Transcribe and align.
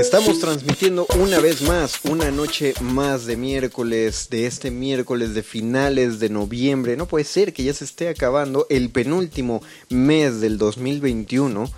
Estamos 0.00 0.40
transmitiendo 0.40 1.06
una 1.18 1.40
vez 1.40 1.60
más, 1.60 2.00
una 2.04 2.30
noche 2.30 2.72
más 2.80 3.26
de 3.26 3.36
miércoles, 3.36 4.28
de 4.30 4.46
este 4.46 4.70
miércoles 4.70 5.34
de 5.34 5.42
finales 5.42 6.18
de 6.18 6.30
noviembre. 6.30 6.96
No 6.96 7.06
puede 7.06 7.26
ser 7.26 7.52
que 7.52 7.64
ya 7.64 7.74
se 7.74 7.84
esté 7.84 8.08
acabando 8.08 8.66
el 8.70 8.88
penúltimo 8.88 9.62
mes 9.90 10.40
del 10.40 10.56
2021. 10.56 11.70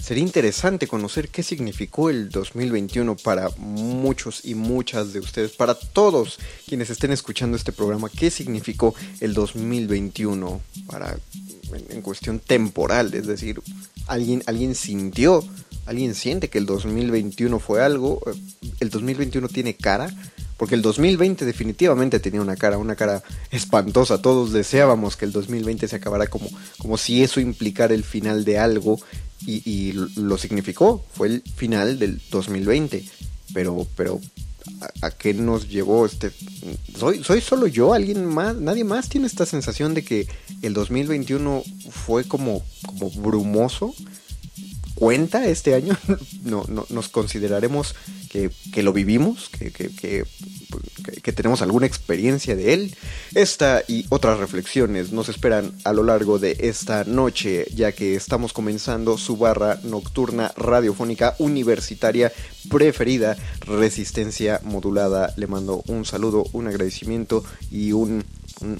Sería 0.00 0.22
interesante 0.22 0.86
conocer 0.86 1.30
qué 1.30 1.42
significó 1.42 2.10
el 2.10 2.28
2021 2.30 3.16
para 3.16 3.50
muchos 3.58 4.44
y 4.44 4.54
muchas 4.54 5.12
de 5.12 5.18
ustedes, 5.18 5.50
para 5.52 5.74
todos 5.74 6.38
quienes 6.68 6.90
estén 6.90 7.10
escuchando 7.10 7.56
este 7.56 7.72
programa, 7.72 8.08
qué 8.08 8.30
significó 8.30 8.94
el 9.20 9.34
2021 9.34 10.60
para 10.86 11.18
en, 11.90 12.02
cuestión 12.02 12.38
temporal, 12.38 13.12
es 13.14 13.26
decir, 13.26 13.60
alguien 14.06 14.42
alguien 14.46 14.74
sintió 14.74 15.44
¿Alguien 15.86 16.14
siente 16.14 16.48
que 16.48 16.58
el 16.58 16.66
2021 16.66 17.58
fue 17.58 17.82
algo? 17.82 18.20
¿El 18.80 18.90
2021 18.90 19.48
tiene 19.48 19.74
cara? 19.74 20.10
Porque 20.56 20.76
el 20.76 20.82
2020 20.82 21.44
definitivamente 21.44 22.20
tenía 22.20 22.40
una 22.40 22.56
cara, 22.56 22.78
una 22.78 22.96
cara 22.96 23.22
espantosa. 23.50 24.22
Todos 24.22 24.52
deseábamos 24.52 25.16
que 25.16 25.24
el 25.24 25.32
2020 25.32 25.88
se 25.88 25.96
acabara 25.96 26.28
como, 26.28 26.48
como 26.78 26.96
si 26.96 27.22
eso 27.22 27.40
implicara 27.40 27.92
el 27.92 28.04
final 28.04 28.44
de 28.44 28.58
algo. 28.58 28.98
Y, 29.46 29.92
lo 30.16 30.38
significó. 30.38 31.04
Fue 31.12 31.28
el 31.28 31.42
final 31.42 31.98
del 31.98 32.20
2020. 32.30 33.04
Pero, 33.52 33.86
pero 33.94 34.20
¿a, 35.02 35.10
qué 35.10 35.34
nos 35.34 35.68
llevó 35.68 36.06
este? 36.06 36.30
¿Soy, 36.96 37.22
¿Soy 37.22 37.42
solo 37.42 37.66
yo? 37.66 37.92
¿Alguien 37.92 38.24
más? 38.24 38.56
¿Nadie 38.56 38.84
más 38.84 39.10
tiene 39.10 39.26
esta 39.26 39.44
sensación 39.44 39.92
de 39.92 40.02
que 40.02 40.26
el 40.62 40.72
2021 40.72 41.62
fue 41.90 42.24
como, 42.24 42.62
como 42.86 43.10
brumoso? 43.10 43.94
Cuenta 44.94 45.46
este 45.46 45.74
año, 45.74 45.96
no, 46.44 46.64
no 46.68 46.86
nos 46.90 47.08
consideraremos 47.08 47.94
que, 48.30 48.82
lo 48.82 48.92
vivimos, 48.92 49.48
que, 49.48 49.70
que, 49.70 51.32
tenemos 51.32 51.62
alguna 51.62 51.86
experiencia 51.86 52.56
de 52.56 52.74
él. 52.74 52.96
Esta 53.34 53.82
y 53.86 54.06
otras 54.08 54.38
reflexiones 54.38 55.12
nos 55.12 55.28
esperan 55.28 55.72
a 55.84 55.92
lo 55.92 56.02
largo 56.02 56.40
de 56.40 56.56
esta 56.60 57.04
noche, 57.04 57.66
ya 57.74 57.92
que 57.92 58.16
estamos 58.16 58.52
comenzando 58.52 59.18
su 59.18 59.36
barra 59.36 59.78
nocturna 59.84 60.52
radiofónica 60.56 61.36
universitaria 61.38 62.32
preferida, 62.68 63.36
Resistencia 63.60 64.60
Modulada. 64.64 65.32
Le 65.36 65.46
mando 65.46 65.84
un 65.86 66.04
saludo, 66.04 66.44
un 66.52 66.66
agradecimiento 66.66 67.44
y 67.70 67.92
un 67.92 68.24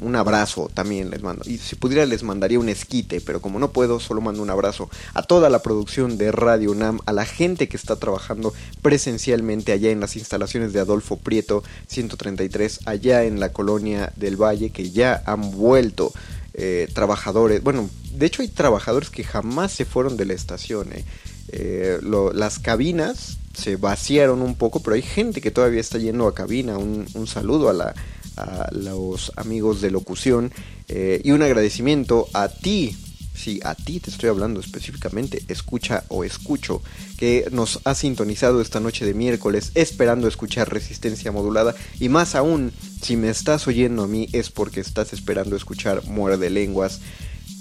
un, 0.03 0.17
abrazo 0.17 0.71
también 0.73 1.11
les 1.11 1.23
mando. 1.23 1.45
Y 1.49 1.59
si 1.59 1.77
pudiera 1.77 2.07
les 2.07 2.23
mandaría 2.23 2.59
un 2.59 2.69
esquite, 2.69 3.21
pero 3.21 3.41
como 3.41 3.59
no 3.59 3.73
puedo, 3.73 4.01
solo 4.01 4.21
mando 4.21 4.43
un 4.43 4.51
abrazo 4.51 4.89
a 5.13 5.23
toda 5.23 5.51
la 5.51 5.63
producción 5.63 6.19
de 6.19 6.33
Radio 6.33 6.73
UNAM, 6.73 7.01
a 7.07 7.13
la 7.13 7.25
gente 7.25 7.69
que 7.69 7.77
está 7.77 7.97
trabajando 7.97 8.53
presencialmente 8.83 9.73
allá 9.73 9.91
en 9.91 10.01
las 10.01 10.17
instalaciones 10.17 10.73
de 10.73 10.81
Adolfo 10.81 11.17
Prieto 11.17 11.63
133, 11.89 12.81
allá 12.87 13.25
en 13.25 13.41
la 13.41 13.53
colonia 13.53 14.13
del 14.17 14.37
Valle, 14.37 14.71
que 14.71 14.91
ya 14.91 15.23
han 15.27 15.51
vuelto 15.53 16.13
eh, 16.55 16.89
trabajadores. 16.95 17.63
Bueno, 17.63 17.91
de 18.13 18.27
hecho 18.27 18.43
hay 18.43 18.49
trabajadores 18.49 19.11
que 19.11 19.25
jamás 19.25 19.73
se 19.73 19.85
fueron 19.85 20.17
de 20.17 20.25
la 20.25 20.35
estación. 20.35 20.93
Eh. 20.93 21.05
Eh, 21.49 22.01
las 22.33 22.59
cabinas 22.59 23.39
se 23.55 23.77
vaciaron 23.77 24.41
un 24.41 24.55
poco, 24.55 24.81
pero 24.81 24.95
hay 24.95 25.03
gente 25.03 25.41
que 25.41 25.51
todavía 25.51 25.81
está 25.81 25.99
yendo 25.99 26.27
a 26.27 26.35
cabina. 26.35 26.79
un 26.79 27.27
saludo 27.27 27.69
a 27.69 27.73
la 27.73 27.95
a 28.37 28.69
los 28.73 29.33
amigos 29.37 29.81
de 29.81 29.91
locución 29.91 30.53
eh, 30.89 31.21
y 31.25 31.31
un 31.31 31.43
agradecimiento 31.43 32.29
a 32.33 32.49
ti, 32.49 32.97
sí, 33.35 33.61
a 33.65 33.75
ti 33.75 34.01
te 34.01 34.11
estoy 34.11 34.29
hablando 34.29 34.61
específicamente, 34.61 35.43
escucha 35.49 36.05
o 36.09 36.25
escucho, 36.25 36.83
que 37.19 37.47
nos 37.51 37.81
ha 37.85 37.95
sintonizado 37.95 38.61
esta 38.61 38.81
noche 38.81 39.07
de 39.07 39.15
miércoles 39.15 39.73
esperando 39.75 40.29
escuchar 40.29 40.73
resistencia 40.73 41.33
modulada 41.33 41.75
y 42.01 42.09
más 42.09 42.35
aún, 42.35 42.73
si 43.03 43.17
me 43.17 43.29
estás 43.31 43.67
oyendo 43.67 44.05
a 44.05 44.09
mí 44.09 44.29
es 44.33 44.51
porque 44.51 44.81
estás 44.81 45.13
esperando 45.13 45.57
escuchar 45.57 46.05
muerde 46.07 46.51
lenguas. 46.51 47.01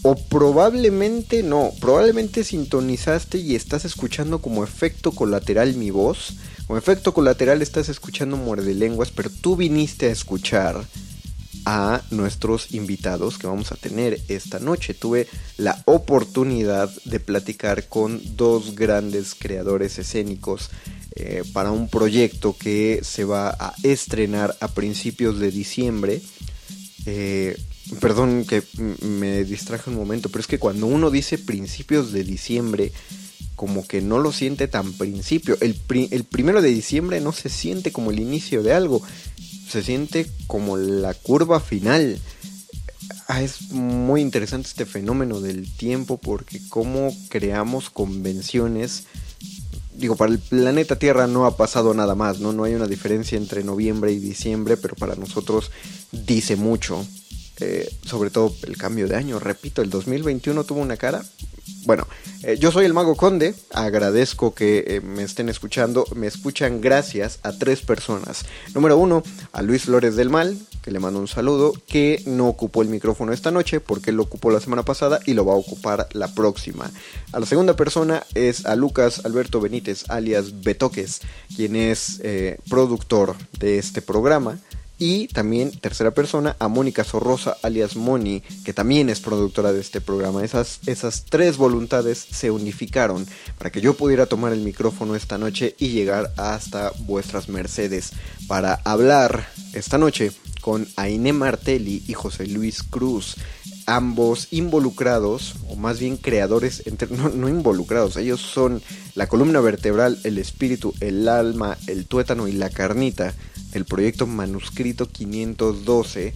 O 0.03 0.16
probablemente 0.16 1.44
no, 1.44 1.72
probablemente 1.80 2.44
sintonizaste 2.44 3.40
y 3.40 3.56
estás 3.56 3.86
escuchando 3.86 4.40
como 4.40 4.64
efecto 4.64 5.12
colateral 5.12 5.74
mi 5.75 5.91
voz 5.91 6.36
como 6.68 6.80
efecto 6.80 7.14
colateral 7.14 7.62
estás 7.62 7.90
escuchando 7.90 8.38
Muerde 8.38 8.74
Lenguas, 8.74 9.12
pero 9.12 9.30
tú 9.30 9.58
viniste 9.58 10.08
a 10.08 10.12
escuchar 10.12 10.81
a 11.66 12.02
nuestros 12.09 12.74
invitados 12.74 13.38
que 13.38 13.47
vamos 13.47 13.72
a 13.72 13.75
tener 13.75 14.22
esta 14.30 14.59
noche. 14.59 14.94
Tuve 14.94 15.28
la 15.58 15.81
oportunidad 15.86 16.90
de 17.03 17.20
platicar 17.20 17.90
con 17.90 18.22
dos 18.38 18.75
grandes 18.75 19.35
creadores 19.35 20.00
escénicos 20.00 20.70
eh, 21.16 21.44
para 21.52 21.72
un 21.72 21.90
proyecto 21.90 22.56
que 22.58 23.02
se 23.03 23.25
va 23.25 23.50
a 23.50 23.75
estrenar 23.84 24.56
a 24.62 24.70
principios 24.70 25.40
de 25.40 25.52
diciembre. 25.52 26.22
Eh, 27.06 27.58
perdón 27.99 28.45
que 28.45 28.63
me 29.01 29.44
distraje 29.44 29.90
un 29.90 29.96
momento, 29.96 30.29
pero 30.29 30.41
es 30.41 30.47
que 30.47 30.59
cuando 30.59 30.87
uno 30.87 31.11
dice 31.11 31.37
principios 31.37 32.11
de 32.11 32.23
diciembre, 32.23 32.91
como 33.55 33.87
que 33.87 34.02
no 34.02 34.19
lo 34.19 34.31
siente 34.31 34.67
tan 34.67 34.93
principio. 34.93 35.58
El, 35.61 35.79
el 36.11 36.23
primero 36.23 36.61
de 36.61 36.69
diciembre 36.69 37.22
no 37.22 37.31
se 37.31 37.49
siente 37.49 37.91
como 37.91 38.11
el 38.11 38.19
inicio 38.19 38.63
de 38.63 38.73
algo, 38.73 39.02
se 39.69 39.84
siente 39.84 40.29
como 40.47 40.78
la 40.78 41.13
curva 41.13 41.59
final. 41.59 42.19
Ah, 43.28 43.41
es 43.41 43.72
muy 43.72 44.22
interesante 44.22 44.67
este 44.67 44.85
fenómeno 44.85 45.40
del 45.40 45.72
tiempo 45.72 46.17
porque 46.17 46.61
cómo 46.69 47.16
creamos 47.29 47.90
convenciones. 47.90 49.05
Digo, 49.96 50.16
para 50.16 50.31
el 50.31 50.40
planeta 50.40 50.97
Tierra 50.97 51.28
no 51.28 51.46
ha 51.46 51.55
pasado 51.55 51.93
nada 51.93 52.16
más, 52.16 52.40
¿no? 52.40 52.52
No 52.52 52.63
hay 52.63 52.73
una 52.73 52.87
diferencia 52.87 53.37
entre 53.37 53.63
noviembre 53.63 54.11
y 54.11 54.19
diciembre, 54.19 54.75
pero 54.75 54.96
para 54.96 55.16
nosotros 55.16 55.72
dice 56.11 56.55
mucho. 56.55 57.05
Eh, 57.59 57.88
sobre 58.03 58.32
todo 58.32 58.53
el 58.64 58.78
cambio 58.78 59.08
de 59.08 59.16
año. 59.16 59.40
Repito, 59.40 59.82
el 59.82 59.90
2021 59.90 60.64
tuvo 60.64 60.82
una 60.82 60.97
cara 60.97 61.23
bueno, 61.85 62.08
eh, 62.44 62.58
yo 62.59 62.72
soy 62.72 62.85
el 62.85 62.94
Mago 62.94 63.16
Conde, 63.16 63.55
agradezco 63.72 64.53
que 64.53 64.84
eh, 64.88 65.02
me 65.02 65.23
estén 65.23 65.50
escuchando, 65.50 66.05
me 66.16 66.28
escuchan 66.28 66.82
gracias 66.82 67.40
a 67.44 67.53
tres 67.53 67.82
personas. 67.82 68.46
Número 68.73 68.97
uno, 68.97 69.23
a 69.52 69.61
Luis 69.61 69.84
Flores 69.84 70.16
del 70.16 70.29
Mal, 70.29 70.58
que 70.82 70.91
le 70.91 71.00
mando 71.00 71.20
un 71.20 71.28
saludo, 71.28 71.73
que 71.88 72.22
no 72.26 72.47
ocupó 72.47 72.82
el 72.82 72.90
micrófono 72.90 73.32
esta 73.34 73.52
noche 73.52 73.79
porque 73.79 74.11
lo 74.11 74.23
ocupó 74.23 74.52
la 74.52 74.59
semana 74.59 74.84
pasada 74.84 75.20
y 75.26 75.34
lo 75.34 75.46
va 75.46 75.53
a 75.53 75.58
ocupar 75.58 76.08
la 76.14 76.34
próxima. 76.34 76.91
A 77.32 77.40
la 77.40 77.46
segunda 77.46 77.76
persona 77.76 78.23
es 78.34 78.66
a 78.66 78.76
Lucas 78.76 79.26
Alberto 79.26 79.61
Benítez, 79.61 80.09
alias 80.09 80.61
Betoques, 80.61 81.22
quien 81.56 81.76
es 81.76 82.22
productor 82.70 83.35
de 83.59 83.78
este 83.78 84.02
programa. 84.02 84.59
Y 85.05 85.28
también, 85.28 85.72
tercera 85.72 86.11
persona, 86.11 86.55
a 86.59 86.70
Mónica 86.70 87.03
Sorrosa, 87.03 87.58
alias 87.61 87.97
Moni, 87.97 88.41
que 88.64 88.72
también 88.72 89.09
es 89.09 89.20
productora 89.20 89.73
de 89.73 89.82
este 89.82 90.00
programa. 90.00 90.46
Esas, 90.46 90.79
esas 90.85 91.26
tres 91.26 91.58
voluntades 91.58 92.26
se 92.32 92.52
unificaron 92.52 93.28
para 93.58 93.70
que 93.70 93.82
yo 93.82 93.96
pudiera 93.96 94.28
tomar 94.28 94.53
el 94.53 94.61
micrófono 94.61 95.17
esta 95.17 95.38
noche 95.38 95.76
y 95.78 95.90
llegar 95.90 96.32
hasta 96.38 96.94
vuestras 97.00 97.50
mercedes 97.50 98.14
para 98.47 98.76
hablar 98.85 99.46
esta 99.73 99.97
noche 99.97 100.32
con 100.61 100.88
Aine 100.96 101.34
Martelli 101.34 102.02
y 102.08 102.14
José 102.14 102.47
Luis 102.47 102.82
Cruz, 102.82 103.35
ambos 103.85 104.47
involucrados, 104.52 105.56
o 105.67 105.76
más 105.76 105.99
bien 105.99 106.16
creadores, 106.16 106.82
no, 107.09 107.28
no, 107.28 107.49
involucrados, 107.49 108.16
ellos 108.16 108.40
son 108.40 108.82
la 109.16 109.28
columna 109.28 109.59
vertebral, 109.59 110.17
el 110.23 110.38
espíritu, 110.38 110.94
el 111.02 111.28
alma, 111.28 111.78
el 111.88 112.06
tuétano 112.06 112.47
y 112.47 112.53
la 112.53 112.70
carnita 112.70 113.34
el 113.73 113.85
proyecto 113.85 114.28
Manuscrito 114.28 115.09
512. 115.09 116.34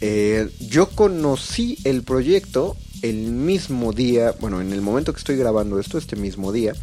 Eh, 0.00 0.50
yo 0.60 0.88
conocí 0.88 1.78
el 1.84 2.02
proyecto 2.02 2.76
el 3.02 3.30
mismo 3.32 3.92
día, 3.92 4.34
bueno, 4.40 4.60
en 4.60 4.72
el 4.72 4.80
momento 4.80 5.12
que 5.12 5.18
estoy 5.18 5.36
grabando 5.36 5.78
esto, 5.78 5.98
este 5.98 6.16
mismo 6.16 6.52
día. 6.52 6.74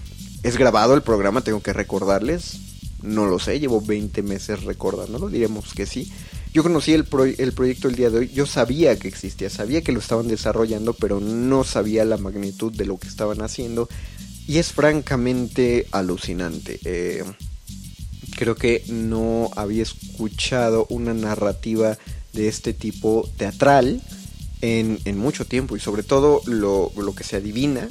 Es 0.43 0.57
grabado 0.57 0.93
el 0.93 1.01
programa, 1.01 1.41
tengo 1.41 1.61
que 1.61 1.73
recordarles. 1.73 2.59
No 3.01 3.25
lo 3.25 3.39
sé, 3.39 3.59
llevo 3.59 3.81
20 3.81 4.23
meses 4.23 4.63
recordándolo, 4.63 5.29
diremos 5.29 5.73
que 5.73 5.85
sí. 5.85 6.11
Yo 6.53 6.63
conocí 6.63 6.93
el, 6.93 7.05
el 7.37 7.53
proyecto 7.53 7.87
el 7.87 7.95
día 7.95 8.09
de 8.09 8.19
hoy, 8.19 8.29
yo 8.29 8.45
sabía 8.45 8.97
que 8.97 9.07
existía, 9.07 9.49
sabía 9.49 9.83
que 9.83 9.91
lo 9.91 9.99
estaban 9.99 10.27
desarrollando, 10.27 10.93
pero 10.93 11.19
no 11.19 11.63
sabía 11.63 12.05
la 12.05 12.17
magnitud 12.17 12.73
de 12.73 12.85
lo 12.85 12.97
que 12.97 13.07
estaban 13.07 13.41
haciendo. 13.41 13.87
Y 14.47 14.57
es 14.57 14.71
francamente 14.71 15.87
alucinante. 15.91 16.79
Eh, 16.85 17.23
creo 18.37 18.55
que 18.55 18.83
no 18.87 19.49
había 19.57 19.83
escuchado 19.83 20.85
una 20.89 21.13
narrativa 21.13 21.97
de 22.31 22.47
este 22.47 22.71
tipo 22.71 23.27
teatral 23.35 24.01
en, 24.61 25.17
mucho 25.17 25.45
tiempo 25.45 25.75
y 25.75 25.79
sobre 25.79 26.03
todo 26.03 26.41
lo, 26.45 26.91
que 27.15 27.23
se 27.23 27.35
adivina, 27.35 27.89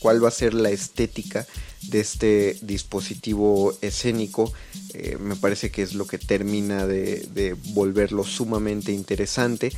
cuál 0.00 0.24
va 0.24 0.28
a 0.28 0.32
ser 0.32 0.54
la 0.54 0.70
estética 0.70 1.46
de 1.82 2.00
este 2.00 2.56
dispositivo 2.62 3.76
escénico, 3.82 4.52
eh, 4.94 5.16
me 5.20 5.36
parece 5.36 5.70
que 5.70 5.82
es 5.82 5.94
lo 5.94 6.06
que 6.06 6.18
termina 6.18 6.86
de, 6.86 7.56
volverlo 7.74 8.24
sumamente 8.24 8.92
interesante. 8.92 9.70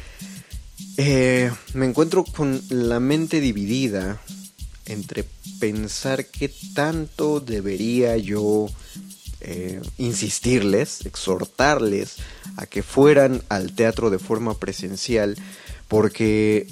Eh, 0.96 1.50
me 1.74 1.86
encuentro 1.86 2.24
con 2.24 2.62
la 2.68 3.00
mente 3.00 3.40
dividida 3.40 4.20
entre 4.86 5.24
pensar 5.58 6.26
qué 6.26 6.50
tanto 6.74 7.40
debería 7.40 8.16
yo 8.16 8.68
eh, 9.40 9.80
insistirles, 9.98 11.06
exhortarles 11.06 12.16
a 12.56 12.66
que 12.66 12.82
fueran 12.82 13.42
al 13.48 13.74
teatro 13.74 14.10
de 14.10 14.18
forma 14.18 14.58
presencial, 14.58 15.36
porque 15.88 16.68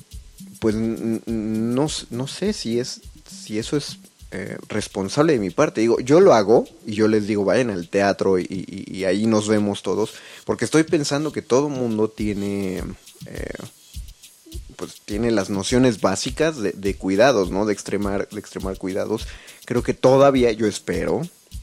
pues 0.61 0.75
no, 0.75 1.87
no 2.11 2.27
sé 2.27 2.53
si 2.53 2.79
es 2.79 3.01
si 3.29 3.59
eso 3.59 3.77
es 3.77 3.99
eh, 4.31 4.59
responsable 4.69 5.33
de 5.33 5.39
mi 5.39 5.49
parte. 5.49 5.81
Digo, 5.81 6.01
yo 6.01 6.21
lo 6.21 6.35
hago 6.35 6.67
y 6.87 6.93
yo 6.93 7.09
les 7.09 7.27
digo, 7.27 7.45
vayan 7.45 7.71
al 7.71 7.89
teatro 7.89 8.39
y, 8.39 9.05
ahí 9.07 9.27
nos 9.27 9.49
vemos 9.49 9.83
todos, 9.83 10.13
porque 10.45 10.67
estoy 10.67 10.83
pensando 10.83 11.33
que 11.33 11.41
todo 11.41 11.71
mundo 11.71 12.09
tiene, 12.09 12.83
eh, 13.25 13.55
pues 14.77 15.01
tiene 15.07 15.31
las 15.31 15.49
nociones 15.49 16.03
básicas 16.03 16.59
de, 16.59 16.73
de, 16.73 16.95
cuidados, 16.95 17.51
¿no? 17.51 17.65
De 17.65 17.73
extremar, 17.73 18.29
de 18.29 18.39
extremar 18.39 18.77
cuidados. 18.77 19.27
Creo 19.65 19.83
que 19.83 19.95
todavía, 19.95 20.53
yo 20.53 20.67
espero, 20.67 21.23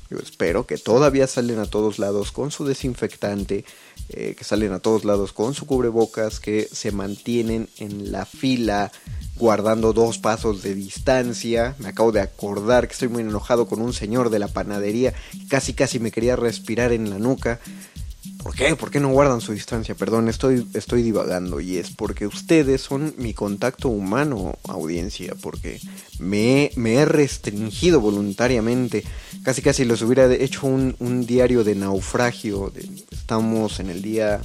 yo 0.10 0.18
espero 0.20 0.68
que 0.68 0.78
todavía 0.78 1.28
salen 1.28 1.60
a 1.60 1.66
todos 1.66 1.98
lados 1.98 2.32
con 2.32 2.52
su 2.52 2.66
desinfectante, 2.66 3.66
eh, 4.10 4.36
que 4.38 4.44
salen 4.44 4.72
a 4.74 4.80
todos 4.80 5.04
lados 5.04 5.34
con 5.34 5.54
su 5.54 5.66
cubrebocas, 5.66 6.40
que 6.40 6.68
se 6.72 6.92
mantienen 6.92 7.70
en 7.78 8.12
la 8.12 8.26
fila 8.26 8.92
guardando 9.38 9.94
dos 9.94 10.18
pasos 10.18 10.62
de 10.62 10.76
distancia. 10.76 11.76
Me 11.80 11.90
acabo 11.90 12.12
de 12.12 12.22
acordar 12.22 12.88
que 12.88 12.94
estoy 12.94 13.08
muy 13.08 13.24
enojado 13.24 13.68
con 13.68 13.82
un 13.82 13.94
señor 13.94 14.30
de 14.30 14.40
la 14.40 14.48
panadería 14.48 15.14
casi 15.50 15.74
casi 15.74 16.00
me 16.00 16.12
quería 16.12 16.36
respirar 16.36 16.92
en 16.92 17.10
la 17.10 17.20
nuca. 17.20 17.60
¿Por 18.46 18.54
qué? 18.54 18.76
¿Por 18.76 18.92
qué 18.92 19.00
no 19.00 19.10
guardan 19.10 19.42
su 19.42 19.54
distancia? 19.54 19.96
Perdón, 19.96 20.30
estoy, 20.30 20.68
estoy 20.76 21.02
divagando 21.02 21.60
y 21.60 21.78
es 21.78 21.90
porque 21.90 22.28
ustedes 22.28 22.80
son 22.80 23.16
mi 23.18 23.34
contacto 23.34 23.90
humano, 23.90 24.60
audiencia, 24.68 25.34
porque 25.42 25.82
me, 26.20 26.70
me 26.76 26.94
he 26.94 27.06
restringido 27.06 28.02
voluntariamente. 28.02 29.04
Casi 29.42 29.64
casi 29.64 29.84
les 29.84 30.04
hubiera 30.04 30.32
hecho 30.32 30.68
un, 30.68 30.96
un 31.00 31.26
diario 31.26 31.64
de 31.64 31.74
naufragio. 31.74 32.72
estamos 33.10 33.80
en 33.80 33.90
el 33.90 34.04
día 34.04 34.42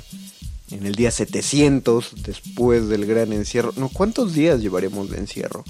en 0.70 0.86
el 0.86 0.94
día 0.94 1.10
700 1.10 2.22
después 2.22 2.88
del 2.88 3.04
gran 3.04 3.34
encierro. 3.34 3.74
No, 3.76 3.90
¿cuántos 3.90 4.32
días 4.32 4.62
llevaremos 4.62 5.10
de 5.10 5.18
encierro? 5.18 5.62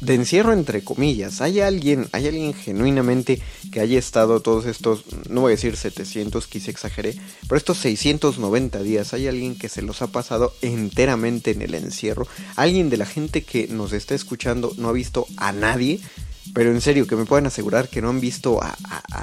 De 0.00 0.14
encierro 0.14 0.52
entre 0.52 0.82
comillas. 0.82 1.40
Hay 1.40 1.60
alguien, 1.60 2.08
hay 2.12 2.26
alguien 2.26 2.54
genuinamente 2.54 3.40
que 3.70 3.80
haya 3.80 3.98
estado 3.98 4.40
todos 4.40 4.66
estos, 4.66 5.04
no 5.28 5.42
voy 5.42 5.52
a 5.52 5.56
decir 5.56 5.76
700, 5.76 6.46
quise 6.46 6.70
exageré, 6.70 7.16
pero 7.42 7.56
estos 7.56 7.78
690 7.78 8.82
días, 8.82 9.12
hay 9.14 9.28
alguien 9.28 9.56
que 9.56 9.68
se 9.68 9.82
los 9.82 10.02
ha 10.02 10.08
pasado 10.08 10.54
enteramente 10.62 11.50
en 11.50 11.62
el 11.62 11.74
encierro. 11.74 12.26
Alguien 12.56 12.90
de 12.90 12.96
la 12.96 13.06
gente 13.06 13.42
que 13.42 13.68
nos 13.68 13.92
está 13.92 14.14
escuchando 14.14 14.72
no 14.78 14.88
ha 14.88 14.92
visto 14.92 15.26
a 15.36 15.52
nadie. 15.52 16.00
Pero 16.52 16.72
en 16.72 16.80
serio, 16.80 17.06
que 17.06 17.14
me 17.14 17.26
pueden 17.26 17.46
asegurar 17.46 17.88
que 17.88 18.02
no 18.02 18.08
han 18.08 18.18
visto 18.18 18.60
a, 18.60 18.76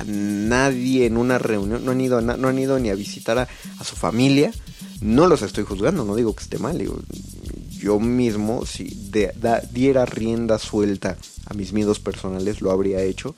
nadie 0.05 1.07
en 1.07 1.17
una 1.17 1.37
reunión, 1.37 1.83
no 1.83 1.91
han 1.91 1.99
ido, 1.99 2.21
no 2.21 2.47
han 2.47 2.59
ido 2.59 2.79
ni 2.79 2.89
a 2.89 2.95
visitar 2.95 3.37
a, 3.37 3.49
a 3.79 3.83
su 3.83 3.97
familia. 3.97 4.53
No 5.01 5.27
los 5.27 5.41
estoy 5.41 5.65
juzgando, 5.65 6.05
no 6.05 6.15
digo 6.15 6.33
que 6.33 6.43
esté 6.43 6.57
mal, 6.57 6.77
digo, 6.77 6.97
yo 7.79 7.99
mismo, 7.99 8.65
si 8.65 8.85
diera 9.71 10.05
rienda 10.05 10.59
suelta 10.59 11.17
a 11.45 11.53
mis 11.53 11.73
miedos 11.73 11.99
personales, 11.99 12.61
lo 12.61 12.71
habría 12.71 13.01
hecho. 13.01 13.35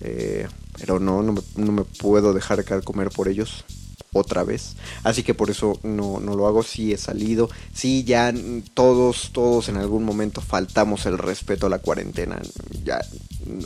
Eh, 0.00 0.46
pero 0.78 0.98
no, 0.98 1.22
no 1.22 1.32
me, 1.56 1.84
puedo 1.84 2.32
dejar 2.32 2.64
caer 2.64 2.82
comer 2.82 3.10
por 3.10 3.28
ellos 3.28 3.64
otra 4.12 4.42
vez. 4.42 4.74
Así 5.04 5.22
que 5.22 5.34
por 5.34 5.50
eso 5.50 5.78
no, 5.82 6.20
no 6.20 6.34
lo 6.34 6.46
hago. 6.46 6.62
Sí 6.62 6.92
he 6.92 6.98
salido. 6.98 7.50
Sí, 7.74 8.04
ya 8.04 8.32
todos, 8.74 9.30
todos 9.32 9.68
en 9.68 9.76
algún 9.76 10.04
momento 10.04 10.40
faltamos 10.40 11.06
el 11.06 11.18
respeto 11.18 11.66
a 11.66 11.70
la 11.70 11.78
cuarentena. 11.78 12.40
Ya 12.84 13.00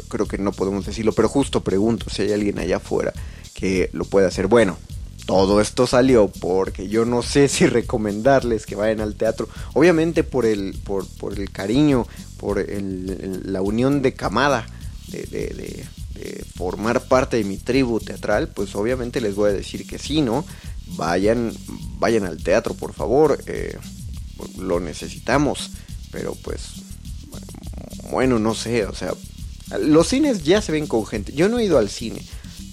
creo 0.08 0.26
que 0.26 0.38
no 0.38 0.52
podemos 0.52 0.86
decirlo, 0.86 1.12
pero 1.12 1.28
justo 1.28 1.62
pregunto 1.62 2.10
si 2.10 2.22
hay 2.22 2.32
alguien 2.32 2.58
allá 2.58 2.76
afuera 2.76 3.12
que 3.54 3.90
lo 3.92 4.04
pueda 4.04 4.28
hacer. 4.28 4.46
Bueno, 4.46 4.76
todo 5.26 5.60
esto 5.60 5.86
salió 5.86 6.28
porque 6.28 6.88
yo 6.88 7.04
no 7.04 7.22
sé 7.22 7.48
si 7.48 7.66
recomendarles 7.66 8.64
que 8.64 8.76
vayan 8.76 9.00
al 9.00 9.16
teatro. 9.16 9.48
Obviamente 9.74 10.24
por 10.24 10.46
el, 10.46 10.78
por, 10.84 11.06
por 11.06 11.38
el 11.38 11.50
cariño, 11.50 12.06
por 12.38 12.64
la 12.70 13.60
unión 13.60 14.02
de 14.02 14.14
camada, 14.14 14.66
de, 15.08 15.84
formar 16.54 17.02
parte 17.04 17.36
de 17.36 17.44
mi 17.44 17.58
tribu 17.58 18.00
teatral, 18.00 18.48
pues 18.48 18.74
obviamente 18.74 19.20
les 19.20 19.34
voy 19.34 19.50
a 19.50 19.52
decir 19.52 19.86
que 19.86 19.98
sí, 19.98 20.22
¿no? 20.22 20.44
Vayan, 20.96 21.52
vayan 21.98 22.24
al 22.24 22.42
teatro, 22.42 22.74
por 22.74 22.94
favor. 22.94 23.38
Eh, 23.46 23.76
lo 24.58 24.80
necesitamos. 24.80 25.72
Pero 26.10 26.34
pues, 26.42 26.62
bueno, 28.10 28.38
no 28.38 28.54
sé, 28.54 28.86
o 28.86 28.94
sea, 28.94 29.12
los 29.80 30.08
cines 30.08 30.44
ya 30.44 30.62
se 30.62 30.72
ven 30.72 30.86
con 30.86 31.04
gente. 31.04 31.32
Yo 31.32 31.48
no 31.48 31.58
he 31.58 31.64
ido 31.64 31.78
al 31.78 31.90
cine. 31.90 32.22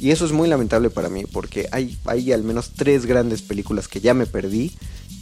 Y 0.04 0.12
eso 0.12 0.26
es 0.26 0.34
muy 0.34 0.50
lamentable 0.50 0.90
para 0.90 1.08
mí, 1.08 1.24
porque 1.32 1.70
hay, 1.72 1.98
hay 2.04 2.34
al 2.34 2.44
menos 2.44 2.72
tres 2.76 3.06
grandes 3.06 3.42
películas 3.42 3.88
que 3.88 4.02
ya 4.02 4.14
me 4.14 4.26
perdí 4.26 4.74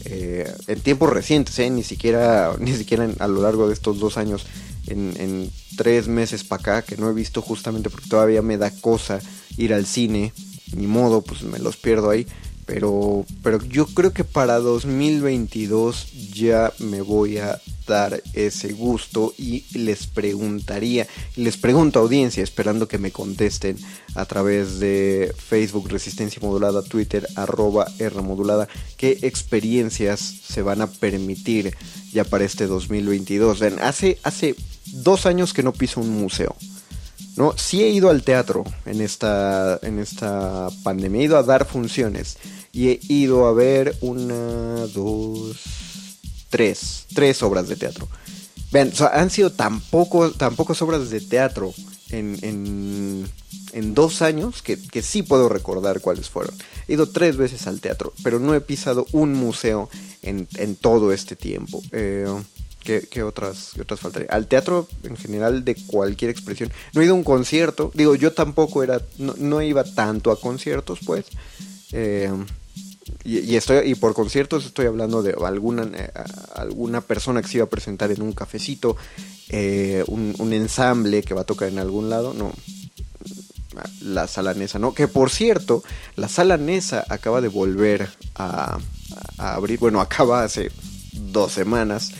eh, 0.05 0.51
en 0.65 0.79
tiempos 0.79 1.11
recientes, 1.11 1.59
eh, 1.59 1.69
ni 1.69 1.83
siquiera, 1.83 2.55
ni 2.59 2.73
siquiera 2.73 3.07
a 3.19 3.27
lo 3.27 3.43
largo 3.43 3.67
de 3.67 3.75
estos 3.75 3.99
dos 3.99 4.17
años, 4.17 4.47
en, 4.87 5.51
tres 5.77 6.07
meses 6.07 6.43
para 6.43 6.61
acá, 6.61 6.81
que 6.81 6.97
no 6.97 7.11
he 7.11 7.13
visto 7.13 7.43
justamente 7.43 7.91
porque 7.91 8.09
todavía 8.09 8.41
me 8.41 8.57
da 8.57 8.71
cosa 8.71 9.19
ir 9.55 9.71
al 9.71 9.85
cine, 9.85 10.33
ni 10.75 10.87
modo, 10.87 11.21
pues 11.21 11.43
me 11.43 11.59
los 11.59 11.77
pierdo 11.77 12.09
ahí. 12.09 12.25
Pero, 12.65 13.25
pero 13.43 13.63
yo 13.63 13.85
creo 13.87 14.13
que 14.13 14.23
para 14.23 14.59
2022 14.59 16.31
ya 16.33 16.71
me 16.79 17.01
voy 17.01 17.37
a 17.37 17.59
dar 17.87 18.21
ese 18.33 18.73
gusto 18.73 19.33
y 19.37 19.65
les 19.77 20.07
preguntaría, 20.07 21.07
les 21.35 21.57
pregunto 21.57 21.99
a 21.99 22.03
audiencia, 22.03 22.43
esperando 22.43 22.87
que 22.87 22.97
me 22.97 23.11
contesten 23.11 23.77
a 24.15 24.25
través 24.25 24.79
de 24.79 25.33
Facebook 25.35 25.89
Resistencia 25.89 26.41
Modulada, 26.41 26.83
Twitter 26.83 27.27
arroba 27.35 27.87
R 27.99 28.21
Modulada, 28.21 28.67
qué 28.97 29.19
experiencias 29.23 30.19
se 30.19 30.61
van 30.61 30.81
a 30.81 30.87
permitir 30.87 31.75
ya 32.13 32.23
para 32.23 32.45
este 32.45 32.67
2022. 32.67 33.61
hace, 33.81 34.19
hace 34.23 34.55
dos 34.85 35.25
años 35.25 35.53
que 35.53 35.63
no 35.63 35.73
piso 35.73 36.01
un 36.01 36.09
museo. 36.09 36.55
¿No? 37.35 37.53
Sí 37.57 37.83
he 37.83 37.89
ido 37.89 38.09
al 38.09 38.23
teatro 38.23 38.63
en 38.85 39.01
esta, 39.01 39.79
en 39.81 39.99
esta 39.99 40.69
pandemia, 40.83 41.21
he 41.21 41.25
ido 41.25 41.37
a 41.37 41.43
dar 41.43 41.65
funciones 41.65 42.37
y 42.71 42.89
he 42.89 42.99
ido 43.07 43.45
a 43.45 43.53
ver 43.53 43.95
una, 44.01 44.87
dos, 44.87 45.57
tres, 46.49 47.05
tres 47.13 47.41
obras 47.43 47.67
de 47.67 47.75
teatro. 47.75 48.07
Vean, 48.71 48.91
han 49.11 49.29
sido 49.29 49.51
tan 49.51 49.81
pocas 49.81 50.81
obras 50.81 51.09
de 51.09 51.19
teatro 51.19 51.73
en, 52.09 52.37
en, 52.41 53.29
en 53.73 53.93
dos 53.93 54.21
años 54.21 54.61
que, 54.61 54.77
que, 54.77 55.01
sí 55.01 55.23
puedo 55.23 55.49
recordar 55.49 55.99
cuáles 55.99 56.29
fueron. 56.29 56.55
He 56.87 56.93
ido 56.93 57.09
tres 57.09 57.35
veces 57.37 57.67
al 57.67 57.81
teatro, 57.81 58.13
pero 58.23 58.39
no 58.39 58.53
he 58.53 58.61
pisado 58.61 59.05
un 59.11 59.33
museo 59.33 59.89
en, 60.21 60.47
en 60.55 60.75
todo 60.75 61.11
este 61.11 61.35
tiempo. 61.35 61.81
Eh, 61.91 62.27
¿Qué, 62.83 63.21
otras, 63.21 63.77
otras 63.79 63.99
faltaría? 63.99 64.27
Al 64.31 64.47
teatro 64.47 64.87
en 65.03 65.15
general 65.15 65.63
de 65.63 65.75
cualquier 65.85 66.31
expresión. 66.31 66.71
No 66.93 67.01
he 67.01 67.05
ido 67.05 67.13
a 67.13 67.17
un 67.17 67.23
concierto. 67.23 67.91
Digo, 67.93 68.15
yo 68.15 68.33
tampoco 68.33 68.81
era. 68.81 68.99
No, 69.17 69.61
iba 69.61 69.83
tanto 69.83 70.31
a 70.31 70.39
conciertos, 70.39 70.99
pues. 71.05 71.25
Eh, 71.91 72.31
y, 73.23 73.55
estoy, 73.55 73.89
y 73.89 73.95
por 73.95 74.15
conciertos 74.15 74.65
estoy 74.65 74.87
hablando 74.87 75.21
de 75.21 75.35
alguna, 75.45 75.83
eh, 75.93 76.11
alguna 76.55 77.01
persona 77.01 77.41
que 77.41 77.49
se 77.49 77.57
iba 77.57 77.65
a 77.65 77.69
presentar 77.69 78.11
en 78.11 78.21
un 78.21 78.33
cafecito, 78.33 78.97
eh, 79.49 80.03
un, 80.07 80.53
ensamble 80.53 81.21
que 81.21 81.35
va 81.35 81.41
a 81.41 81.45
tocar 81.45 81.69
en 81.69 81.77
algún 81.77 82.09
lado. 82.09 82.33
No. 82.33 82.51
La 84.01 84.27
sala 84.27 84.55
Nesa, 84.55 84.79
¿no? 84.79 84.93
Que 84.93 85.07
por 85.07 85.29
cierto, 85.29 85.83
la 86.15 86.27
sala 86.27 86.57
Nesa 86.57 87.05
acaba 87.09 87.41
de 87.41 87.47
volver 87.47 88.09
a 88.35 88.79
abrir. 89.37 89.79
Bueno, 89.79 90.01
acaba 90.01 90.43
hace 90.43 90.71
dos 91.13 91.51
semanas 91.51 92.11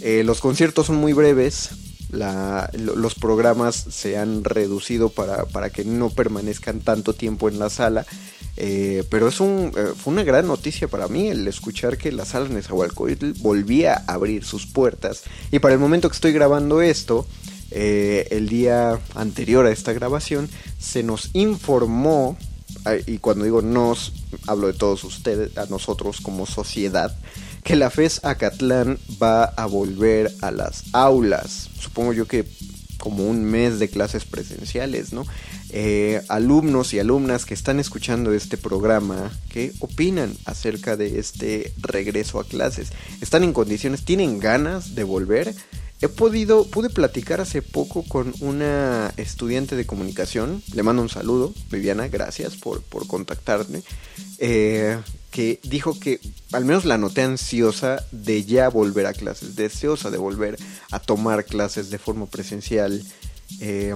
eh, 0.00 0.22
los 0.24 0.40
conciertos 0.40 0.86
son 0.86 0.96
muy 0.96 1.12
breves, 1.12 1.70
los 2.10 3.14
programas 3.14 3.76
se 3.90 4.16
han 4.16 4.44
reducido 4.44 5.10
para, 5.10 5.70
que 5.70 5.84
no 5.84 6.10
permanezcan 6.10 6.80
tanto 6.80 7.14
tiempo 7.14 7.48
en 7.48 7.58
la 7.58 7.70
sala. 7.70 8.06
Eh, 8.60 9.04
pero 9.08 9.28
es 9.28 9.38
un, 9.38 9.72
eh, 9.76 9.92
fue 9.96 10.12
una 10.12 10.24
gran 10.24 10.48
noticia 10.48 10.88
para 10.88 11.06
mí 11.06 11.28
el 11.28 11.46
escuchar 11.46 11.96
que 11.96 12.10
la 12.10 12.24
sala 12.24 12.48
Nezahualcóyotl 12.48 13.34
volvía 13.34 14.02
a 14.06 14.14
abrir 14.14 14.44
sus 14.44 14.66
puertas. 14.66 15.22
Y 15.52 15.60
para 15.60 15.74
el 15.74 15.80
momento 15.80 16.08
que 16.08 16.14
estoy 16.14 16.32
grabando 16.32 16.82
esto, 16.82 17.26
el 17.70 18.48
día 18.48 18.98
anterior 19.14 19.66
a 19.66 19.70
esta 19.70 19.92
grabación, 19.92 20.48
se 20.80 21.02
nos 21.02 21.30
informó, 21.34 22.36
y 23.06 23.18
cuando 23.18 23.44
digo 23.44 23.60
nos, 23.62 24.12
hablo 24.46 24.68
de 24.68 24.72
todos 24.72 25.04
ustedes, 25.04 25.56
a 25.58 25.66
nosotros 25.66 26.20
como 26.20 26.46
sociedad, 26.46 27.14
que 27.68 27.76
la 27.76 27.90
FES 27.90 28.24
Acatlán 28.24 28.98
va 29.22 29.44
a 29.44 29.66
volver 29.66 30.32
a 30.40 30.50
las 30.50 30.84
aulas. 30.94 31.68
Supongo 31.78 32.14
yo 32.14 32.26
que 32.26 32.46
como 32.96 33.26
un 33.26 33.44
mes 33.44 33.78
de 33.78 33.90
clases 33.90 34.24
presenciales, 34.24 35.12
¿no? 35.12 35.26
Eh, 35.68 36.22
alumnos 36.28 36.94
y 36.94 36.98
alumnas 36.98 37.44
que 37.44 37.52
están 37.52 37.78
escuchando 37.78 38.32
este 38.32 38.56
programa, 38.56 39.30
¿qué 39.50 39.74
opinan 39.80 40.34
acerca 40.46 40.96
de 40.96 41.18
este 41.18 41.74
regreso 41.76 42.40
a 42.40 42.44
clases? 42.44 42.88
¿Están 43.20 43.44
en 43.44 43.52
condiciones? 43.52 44.02
¿Tienen 44.02 44.38
ganas 44.38 44.94
de 44.94 45.04
volver? 45.04 45.54
He 46.00 46.08
podido, 46.08 46.66
pude 46.66 46.88
platicar 46.88 47.42
hace 47.42 47.60
poco 47.60 48.02
con 48.02 48.32
una 48.40 49.12
estudiante 49.18 49.76
de 49.76 49.84
comunicación, 49.84 50.62
le 50.72 50.82
mando 50.82 51.02
un 51.02 51.10
saludo, 51.10 51.52
Viviana, 51.70 52.08
gracias 52.08 52.56
por, 52.56 52.80
por 52.80 53.06
contactarme, 53.06 53.82
eh, 54.38 54.96
que 55.30 55.60
dijo 55.62 55.98
que 55.98 56.20
al 56.52 56.64
menos 56.64 56.84
la 56.84 56.98
noté 56.98 57.22
ansiosa 57.22 58.04
de 58.12 58.44
ya 58.44 58.68
volver 58.68 59.06
a 59.06 59.12
clases, 59.12 59.56
deseosa 59.56 60.10
de 60.10 60.18
volver 60.18 60.58
a 60.90 60.98
tomar 60.98 61.44
clases 61.44 61.90
de 61.90 61.98
forma 61.98 62.26
presencial. 62.26 63.02
Eh, 63.60 63.94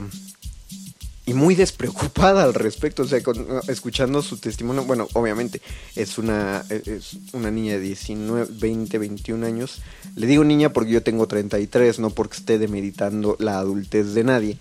y 1.25 1.35
muy 1.35 1.55
despreocupada 1.55 2.43
al 2.43 2.53
respecto, 2.53 3.05
o 3.05 3.07
sea, 3.07 3.21
escuchando 3.69 4.23
su 4.23 4.39
testimonio, 4.39 4.85
bueno, 4.85 5.07
obviamente 5.13 5.63
es 5.95 6.19
una, 6.19 6.65
es 6.69 7.17
una 7.33 7.51
niña 7.51 7.75
de 7.75 7.81
19, 7.81 8.49
20, 8.51 8.99
21 8.99 9.47
años. 9.47 9.83
Le 10.17 10.27
digo 10.27 10.43
niña 10.43 10.73
porque 10.73 10.91
yo 10.91 11.03
tengo 11.05 11.29
33, 11.29 12.01
no 12.01 12.11
porque 12.11 12.39
esté 12.39 12.59
demeritando 12.59 13.37
la 13.39 13.59
adultez 13.59 14.15
de 14.15 14.25
nadie. 14.25 14.59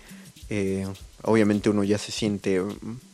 Eh, 0.50 0.86
obviamente 1.22 1.68
uno 1.68 1.82
ya 1.82 1.98
se 1.98 2.12
siente 2.12 2.62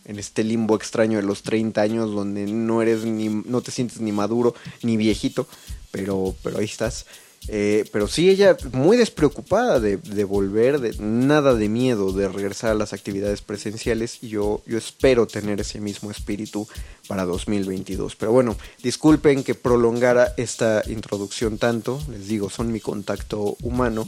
en 0.08 0.18
este 0.18 0.42
limbo 0.42 0.74
extraño 0.74 1.18
de 1.18 1.22
los 1.22 1.42
30 1.42 1.80
años 1.80 2.10
donde 2.10 2.46
no 2.46 2.82
eres 2.82 3.04
ni 3.04 3.28
no 3.28 3.60
te 3.60 3.70
sientes 3.70 4.00
ni 4.00 4.10
maduro 4.10 4.54
ni 4.82 4.96
viejito, 4.96 5.46
pero 5.92 6.34
pero 6.42 6.58
ahí 6.58 6.64
estás. 6.64 7.06
Eh, 7.46 7.84
pero 7.92 8.08
sí, 8.08 8.28
ella 8.28 8.56
muy 8.72 8.96
despreocupada 8.96 9.80
de, 9.80 10.24
volver, 10.24 10.80
de 10.80 10.94
nada 10.98 11.54
de 11.54 11.68
miedo 11.68 12.12
de 12.12 12.28
regresar 12.28 12.72
a 12.72 12.74
las 12.74 12.92
actividades 12.92 13.40
presenciales 13.40 14.18
y 14.22 14.28
yo, 14.28 14.62
yo 14.66 14.76
espero 14.76 15.26
tener 15.26 15.60
ese 15.60 15.80
mismo 15.80 16.10
espíritu 16.10 16.68
para 17.06 17.24
2022. 17.24 18.16
Pero 18.16 18.32
bueno, 18.32 18.56
disculpen 18.82 19.44
que 19.44 19.54
prolongara 19.54 20.34
esta 20.36 20.82
introducción 20.88 21.58
tanto, 21.58 22.02
les 22.10 22.28
digo, 22.28 22.50
son 22.50 22.70
mi 22.70 22.80
contacto 22.80 23.56
humano. 23.62 24.06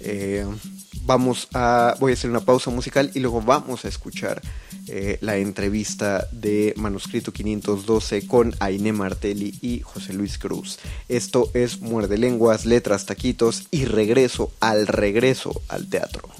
Eh, 0.00 0.44
vamos 1.04 1.48
a, 1.54 1.96
voy 2.00 2.12
a 2.12 2.14
hacer 2.14 2.28
una 2.28 2.40
pausa 2.40 2.70
musical 2.70 3.10
y 3.14 3.20
luego 3.20 3.40
vamos 3.40 3.84
a 3.84 3.88
escuchar 3.88 4.42
eh, 4.88 5.18
la 5.20 5.36
entrevista 5.36 6.26
de 6.32 6.74
Manuscrito 6.76 7.32
512 7.32 8.26
con 8.26 8.54
Aine 8.58 8.92
Martelli 8.92 9.54
y 9.60 9.80
José 9.80 10.12
Luis 10.12 10.38
Cruz. 10.38 10.78
Esto 11.08 11.50
es 11.54 11.80
Muerde 11.80 12.18
Lenguas, 12.18 12.66
Letras, 12.72 13.04
Taquitos 13.04 13.64
y 13.70 13.84
regreso 13.84 14.50
al 14.58 14.86
regreso 14.86 15.60
al 15.68 15.90
teatro. 15.90 16.30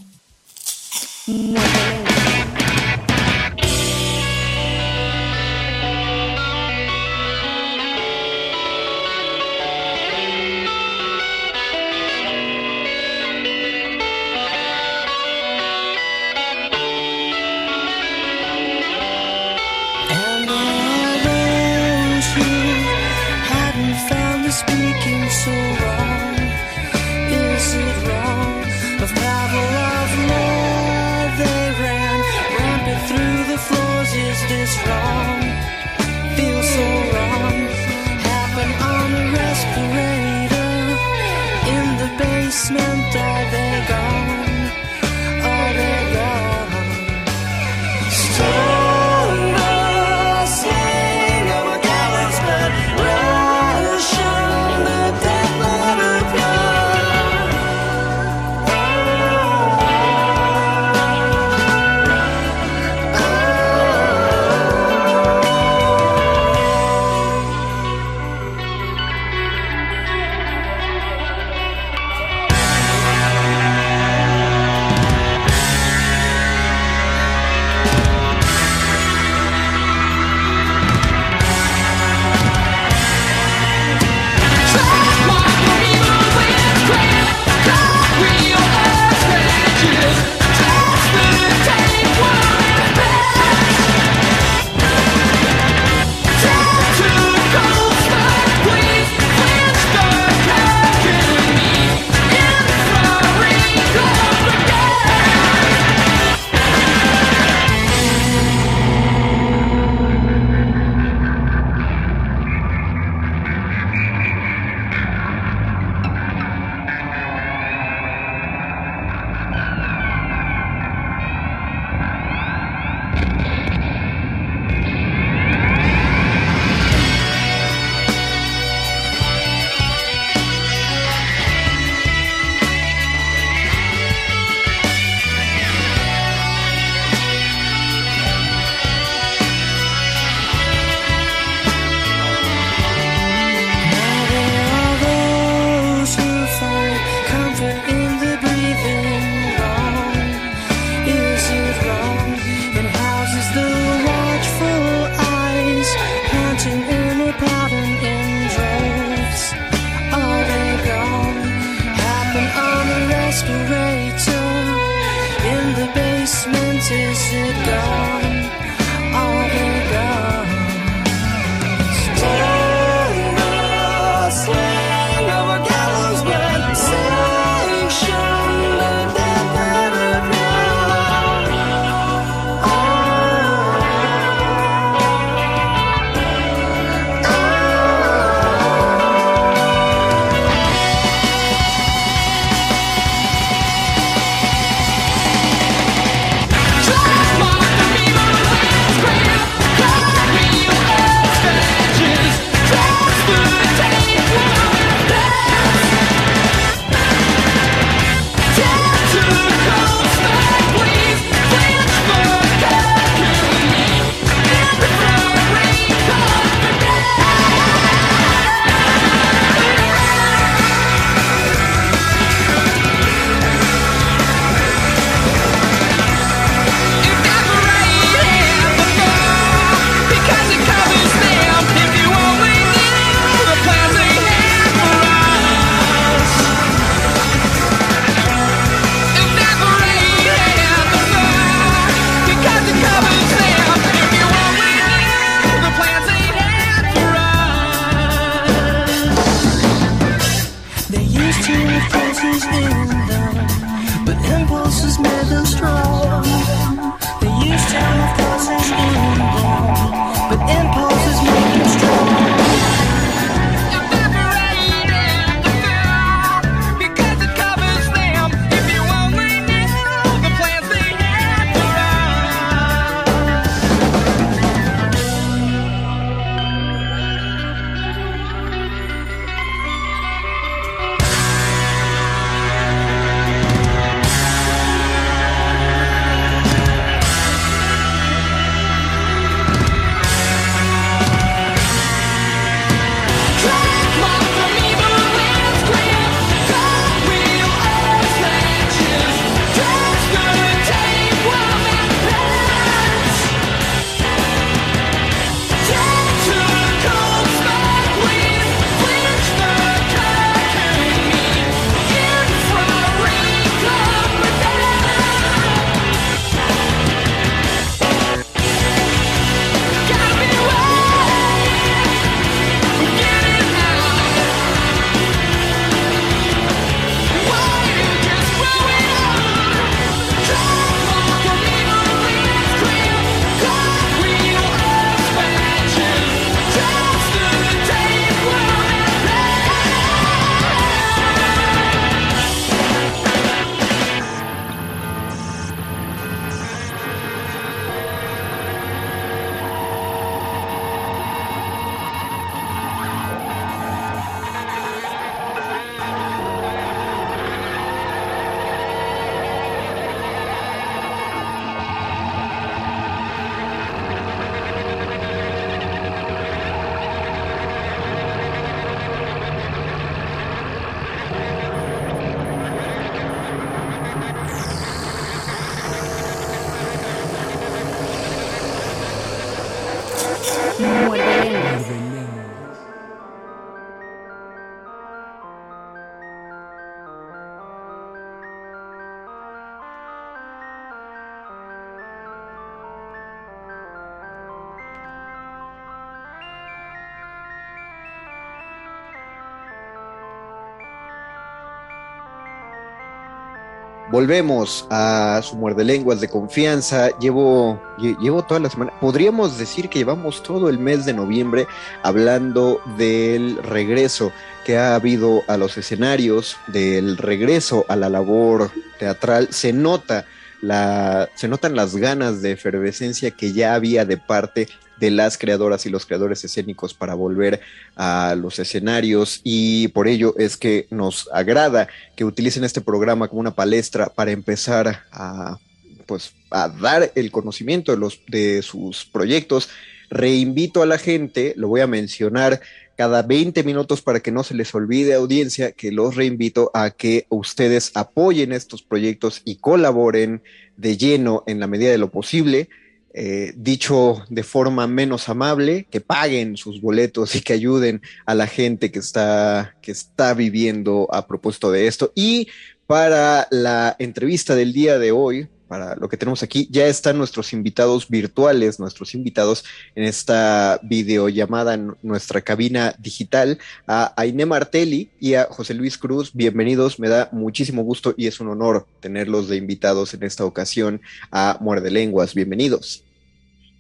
Volvemos 404.02 404.66
a 404.68 405.20
su 405.22 405.36
muerde 405.36 405.62
lenguas 405.62 406.00
de 406.00 406.08
confianza. 406.08 406.88
Llevo, 406.98 407.62
llevo 407.78 408.24
toda 408.24 408.40
la 408.40 408.50
semana, 408.50 408.72
podríamos 408.80 409.38
decir 409.38 409.68
que 409.68 409.78
llevamos 409.78 410.24
todo 410.24 410.48
el 410.48 410.58
mes 410.58 410.84
de 410.84 410.92
noviembre 410.92 411.46
hablando 411.84 412.60
del 412.76 413.40
regreso 413.44 414.10
que 414.44 414.58
ha 414.58 414.74
habido 414.74 415.22
a 415.28 415.36
los 415.36 415.56
escenarios, 415.56 416.36
del 416.48 416.96
regreso 416.98 417.64
a 417.68 417.76
la 417.76 417.88
labor 417.88 418.50
teatral. 418.80 419.28
Se 419.30 419.52
nota 419.52 420.04
la, 420.40 421.08
se 421.14 421.28
notan 421.28 421.54
las 421.54 421.76
ganas 421.76 422.22
de 422.22 422.32
efervescencia 422.32 423.12
que 423.12 423.32
ya 423.32 423.54
había 423.54 423.84
de 423.84 423.98
parte 423.98 424.48
de 424.82 424.90
las 424.90 425.16
creadoras 425.16 425.64
y 425.64 425.70
los 425.70 425.86
creadores 425.86 426.24
escénicos 426.24 426.74
para 426.74 426.94
volver 426.94 427.40
a 427.76 428.16
los 428.18 428.40
escenarios 428.40 429.20
y 429.22 429.68
por 429.68 429.86
ello 429.86 430.16
es 430.18 430.36
que 430.36 430.66
nos 430.70 431.08
agrada 431.12 431.68
que 431.94 432.04
utilicen 432.04 432.42
este 432.42 432.60
programa 432.60 433.06
como 433.06 433.20
una 433.20 433.30
palestra 433.32 433.90
para 433.90 434.10
empezar 434.10 434.82
a 434.90 435.38
pues 435.86 436.14
a 436.32 436.48
dar 436.48 436.90
el 436.96 437.12
conocimiento 437.12 437.70
de 437.70 437.78
los 437.78 438.00
de 438.08 438.42
sus 438.42 438.84
proyectos. 438.84 439.50
Reinvito 439.88 440.62
a 440.62 440.66
la 440.66 440.78
gente, 440.78 441.34
lo 441.36 441.46
voy 441.46 441.60
a 441.60 441.68
mencionar 441.68 442.40
cada 442.76 443.02
20 443.02 443.44
minutos 443.44 443.82
para 443.82 444.00
que 444.00 444.10
no 444.10 444.24
se 444.24 444.34
les 444.34 444.52
olvide 444.52 444.94
audiencia 444.94 445.52
que 445.52 445.70
los 445.70 445.94
reinvito 445.94 446.50
a 446.54 446.70
que 446.70 447.06
ustedes 447.08 447.70
apoyen 447.74 448.32
estos 448.32 448.62
proyectos 448.62 449.22
y 449.24 449.36
colaboren 449.36 450.22
de 450.56 450.76
lleno 450.76 451.22
en 451.28 451.38
la 451.38 451.46
medida 451.46 451.70
de 451.70 451.78
lo 451.78 451.90
posible 451.90 452.48
eh, 452.94 453.32
dicho 453.36 454.04
de 454.10 454.22
forma 454.22 454.66
menos 454.66 455.08
amable, 455.08 455.66
que 455.70 455.80
paguen 455.80 456.36
sus 456.36 456.60
boletos 456.60 457.14
y 457.14 457.20
que 457.20 457.32
ayuden 457.32 457.80
a 458.06 458.14
la 458.14 458.26
gente 458.26 458.70
que 458.70 458.78
está, 458.78 459.56
que 459.62 459.72
está 459.72 460.14
viviendo 460.14 460.88
a 460.92 461.06
propósito 461.06 461.50
de 461.50 461.66
esto. 461.66 461.92
Y 461.94 462.28
para 462.66 463.28
la 463.30 463.76
entrevista 463.78 464.34
del 464.34 464.52
día 464.52 464.78
de 464.78 464.92
hoy, 464.92 465.28
para 465.52 465.76
lo 465.76 465.86
que 465.90 465.98
tenemos 465.98 466.22
aquí, 466.22 466.48
ya 466.50 466.66
están 466.66 466.96
nuestros 466.96 467.34
invitados 467.34 467.86
virtuales, 467.90 468.58
nuestros 468.58 468.94
invitados 468.94 469.44
en 469.74 469.84
esta 469.84 470.58
videollamada, 470.62 471.52
en 471.52 471.76
nuestra 471.82 472.22
cabina 472.22 472.74
digital, 472.78 473.38
a 473.66 473.92
Aine 473.98 474.24
Martelli 474.24 474.88
y 474.98 475.12
a 475.12 475.24
José 475.24 475.52
Luis 475.52 475.76
Cruz. 475.76 476.12
Bienvenidos, 476.14 476.78
me 476.78 476.88
da 476.88 477.10
muchísimo 477.12 477.64
gusto 477.64 477.92
y 477.98 478.06
es 478.06 478.18
un 478.18 478.28
honor 478.28 478.66
tenerlos 478.80 479.28
de 479.28 479.36
invitados 479.36 479.92
en 479.92 480.04
esta 480.04 480.24
ocasión 480.24 480.80
a 481.10 481.36
Muerde 481.38 481.70
Lenguas. 481.70 482.14
Bienvenidos. 482.14 482.82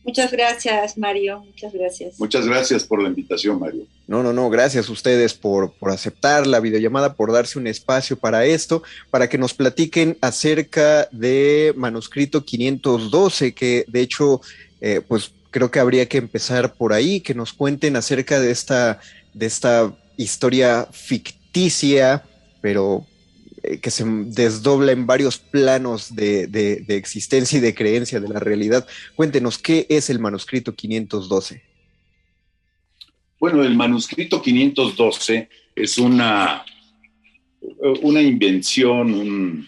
Muchas 0.04 0.32
gracias, 0.32 0.98
Mario. 0.98 1.44
Muchas 1.44 1.72
gracias. 1.72 2.18
Muchas 2.18 2.46
gracias 2.46 2.84
por 2.84 3.00
la 3.00 3.08
invitación, 3.08 3.60
Mario. 3.60 3.86
No, 4.08 4.22
no, 4.22 4.32
no, 4.32 4.50
gracias 4.50 4.88
a 4.88 4.92
ustedes 4.92 5.34
por, 5.34 5.72
por 5.72 5.90
aceptar 5.90 6.46
la 6.46 6.60
videollamada, 6.60 7.14
por 7.14 7.32
darse 7.32 7.58
un 7.58 7.66
espacio 7.66 8.16
para 8.16 8.44
esto, 8.44 8.82
para 9.10 9.28
que 9.28 9.38
nos 9.38 9.54
platiquen 9.54 10.18
acerca 10.20 11.08
de 11.12 11.72
manuscrito 11.76 12.44
512, 12.44 13.54
que 13.54 13.84
de 13.86 14.00
hecho, 14.00 14.40
eh, 14.80 15.00
pues 15.06 15.32
creo 15.50 15.70
que 15.70 15.78
habría 15.78 16.08
que 16.08 16.18
empezar 16.18 16.74
por 16.74 16.92
ahí, 16.92 17.20
que 17.20 17.34
nos 17.34 17.52
cuenten 17.52 17.94
acerca 17.94 18.40
de 18.40 18.50
esta, 18.50 18.98
de 19.34 19.46
esta 19.46 19.92
historia 20.16 20.88
ficticia, 20.90 22.24
pero 22.60 23.06
eh, 23.62 23.78
que 23.78 23.90
se 23.90 24.04
desdobla 24.06 24.92
en 24.92 25.06
varios 25.06 25.38
planos 25.38 26.14
de, 26.14 26.46
de, 26.48 26.96
existencia 26.96 27.58
y 27.58 27.60
de 27.60 27.74
creencia 27.74 28.18
de 28.18 28.28
la 28.28 28.40
realidad. 28.40 28.86
Cuéntenos, 29.14 29.58
¿qué 29.58 29.86
es 29.88 30.10
el 30.10 30.18
manuscrito 30.18 30.74
512? 30.74 31.62
Bueno, 33.38 33.62
el 33.62 33.76
manuscrito 33.76 34.42
512 34.42 35.48
es 35.76 35.98
una, 35.98 36.64
una 38.02 38.20
invención, 38.20 39.66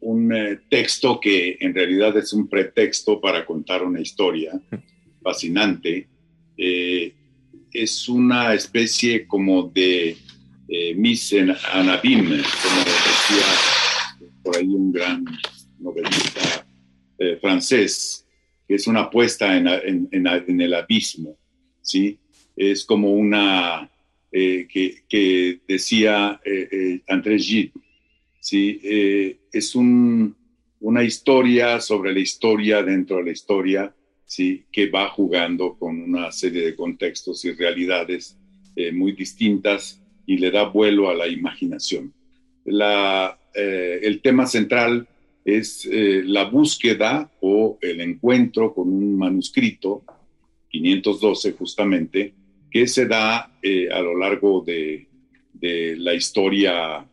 un, 0.00 0.32
eh, 0.32 0.60
texto 0.68 1.18
que 1.20 1.56
en 1.60 1.74
realidad 1.74 2.16
es 2.16 2.32
un 2.32 2.48
pretexto 2.48 3.20
para 3.20 3.46
contar 3.46 3.82
una 3.82 4.00
historia 4.00 4.60
fascinante. 5.22 6.08
Eh, 6.56 7.14
es 7.72 8.08
una 8.08 8.54
especie 8.54 9.26
como 9.26 9.64
de 9.64 10.16
eh, 10.68 10.94
Miss 10.94 11.32
Anabim, 11.72 12.24
como 12.24 12.78
decía 12.84 13.46
por 14.42 14.56
ahí 14.56 14.66
un 14.66 14.92
gran 14.92 15.24
novelista 15.78 16.66
eh, 17.18 17.38
francés, 17.40 18.26
que 18.66 18.74
es 18.74 18.86
una 18.86 19.02
apuesta 19.02 19.56
en, 19.56 20.08
el 20.10 20.74
abismo, 20.74 21.38
¿sí? 21.80 22.18
Es 22.56 22.84
como 22.84 23.12
una, 23.12 23.90
eh, 24.30 24.66
que, 24.68 25.60
decía 25.66 26.40
André 27.08 27.38
Gide, 27.38 27.72
¿sí? 28.44 28.78
Eh, 28.84 29.38
es 29.50 29.74
un, 29.74 30.36
una 30.80 31.02
historia 31.02 31.80
sobre 31.80 32.12
la 32.12 32.20
historia 32.20 32.82
dentro 32.82 33.16
de 33.16 33.24
la 33.24 33.30
historia, 33.30 33.94
¿sí? 34.26 34.66
que 34.70 34.90
va 34.90 35.08
jugando 35.08 35.78
con 35.78 35.98
una 35.98 36.30
serie 36.30 36.66
de 36.66 36.76
contextos 36.76 37.42
y 37.46 37.52
realidades 37.52 38.36
eh, 38.76 38.92
muy 38.92 39.12
distintas 39.12 40.03
y 40.26 40.38
le 40.38 40.50
da 40.50 40.64
vuelo 40.64 41.08
a 41.08 41.14
la 41.14 41.28
imaginación. 41.28 42.12
La, 42.64 43.38
eh, 43.54 44.00
el 44.02 44.20
tema 44.20 44.46
central 44.46 45.06
es 45.44 45.86
la 45.90 46.44
búsqueda 46.44 47.30
o 47.40 47.78
el 47.82 48.00
encuentro 48.00 48.72
con 48.72 48.88
un 48.88 49.18
manuscrito, 49.18 50.02
512 50.70 51.52
justamente, 51.52 52.32
que 52.70 52.86
se 52.86 53.04
da 53.04 53.40
a 53.42 54.00
lo 54.00 54.16
largo 54.16 54.62
de, 54.66 55.06
de 55.52 55.96
la 55.96 56.14
historia 56.14 57.06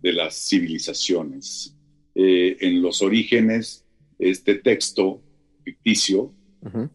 de 0.00 0.12
las 0.12 0.48
civilizaciones. 0.48 1.74
Eh, 2.14 2.56
en 2.60 2.82
los 2.82 3.02
orígenes, 3.02 3.84
este 4.18 4.56
texto 4.56 5.20
ficticio, 5.64 6.32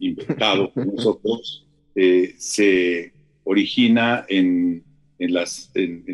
inventado 0.00 0.72
por 0.72 0.86
nosotros, 0.94 1.66
eh, 1.94 2.34
se 2.38 3.12
origina 3.44 4.24
en, 4.28 4.82
en 5.18 5.34
las, 5.34 5.70
en, 5.74 6.04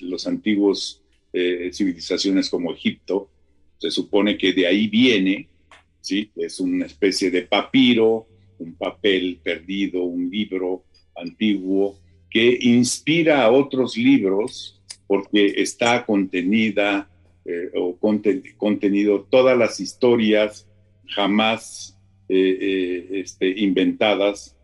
los 0.00 0.26
antiguos 0.26 1.02
eh, 1.32 1.70
civilizaciones 1.72 2.50
como 2.50 2.72
Egipto. 2.72 3.30
Se 3.78 3.90
supone 3.90 4.36
que 4.36 4.52
de 4.52 4.66
ahí 4.66 4.88
viene, 4.88 5.48
¿sí? 6.00 6.30
es 6.36 6.60
una 6.60 6.86
especie 6.86 7.30
de 7.30 7.42
papiro, 7.42 8.26
un 8.58 8.74
papel 8.74 9.40
perdido, 9.42 10.04
un 10.04 10.30
libro 10.30 10.84
antiguo 11.16 11.98
que 12.30 12.58
inspira 12.62 13.42
a 13.42 13.50
otros 13.50 13.96
libros 13.96 14.80
porque 15.06 15.54
está 15.56 16.06
contenida 16.06 17.10
eh, 17.44 17.70
o 17.74 17.98
contenido 18.56 19.26
todas 19.28 19.58
las 19.58 19.80
historias 19.80 20.66
jamás 21.08 21.98
eh, 22.28 23.08
este, 23.12 23.48
inventadas 23.48 24.56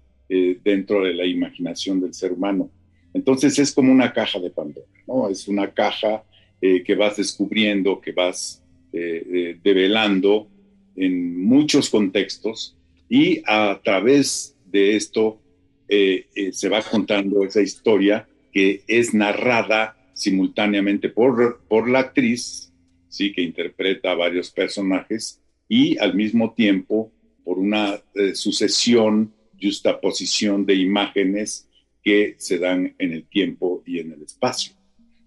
dentro 0.62 1.05
de 1.05 1.14
la 1.14 1.24
imaginación 1.24 2.03
del 2.03 2.12
ser 2.12 2.33
humano. 2.33 2.70
Entonces 3.14 3.59
es 3.59 3.73
como 3.73 3.92
una 3.92 4.12
caja 4.12 4.38
de 4.38 4.51
Pandora, 4.51 4.87
¿no? 5.07 5.29
Es 5.29 5.49
una 5.49 5.73
caja 5.73 6.25
que 6.61 6.94
vas 6.97 7.16
descubriendo, 7.16 8.01
que 8.01 8.11
vas 8.12 8.62
develando 8.90 10.49
en 10.97 11.40
muchos 11.44 11.88
contextos 11.88 12.77
y 13.09 13.42
a 13.47 13.81
través 13.85 14.57
de 14.66 14.97
esto 14.97 15.40
se 15.88 16.68
va 16.68 16.83
contando 16.83 17.44
esa 17.44 17.62
historia 17.62 18.27
que 18.53 18.83
es 18.88 19.14
narrada 19.14 19.97
simultáneamente 20.18 21.09
por, 21.09 21.61
por 21.68 21.88
la 21.88 22.01
actriz, 22.01 22.73
¿sí? 23.09 23.33
que 23.33 23.42
interpreta 23.42 24.11
a 24.11 24.16
varios 24.16 24.51
personajes, 24.51 25.40
y 25.68 25.97
al 25.99 26.14
mismo 26.14 26.55
tiempo 26.55 27.12
por 27.44 27.59
una 27.59 28.01
eh, 28.14 28.35
sucesión, 28.35 29.33
justaposición 29.61 30.66
de 30.66 30.75
imágenes 30.75 31.67
que 32.02 32.37
se 32.38 32.58
dan 32.58 32.94
en 32.98 33.12
el 33.12 33.24
tiempo 33.28 33.82
y 33.87 33.98
en 33.98 34.12
el 34.12 34.22
espacio, 34.22 34.74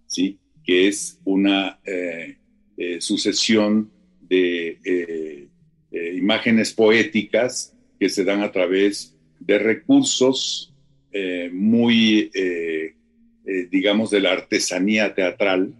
¿sí? 0.07 0.39
que 0.63 0.87
es 0.87 1.19
una 1.25 1.79
eh, 1.85 2.37
eh, 2.77 3.01
sucesión 3.01 3.91
de 4.21 5.47
imágenes 6.13 6.71
poéticas 6.71 7.75
que 7.99 8.07
se 8.07 8.23
dan 8.23 8.41
a 8.41 8.51
través 8.51 9.17
de 9.39 9.59
recursos 9.59 10.73
muy 11.51 12.31
eh, 13.43 13.67
digamos, 13.71 14.11
de 14.11 14.21
la 14.21 14.33
artesanía 14.33 15.15
teatral, 15.15 15.73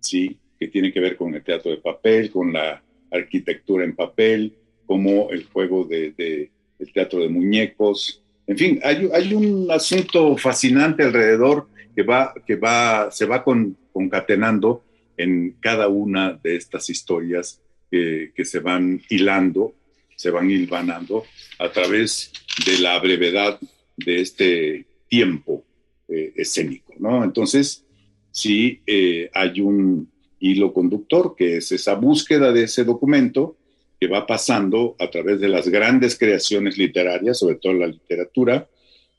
¿sí? 0.00 0.38
que 0.58 0.68
tiene 0.68 0.92
que 0.92 1.00
ver 1.00 1.16
con 1.16 1.34
el 1.34 1.44
teatro 1.44 1.70
de 1.70 1.76
papel, 1.76 2.30
con 2.30 2.52
la 2.54 2.82
arquitectura 3.10 3.84
en 3.84 3.94
papel, 3.94 4.54
como 4.86 5.30
el 5.30 5.44
juego 5.44 5.84
de, 5.84 6.50
el 6.78 6.92
teatro 6.92 7.20
de 7.20 7.28
muñecos. 7.28 8.24
En 8.46 8.56
fin, 8.56 8.80
hay, 8.84 9.34
un 9.34 9.68
asunto 9.70 10.36
fascinante 10.36 11.02
alrededor 11.02 11.68
que, 11.94 12.02
va, 12.02 12.32
que 12.46 12.56
va, 12.56 13.10
se 13.10 13.26
va 13.26 13.42
concatenando 13.42 14.84
en 15.16 15.56
cada 15.60 15.88
una 15.88 16.38
de 16.42 16.56
estas 16.56 16.88
historias 16.88 17.60
que, 17.90 18.32
que 18.34 18.44
se 18.44 18.60
van 18.60 19.02
hilando, 19.08 19.74
se 20.14 20.30
van 20.30 20.50
hilvanando 20.50 21.24
a 21.58 21.70
través 21.70 22.32
de 22.64 22.78
la 22.78 22.98
brevedad 23.00 23.58
de 23.96 24.20
este 24.20 24.86
tiempo 25.08 25.64
eh, 26.08 26.32
escénico, 26.36 26.94
¿no? 26.98 27.24
Entonces, 27.24 27.84
sí 28.30 28.80
eh, 28.86 29.30
hay 29.34 29.60
un 29.60 30.08
hilo 30.38 30.72
conductor, 30.72 31.34
que 31.36 31.56
es 31.56 31.72
esa 31.72 31.94
búsqueda 31.94 32.52
de 32.52 32.64
ese 32.64 32.84
documento 32.84 33.56
que 33.98 34.06
va 34.06 34.26
pasando 34.26 34.96
a 34.98 35.10
través 35.10 35.40
de 35.40 35.48
las 35.48 35.68
grandes 35.68 36.18
creaciones 36.18 36.76
literarias, 36.76 37.38
sobre 37.38 37.56
todo 37.56 37.72
la 37.74 37.86
literatura, 37.86 38.68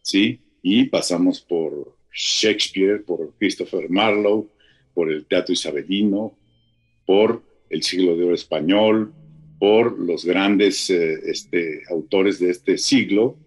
¿sí? 0.01 0.39
Y 0.61 0.85
pasamos 0.85 1.41
por 1.41 1.95
Shakespeare, 2.13 3.03
por 3.03 3.33
Christopher 3.37 3.89
Marlowe, 3.89 4.47
por 4.93 5.11
el 5.11 5.25
teatro 5.25 5.53
isabelino, 5.53 6.37
por 7.05 7.43
el 7.69 7.83
siglo 7.83 8.15
de 8.15 8.23
oro 8.23 8.35
español, 8.35 9.13
por 9.59 9.97
los 9.97 10.25
grandes 10.25 10.89
eh, 10.89 11.19
este, 11.25 11.83
autores 11.89 12.39
de 12.39 12.51
este 12.51 12.77
siglo, 12.77 13.37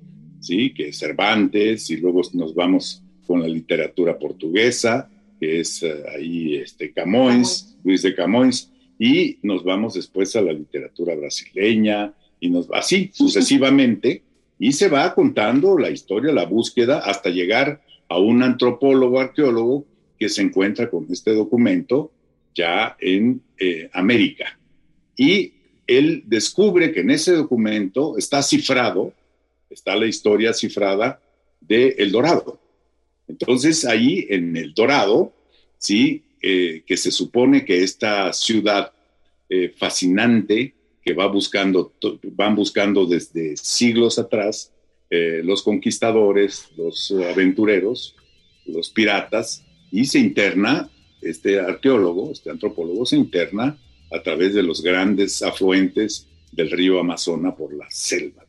¿sí? 0.41 0.73
que 0.75 0.89
es 0.89 0.99
Cervantes, 0.99 1.91
y 1.91 1.97
luego 1.97 2.23
nos 2.35 2.55
vamos 2.55 3.03
con 3.27 3.41
la 3.41 3.49
literatura 3.49 4.19
portuguesa, 4.19 5.11
que 5.39 5.61
es 5.61 5.83
eh, 5.83 6.03
ahí 6.15 6.57
este, 6.57 6.93
Camões, 6.93 7.77
Luis 7.85 8.03
de 8.03 8.15
Camões, 8.15 8.71
y 9.01 9.39
nos 9.43 9.65
vamos 9.65 9.95
después 9.95 10.37
a 10.37 10.43
la 10.43 10.53
literatura 10.53 11.15
brasileña, 11.15 12.13
y 12.39 12.51
nos 12.51 12.69
así 12.71 13.11
sucesivamente, 13.15 14.23
y 14.59 14.73
se 14.73 14.89
va 14.89 15.15
contando 15.15 15.79
la 15.79 15.89
historia, 15.89 16.35
la 16.35 16.45
búsqueda, 16.45 16.99
hasta 16.99 17.31
llegar 17.31 17.81
a 18.11 18.19
un 18.19 18.43
antropólogo, 18.43 19.19
arqueólogo, 19.19 19.87
que 20.19 20.29
se 20.29 20.43
encuentra 20.43 20.91
con 20.91 21.07
este 21.11 21.33
documento 21.33 22.13
ya 22.55 22.95
en 23.01 23.41
eh, 23.59 23.89
América. 23.95 24.59
Y 25.17 25.55
él 25.87 26.25
descubre 26.27 26.93
que 26.93 27.01
en 27.01 27.11
ese 27.11 27.33
documento 27.33 28.19
está 28.19 28.43
cifrado, 28.43 29.15
está 29.71 29.97
la 29.97 30.09
historia 30.09 30.53
cifrada 30.53 31.23
de 31.59 31.95
El 31.97 32.13
Dorado. 32.13 32.61
Entonces 33.27 33.87
ahí 33.87 34.27
en 34.29 34.59
El 34.59 34.75
Dorado, 34.75 35.33
¿sí? 35.79 36.25
Eh, 36.43 36.85
que 36.87 36.97
se 36.97 37.11
supone 37.11 37.67
que 37.67 37.83
esta 37.83 38.33
ciudad 38.33 38.95
eh, 39.51 39.75
fascinante 39.77 40.75
que 41.05 41.13
va 41.13 41.27
buscando, 41.27 41.93
van 42.33 42.55
buscando 42.55 43.05
desde 43.05 43.59
siglos 43.59 44.19
atrás 44.19 44.73
eh, 45.11 45.43
los 45.45 45.63
conquistadores, 45.63 46.71
los 46.79 47.11
aventureros, 47.11 48.17
los 48.65 48.89
piratas, 48.89 49.67
y 49.93 50.07
se 50.07 50.19
interna, 50.19 50.89
este 51.21 51.61
arqueólogo, 51.61 52.33
este 52.33 52.49
antropólogo 52.49 53.05
se 53.05 53.17
interna 53.17 53.79
a 54.11 54.23
través 54.23 54.55
de 54.55 54.63
los 54.63 54.83
grandes 54.83 55.43
afluentes 55.43 56.27
del 56.53 56.71
río 56.71 56.99
Amazonas 56.99 57.55
por 57.55 57.75
la 57.75 57.91
selva, 57.91 58.47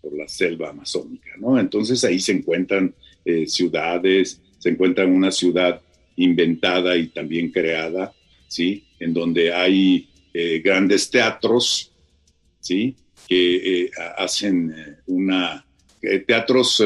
por 0.00 0.16
la 0.16 0.28
selva 0.28 0.70
amazónica, 0.70 1.30
¿no? 1.38 1.58
Entonces 1.58 2.04
ahí 2.04 2.20
se 2.20 2.32
encuentran 2.32 2.94
ciudades, 3.46 4.40
se 4.58 4.68
encuentra 4.68 5.04
en 5.04 5.12
una 5.12 5.30
ciudad 5.30 5.80
inventada 6.16 6.96
y 6.96 7.08
también 7.08 7.50
creada, 7.50 8.12
¿sí? 8.48 8.84
En 8.98 9.12
donde 9.12 9.52
hay 9.52 10.08
eh, 10.32 10.60
grandes 10.64 11.10
teatros, 11.10 11.92
¿sí? 12.60 12.96
Que 13.28 13.84
eh, 13.84 13.90
hacen 14.16 14.74
una... 15.06 15.64
teatros 16.26 16.82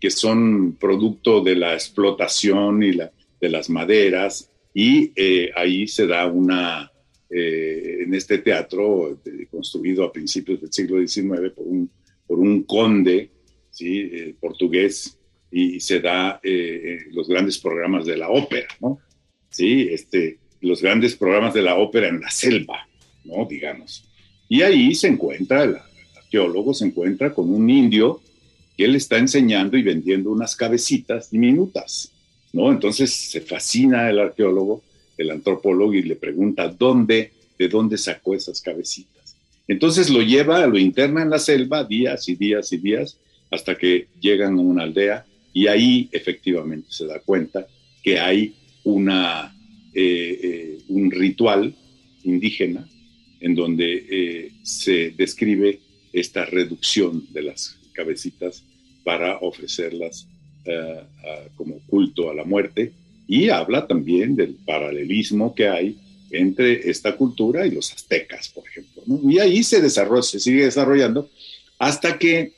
que 0.00 0.10
son 0.10 0.76
producto 0.80 1.42
de 1.42 1.56
la 1.56 1.74
explotación 1.74 2.82
y 2.82 2.92
la, 2.92 3.12
de 3.40 3.48
las 3.48 3.68
maderas, 3.70 4.50
y 4.74 5.12
ahí 5.54 5.86
se 5.86 6.06
da 6.06 6.26
una... 6.26 6.90
en 7.30 8.14
este 8.14 8.38
teatro, 8.38 9.18
construido 9.50 10.04
a 10.04 10.12
principios 10.12 10.60
del 10.60 10.72
siglo 10.72 11.06
XIX 11.06 11.50
por 11.54 11.66
un, 11.66 11.90
por 12.26 12.38
un 12.38 12.62
conde 12.64 13.30
¿sí? 13.70 14.34
portugués, 14.40 15.18
y 15.52 15.80
se 15.80 16.00
da 16.00 16.40
eh, 16.42 16.50
eh, 16.84 16.98
los 17.12 17.28
grandes 17.28 17.58
programas 17.58 18.06
de 18.06 18.16
la 18.16 18.30
ópera, 18.30 18.68
¿no? 18.80 18.98
Sí, 19.50 19.88
este, 19.90 20.38
los 20.62 20.80
grandes 20.80 21.14
programas 21.14 21.52
de 21.52 21.60
la 21.60 21.76
ópera 21.76 22.08
en 22.08 22.20
la 22.20 22.30
selva, 22.30 22.88
¿no? 23.24 23.44
Digamos. 23.44 24.08
Y 24.48 24.62
ahí 24.62 24.94
se 24.94 25.08
encuentra, 25.08 25.64
el, 25.64 25.76
arqueólogo 26.16 26.72
se 26.72 26.86
encuentra 26.86 27.34
con 27.34 27.52
un 27.52 27.68
indio 27.68 28.22
que 28.76 28.86
él 28.86 28.96
está 28.96 29.18
enseñando 29.18 29.76
y 29.76 29.82
vendiendo 29.82 30.30
unas 30.30 30.56
cabecitas 30.56 31.30
diminutas, 31.30 32.10
¿no? 32.54 32.72
Entonces 32.72 33.12
se 33.12 33.42
fascina 33.42 34.08
el 34.08 34.18
arqueólogo, 34.18 34.82
el 35.18 35.30
antropólogo, 35.30 35.92
y 35.92 36.02
le 36.02 36.16
pregunta 36.16 36.68
dónde, 36.68 37.32
de 37.58 37.68
dónde 37.68 37.98
sacó 37.98 38.34
esas 38.34 38.62
cabecitas. 38.62 39.36
Entonces 39.68 40.08
lo 40.08 40.22
lleva, 40.22 40.66
lo 40.66 40.78
interna 40.78 41.22
en 41.22 41.30
la 41.30 41.38
selva 41.38 41.84
días 41.84 42.26
y 42.30 42.36
días 42.36 42.72
y 42.72 42.78
días 42.78 43.18
hasta 43.50 43.76
que 43.76 44.08
llegan 44.18 44.58
a 44.58 44.62
una 44.62 44.84
aldea 44.84 45.26
y 45.52 45.66
ahí 45.66 46.08
efectivamente 46.12 46.88
se 46.90 47.06
da 47.06 47.20
cuenta 47.20 47.66
que 48.02 48.18
hay 48.18 48.54
una 48.84 49.54
eh, 49.94 50.40
eh, 50.42 50.78
un 50.88 51.10
ritual 51.10 51.74
indígena 52.24 52.88
en 53.40 53.54
donde 53.54 54.06
eh, 54.10 54.52
se 54.62 55.10
describe 55.10 55.80
esta 56.12 56.46
reducción 56.46 57.26
de 57.30 57.42
las 57.42 57.78
cabecitas 57.92 58.64
para 59.04 59.38
ofrecerlas 59.38 60.28
como 61.56 61.80
culto 61.88 62.30
a 62.30 62.34
la 62.34 62.44
muerte 62.44 62.92
y 63.26 63.48
habla 63.48 63.88
también 63.88 64.36
del 64.36 64.54
paralelismo 64.64 65.56
que 65.56 65.66
hay 65.66 65.98
entre 66.30 66.88
esta 66.88 67.16
cultura 67.16 67.66
y 67.66 67.72
los 67.72 67.92
aztecas, 67.92 68.48
por 68.48 68.64
ejemplo. 68.68 69.02
Y 69.28 69.40
ahí 69.40 69.64
se 69.64 69.80
desarrolla, 69.80 70.22
se 70.22 70.38
sigue 70.38 70.64
desarrollando 70.64 71.28
hasta 71.78 72.16
que 72.16 72.52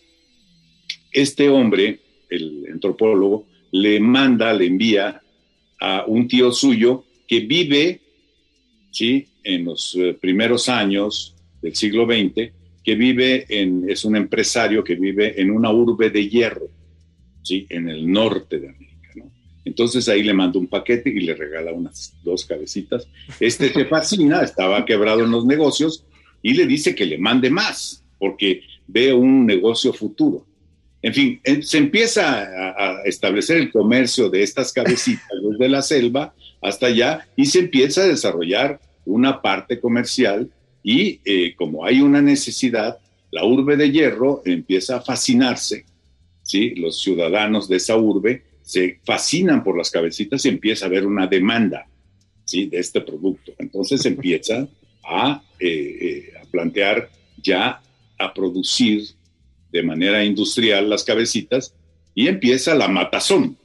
este 1.12 1.48
hombre, 1.48 2.00
el 2.30 2.66
antropólogo, 2.72 3.46
le 3.72 3.98
manda, 4.00 4.52
le 4.52 4.66
envía 4.66 5.20
a 5.80 6.04
un 6.06 6.28
tío 6.28 6.52
suyo 6.52 7.04
que 7.26 7.40
vive, 7.40 8.00
¿sí? 8.90 9.26
En 9.42 9.64
los 9.64 9.94
eh, 9.96 10.16
primeros 10.20 10.68
años 10.68 11.34
del 11.60 11.74
siglo 11.74 12.06
XX, 12.06 12.52
que 12.84 12.94
vive 12.94 13.46
en, 13.48 13.88
es 13.88 14.04
un 14.04 14.16
empresario 14.16 14.84
que 14.84 14.94
vive 14.94 15.40
en 15.40 15.50
una 15.50 15.72
urbe 15.72 16.10
de 16.10 16.28
hierro, 16.28 16.68
¿sí? 17.42 17.66
En 17.68 17.88
el 17.88 18.10
norte 18.10 18.60
de 18.60 18.68
América, 18.68 19.24
Entonces 19.64 20.08
ahí 20.08 20.22
le 20.22 20.34
manda 20.34 20.58
un 20.58 20.66
paquete 20.66 21.10
y 21.10 21.20
le 21.20 21.34
regala 21.34 21.72
unas 21.72 22.14
dos 22.22 22.44
cabecitas. 22.44 23.08
Este 23.40 23.72
se 23.72 23.86
fascina, 23.86 24.42
estaba 24.42 24.84
quebrado 24.84 25.24
en 25.24 25.30
los 25.30 25.46
negocios 25.46 26.04
y 26.42 26.54
le 26.54 26.66
dice 26.66 26.94
que 26.94 27.06
le 27.06 27.18
mande 27.18 27.50
más, 27.50 28.04
porque 28.18 28.62
ve 28.86 29.12
un 29.14 29.46
negocio 29.46 29.92
futuro. 29.92 30.46
En 31.04 31.12
fin, 31.12 31.38
se 31.60 31.76
empieza 31.76 32.44
a, 32.78 33.02
establecer 33.04 33.58
el 33.58 33.70
comercio 33.70 34.30
de 34.30 34.42
estas 34.42 34.72
cabecitas 34.72 35.28
desde 35.50 35.68
la 35.68 35.82
selva 35.82 36.34
hasta 36.62 36.86
allá 36.86 37.28
y 37.36 37.44
se 37.44 37.58
empieza 37.58 38.00
a 38.00 38.08
desarrollar 38.08 38.80
una 39.04 39.42
parte 39.42 39.78
comercial 39.80 40.50
y 40.82 41.20
eh, 41.26 41.54
como 41.56 41.84
hay 41.84 42.00
una 42.00 42.22
necesidad, 42.22 43.00
la 43.30 43.44
urbe 43.44 43.76
de 43.76 43.92
hierro 43.92 44.40
empieza 44.46 44.96
a 44.96 45.00
fascinarse, 45.02 45.84
¿sí? 46.42 46.70
Los 46.76 47.02
ciudadanos 47.02 47.68
de 47.68 47.76
esa 47.76 47.98
urbe 47.98 48.42
se 48.62 48.98
fascinan 49.04 49.62
por 49.62 49.76
las 49.76 49.90
cabecitas 49.90 50.42
y 50.46 50.48
empieza 50.48 50.86
a 50.86 50.88
haber 50.88 51.06
una 51.06 51.26
demanda, 51.26 51.86
¿sí? 52.46 52.64
De 52.64 52.78
este 52.78 53.02
producto. 53.02 53.52
Entonces 53.58 54.06
empieza 54.06 54.66
a, 55.06 55.42
eh, 55.60 55.98
eh, 56.00 56.32
a 56.42 56.50
plantear 56.50 57.10
ya 57.42 57.82
a 58.18 58.32
producir 58.32 59.04
de 59.74 59.82
manera 59.82 60.24
industrial 60.24 60.88
las 60.88 61.02
cabecitas 61.02 61.74
y 62.14 62.28
empieza 62.28 62.76
la 62.76 62.86
matazón 62.86 63.58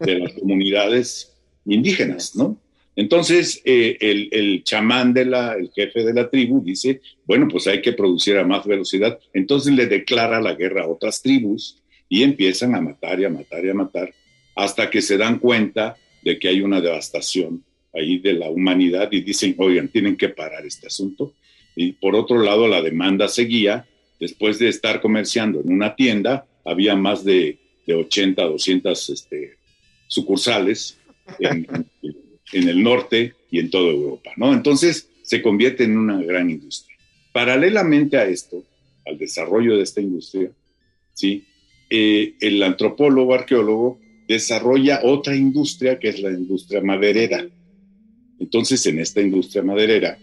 de 0.00 0.20
las 0.20 0.32
comunidades 0.40 1.34
indígenas, 1.66 2.34
¿no? 2.34 2.58
Entonces, 2.96 3.60
eh, 3.64 3.96
el, 4.00 4.64
chamán 4.64 5.12
de 5.12 5.26
la, 5.26 5.52
el 5.52 5.70
jefe 5.70 6.02
de 6.02 6.14
la 6.14 6.30
tribu 6.30 6.64
dice, 6.64 7.00
bueno, 7.26 7.46
pues 7.46 7.66
hay 7.68 7.80
que 7.82 7.92
producir 7.92 8.38
a 8.38 8.44
más 8.44 8.66
velocidad. 8.66 9.20
Entonces 9.32 9.72
le 9.74 9.86
declara 9.86 10.40
la 10.40 10.54
guerra 10.54 10.82
a 10.82 10.88
otras 10.88 11.22
tribus 11.22 11.76
y 12.08 12.24
empiezan 12.24 12.74
a 12.74 12.80
matar 12.80 13.20
y 13.20 13.24
a 13.24 13.30
matar 13.30 13.64
y 13.64 13.68
a 13.68 13.74
matar 13.74 14.12
hasta 14.56 14.90
que 14.90 15.02
se 15.02 15.16
dan 15.16 15.38
cuenta 15.38 15.96
de 16.24 16.38
que 16.38 16.48
hay 16.48 16.62
una 16.62 16.80
devastación 16.80 17.62
ahí 17.94 18.18
de 18.18 18.32
la 18.32 18.48
humanidad 18.48 19.12
y 19.12 19.20
dicen, 19.20 19.54
oigan, 19.58 19.88
tienen 19.88 20.16
que 20.16 20.30
parar 20.30 20.66
este 20.66 20.88
asunto. 20.88 21.34
Y 21.76 21.92
por 21.92 22.16
otro 22.16 22.42
lado, 22.42 22.66
la 22.66 22.82
demanda 22.82 23.28
seguía. 23.28 23.86
Después 24.20 24.58
de 24.58 24.68
estar 24.68 25.00
comerciando 25.00 25.60
en 25.60 25.72
una 25.72 25.94
tienda, 25.94 26.46
había 26.64 26.96
más 26.96 27.24
de, 27.24 27.58
de 27.86 27.94
80, 27.94 28.42
200 28.42 29.10
este, 29.10 29.56
sucursales 30.06 30.98
en, 31.40 31.66
el 32.52 32.82
norte 32.82 33.34
y 33.50 33.58
en 33.58 33.70
toda 33.70 33.90
Europa, 33.90 34.30
¿no? 34.36 34.52
Entonces 34.52 35.08
se 35.22 35.42
convierte 35.42 35.84
en 35.84 35.96
una 35.96 36.22
gran 36.22 36.50
industria. 36.50 36.96
Paralelamente 37.32 38.16
a 38.16 38.26
esto, 38.26 38.64
al 39.06 39.18
desarrollo 39.18 39.76
de 39.76 39.82
esta 39.82 40.00
industria, 40.00 40.50
¿sí? 41.14 41.44
Eh, 41.90 42.34
el 42.40 42.62
antropólogo, 42.62 43.34
arqueólogo, 43.34 44.00
desarrolla 44.26 45.00
otra 45.04 45.34
industria 45.34 45.98
que 45.98 46.08
es 46.08 46.20
la 46.20 46.30
industria 46.30 46.82
maderera. 46.82 47.46
Entonces, 48.38 48.84
en 48.86 48.98
esta 48.98 49.20
industria 49.20 49.62
maderera 49.62 50.18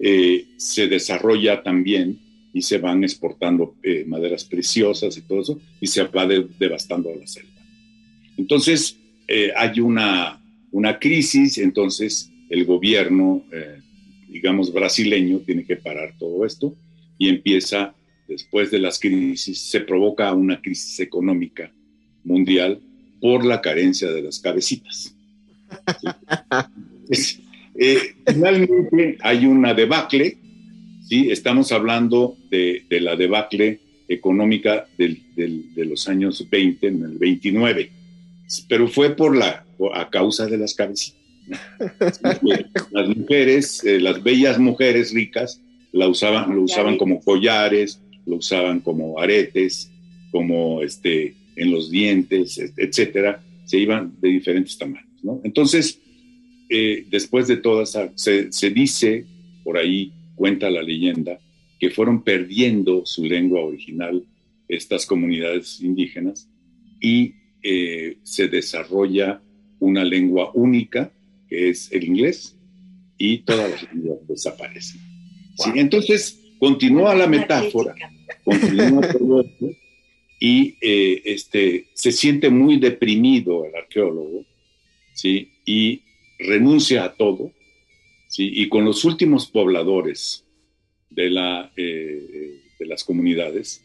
eh, 0.00 0.46
se 0.56 0.88
desarrolla 0.88 1.62
también 1.62 2.18
y 2.54 2.62
se 2.62 2.78
van 2.78 3.02
exportando 3.02 3.74
eh, 3.82 4.04
maderas 4.06 4.44
preciosas 4.44 5.18
y 5.18 5.22
todo 5.22 5.42
eso, 5.42 5.60
y 5.80 5.88
se 5.88 6.04
va 6.04 6.26
devastando 6.26 7.12
la 7.14 7.26
selva. 7.26 7.50
Entonces, 8.38 8.96
eh, 9.26 9.52
hay 9.56 9.80
una, 9.80 10.40
una 10.70 10.98
crisis, 10.98 11.58
entonces 11.58 12.30
el 12.48 12.64
gobierno, 12.64 13.44
eh, 13.52 13.80
digamos, 14.28 14.72
brasileño 14.72 15.40
tiene 15.40 15.64
que 15.64 15.76
parar 15.76 16.14
todo 16.18 16.46
esto 16.46 16.76
y 17.18 17.28
empieza, 17.28 17.92
después 18.28 18.70
de 18.70 18.78
las 18.78 19.00
crisis, 19.00 19.58
se 19.58 19.80
provoca 19.80 20.32
una 20.32 20.62
crisis 20.62 21.00
económica 21.00 21.72
mundial 22.22 22.80
por 23.20 23.44
la 23.44 23.60
carencia 23.60 24.10
de 24.12 24.22
las 24.22 24.38
cabecitas. 24.38 25.14
Eh, 27.76 28.14
finalmente 28.24 29.18
hay 29.20 29.46
una 29.46 29.74
debacle, 29.74 30.38
¿sí? 31.08 31.30
estamos 31.30 31.72
hablando 31.72 32.36
de, 32.50 32.84
de 32.88 33.00
la 33.00 33.16
debacle 33.16 33.80
económica 34.08 34.86
del, 34.98 35.22
del, 35.34 35.74
de 35.74 35.84
los 35.86 36.08
años 36.08 36.46
20, 36.50 36.86
en 36.86 37.02
el 37.04 37.18
29 37.18 37.90
pero 38.68 38.88
fue 38.88 39.14
por 39.14 39.36
la, 39.36 39.64
a 39.94 40.10
causa 40.10 40.46
de 40.46 40.58
las 40.58 40.74
cabecitas. 40.74 41.20
las 42.90 43.16
mujeres, 43.16 43.84
eh, 43.84 44.00
las 44.00 44.22
bellas 44.22 44.58
mujeres 44.58 45.12
ricas, 45.12 45.60
la 45.92 46.08
usaban, 46.08 46.54
lo 46.54 46.62
usaban 46.62 46.96
como 46.96 47.20
collares, 47.20 48.00
lo 48.26 48.36
usaban 48.36 48.80
como 48.80 49.20
aretes, 49.20 49.90
como 50.30 50.82
este, 50.82 51.34
en 51.56 51.70
los 51.70 51.90
dientes, 51.90 52.58
etcétera, 52.76 53.42
se 53.64 53.78
iban 53.78 54.14
de 54.20 54.28
diferentes 54.28 54.76
tamaños. 54.76 55.08
¿no? 55.22 55.40
Entonces, 55.44 56.00
eh, 56.68 57.06
después 57.10 57.46
de 57.46 57.58
todas, 57.58 57.96
se, 58.14 58.50
se 58.50 58.70
dice, 58.70 59.26
por 59.62 59.76
ahí 59.78 60.12
cuenta 60.34 60.70
la 60.70 60.82
leyenda, 60.82 61.38
que 61.78 61.90
fueron 61.90 62.22
perdiendo 62.22 63.04
su 63.04 63.24
lengua 63.24 63.60
original 63.60 64.24
estas 64.68 65.06
comunidades 65.06 65.80
indígenas 65.80 66.48
y 67.00 67.34
eh, 67.62 68.18
se 68.22 68.48
desarrolla 68.48 69.42
una 69.80 70.04
lengua 70.04 70.50
única, 70.54 71.12
que 71.48 71.70
es 71.70 71.92
el 71.92 72.04
inglés, 72.04 72.56
y 73.18 73.38
todas 73.38 73.70
las 73.70 73.92
lenguas 73.92 74.18
desaparecen. 74.26 75.00
Entonces, 75.74 76.40
continúa 76.58 77.14
la 77.14 77.26
metáfora, 77.26 77.94
continúa 78.44 79.00
todo 79.12 79.42
esto, 79.42 79.70
y 80.40 80.76
eh, 80.80 81.22
este, 81.24 81.86
se 81.94 82.12
siente 82.12 82.50
muy 82.50 82.78
deprimido 82.78 83.64
el 83.64 83.74
arqueólogo, 83.74 84.44
¿sí? 85.14 85.52
y 85.64 86.02
renuncia 86.38 87.04
a 87.04 87.14
todo, 87.14 87.52
¿sí? 88.34 88.50
y 88.52 88.68
con 88.68 88.84
los 88.84 89.04
últimos 89.04 89.46
pobladores 89.46 90.44
de, 91.08 91.30
la, 91.30 91.70
eh, 91.76 92.60
de 92.78 92.86
las 92.86 93.04
comunidades, 93.04 93.80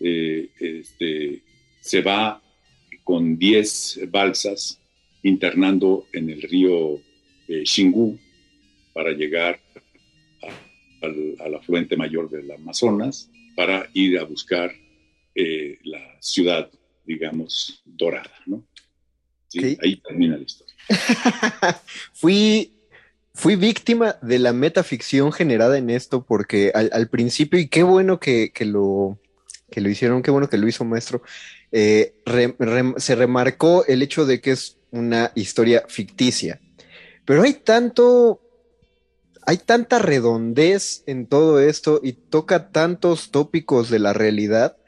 este, 0.00 1.42
se 1.80 2.02
va 2.02 2.40
con 3.02 3.36
10 3.36 4.10
balsas 4.10 4.80
internando 5.24 6.06
en 6.12 6.30
el 6.30 6.40
río 6.42 7.00
eh, 7.48 7.64
Xingu 7.64 8.16
para 8.92 9.10
llegar 9.10 9.58
al, 11.02 11.54
afluente 11.56 11.96
mayor 11.96 12.30
del 12.30 12.50
Amazonas 12.52 13.30
para 13.56 13.88
ir 13.94 14.18
a 14.18 14.24
buscar 14.24 14.72
eh, 15.34 15.78
la 15.82 16.16
ciudad, 16.20 16.70
digamos, 17.04 17.82
dorada, 17.84 18.38
¿no? 18.46 18.64
Ahí 19.82 19.96
termina 19.96 20.36
la 20.36 20.42
historia. 20.44 20.74
fui, 22.12 22.70
fui 23.38 23.54
víctima 23.54 24.16
de 24.20 24.40
la 24.40 24.52
metaficción 24.52 25.30
generada 25.30 25.78
en 25.78 25.90
esto 25.90 26.24
porque 26.24 26.72
al, 26.74 27.08
principio, 27.08 27.60
y 27.60 27.68
qué 27.68 27.84
bueno 27.84 28.18
que, 28.18 28.50
lo, 28.62 29.16
que 29.70 29.80
lo 29.80 29.88
hicieron, 29.88 30.22
qué 30.22 30.32
bueno 30.32 30.48
que 30.48 30.58
lo 30.58 30.66
hizo 30.66 30.84
maestro, 30.84 31.22
eh, 31.70 32.16
se 32.96 33.14
remarcó 33.14 33.84
el 33.86 34.02
hecho 34.02 34.26
de 34.26 34.40
que 34.40 34.50
es 34.50 34.78
una 34.90 35.30
historia 35.36 35.84
ficticia. 35.86 36.60
Pero 37.24 37.42
hay 37.42 37.54
tanto, 37.54 38.40
hay 39.46 39.58
tanta 39.58 40.00
redondez 40.00 41.04
en 41.06 41.28
todo 41.28 41.60
esto 41.60 42.00
y 42.02 42.14
toca 42.14 42.70
tantos 42.70 43.30
tópicos 43.30 43.88
de 43.88 44.00
la 44.00 44.12
realidad 44.12 44.78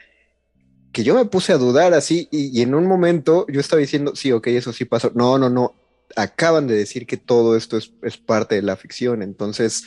que 0.90 1.04
yo 1.04 1.14
me 1.14 1.24
puse 1.24 1.52
a 1.52 1.56
dudar 1.56 1.94
así 1.94 2.26
y, 2.32 2.60
en 2.62 2.74
un 2.74 2.88
momento 2.88 3.46
yo 3.48 3.60
estaba 3.60 3.78
diciendo, 3.78 4.16
sí, 4.16 4.32
ok, 4.32 4.48
eso 4.48 4.72
sí 4.72 4.86
pasó. 4.86 5.12
No, 5.14 5.38
no, 5.38 5.48
no. 5.48 5.76
Acaban 6.16 6.66
de 6.66 6.76
decir 6.76 7.06
que 7.06 7.16
todo 7.16 7.56
esto 7.56 7.78
es, 7.78 8.16
parte 8.16 8.56
de 8.56 8.62
la 8.62 8.76
ficción. 8.76 9.22
Entonces, 9.22 9.84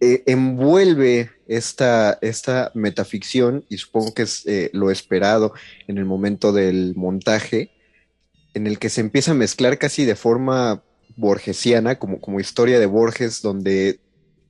eh, 0.00 0.22
envuelve 0.26 1.30
esta, 1.46 2.18
esta 2.20 2.72
metaficción, 2.74 3.64
y 3.68 3.78
supongo 3.78 4.14
que 4.14 4.22
es 4.22 4.46
eh, 4.46 4.70
lo 4.72 4.90
esperado 4.90 5.52
en 5.86 5.98
el 5.98 6.04
momento 6.04 6.52
del 6.52 6.94
montaje, 6.96 7.70
en 8.54 8.66
el 8.66 8.78
que 8.78 8.90
se 8.90 9.00
empieza 9.00 9.32
a 9.32 9.34
mezclar 9.34 9.78
casi 9.78 10.04
de 10.04 10.16
forma 10.16 10.82
borgesiana, 11.16 11.98
como, 11.98 12.20
como 12.20 12.40
historia 12.40 12.78
de 12.78 12.86
Borges, 12.86 13.42
donde 13.42 14.00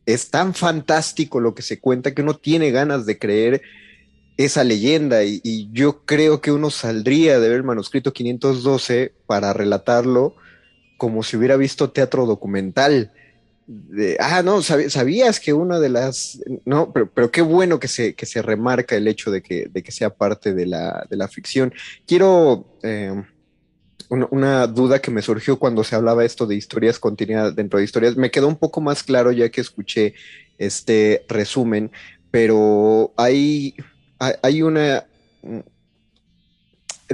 es 0.07 0.31
tan 0.31 0.55
fantástico 0.55 1.41
lo 1.41 1.55
que 1.55 1.63
se 1.63 1.81
cuenta 1.81 2.15
que 2.15 2.23
uno 2.23 2.35
tiene 2.35 2.71
ganas 2.71 3.07
de 3.07 3.19
creer 3.19 3.63
esa 4.37 4.65
leyenda 4.65 5.25
y, 5.25 5.69
yo 5.73 6.05
creo 6.05 6.41
que 6.41 6.53
uno 6.53 6.71
saldría 6.71 7.39
de 7.39 7.49
ver 7.49 7.59
el 7.59 7.65
manuscrito 7.65 8.13
512 8.13 9.15
para 9.27 9.53
relatarlo 9.53 10.35
como 11.03 11.25
si 11.25 11.37
hubiera 11.37 11.57
visto 11.57 11.91
teatro 11.91 12.27
documental. 12.27 13.11
ah, 14.21 14.41
no, 14.45 14.63
sabías 14.63 15.41
que 15.41 15.53
una 15.53 15.81
de 15.81 15.89
las, 15.89 16.41
no, 16.65 16.93
pero, 16.93 17.29
qué 17.33 17.43
bueno 17.43 17.81
que 17.81 17.89
se, 17.89 18.15
que 18.15 18.25
se 18.25 18.41
remarca 18.41 18.95
el 18.95 19.09
hecho 19.09 19.33
de 19.33 19.43
que, 19.43 19.67
de 19.69 19.83
que 19.83 19.91
sea 19.91 20.11
parte 20.11 20.55
de 20.55 20.65
la, 20.65 21.05
de 21.11 21.17
la 21.17 21.27
ficción. 21.27 21.75
Quiero, 22.07 22.79
eh, 22.85 23.21
una, 24.11 24.69
duda 24.69 25.01
que 25.01 25.11
me 25.11 25.23
surgió 25.23 25.59
cuando 25.59 25.83
se 25.83 25.97
hablaba 25.97 26.25
esto 26.25 26.47
de 26.47 26.55
historias 26.55 27.01
contenidas 27.01 27.57
dentro 27.57 27.81
de 27.81 27.85
historias, 27.85 28.15
me 28.15 28.31
quedó 28.31 28.47
un 28.47 28.55
poco 28.55 28.81
más 28.81 29.03
claro 29.03 29.33
ya 29.33 29.49
que 29.49 29.61
escuché 29.61 30.15
este 30.57 31.25
resumen, 31.29 31.91
pero 32.31 33.13
hay, 33.17 33.75
hay 34.21 34.63
una... 34.63 35.05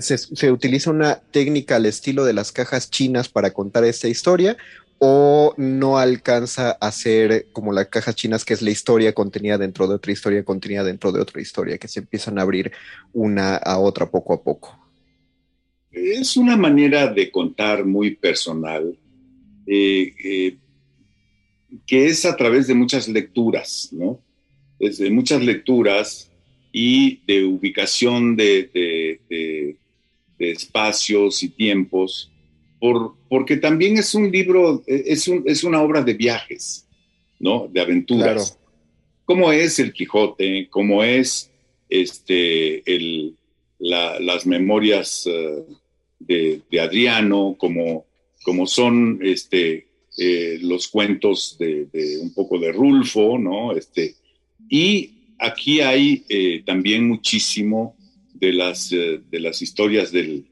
Se, 0.01 0.51
utiliza 0.51 0.91
una 0.91 1.17
técnica 1.17 1.77
al 1.77 1.87
estilo 1.87 2.25
de 2.25 2.33
las 2.33 2.53
cajas 2.53 2.91
chinas 2.91 3.29
para 3.29 3.53
contar 3.53 3.85
esta 3.85 4.09
historia 4.09 4.57
o 4.99 5.55
no 5.57 5.99
alcanza 5.99 6.73
a 6.73 6.91
ser 6.91 7.47
como 7.53 7.73
las 7.73 7.87
cajas 7.87 8.17
chinas, 8.17 8.45
que 8.45 8.55
es 8.55 8.63
la 8.63 8.71
historia 8.71 9.13
contenida 9.13 9.57
dentro 9.57 9.87
de 9.87 9.95
otra 9.95 10.13
historia, 10.13 10.45
contenida 10.45 10.83
dentro 10.83 11.13
de 11.13 11.21
otra 11.21 11.41
historia, 11.41 11.79
que 11.79 11.87
se 11.87 12.01
empiezan 12.01 12.39
a 12.39 12.43
abrir 12.43 12.73
una 13.13 13.57
a 13.57 13.79
otra 13.79 14.11
poco 14.11 14.35
a 14.35 14.43
poco. 14.43 14.77
Es 15.91 16.37
una 16.37 16.57
manera 16.57 17.07
de 17.07 17.31
contar 17.31 17.85
muy 17.85 18.17
personal, 18.17 18.99
eh, 19.67 20.13
eh, 20.25 20.57
que 21.87 22.07
es 22.07 22.25
a 22.25 22.37
través 22.37 22.67
de 22.67 22.75
muchas 22.75 23.09
lecturas, 23.09 23.91
¿no? 23.93 24.21
Desde 24.79 25.11
muchas 25.11 25.43
lecturas 25.43 26.29
y 26.73 27.21
de 27.27 27.45
ubicación 27.45 28.37
de, 28.37 29.77
espacios 30.39 31.43
y 31.43 31.49
tiempos, 31.49 32.31
por, 32.81 33.15
porque 33.29 33.57
también 33.57 33.99
es 33.99 34.15
un 34.15 34.31
libro, 34.31 34.83
es, 34.87 35.29
es, 35.47 35.65
una 35.65 35.83
obra 35.83 36.03
de 36.03 36.15
viajes, 36.15 36.87
¿no? 37.39 37.69
De 37.73 37.81
aventuras. 37.81 38.53
Claro. 38.53 38.59
Como 39.25 39.53
es 39.53 39.79
el 39.79 39.93
Quijote, 39.93 40.69
como 40.71 41.03
es 41.03 41.51
este, 41.89 42.83
el, 42.95 43.37
las 43.79 44.47
memorias 44.47 45.27
eh, 45.27 46.63
de, 46.71 46.81
Adriano, 46.81 47.57
como, 47.59 48.07
como 48.43 48.67
son 48.67 49.21
este, 49.23 49.87
eh, 50.17 50.59
los 50.63 50.89
cuentos 50.89 51.57
de, 51.59 52.19
un 52.21 52.33
poco 52.35 52.59
de 52.59 52.73
Rulfo, 52.73 53.39
¿no? 53.39 53.73
Este, 53.73 54.15
y 54.69 55.35
aquí 55.39 55.81
hay 55.81 56.25
eh, 56.29 56.63
también 56.65 57.07
muchísimo 57.07 57.97
de 58.41 58.53
las, 58.53 58.91
de 58.91 59.41
las 59.41 59.63
historias 59.63 60.13
del, 60.13 60.45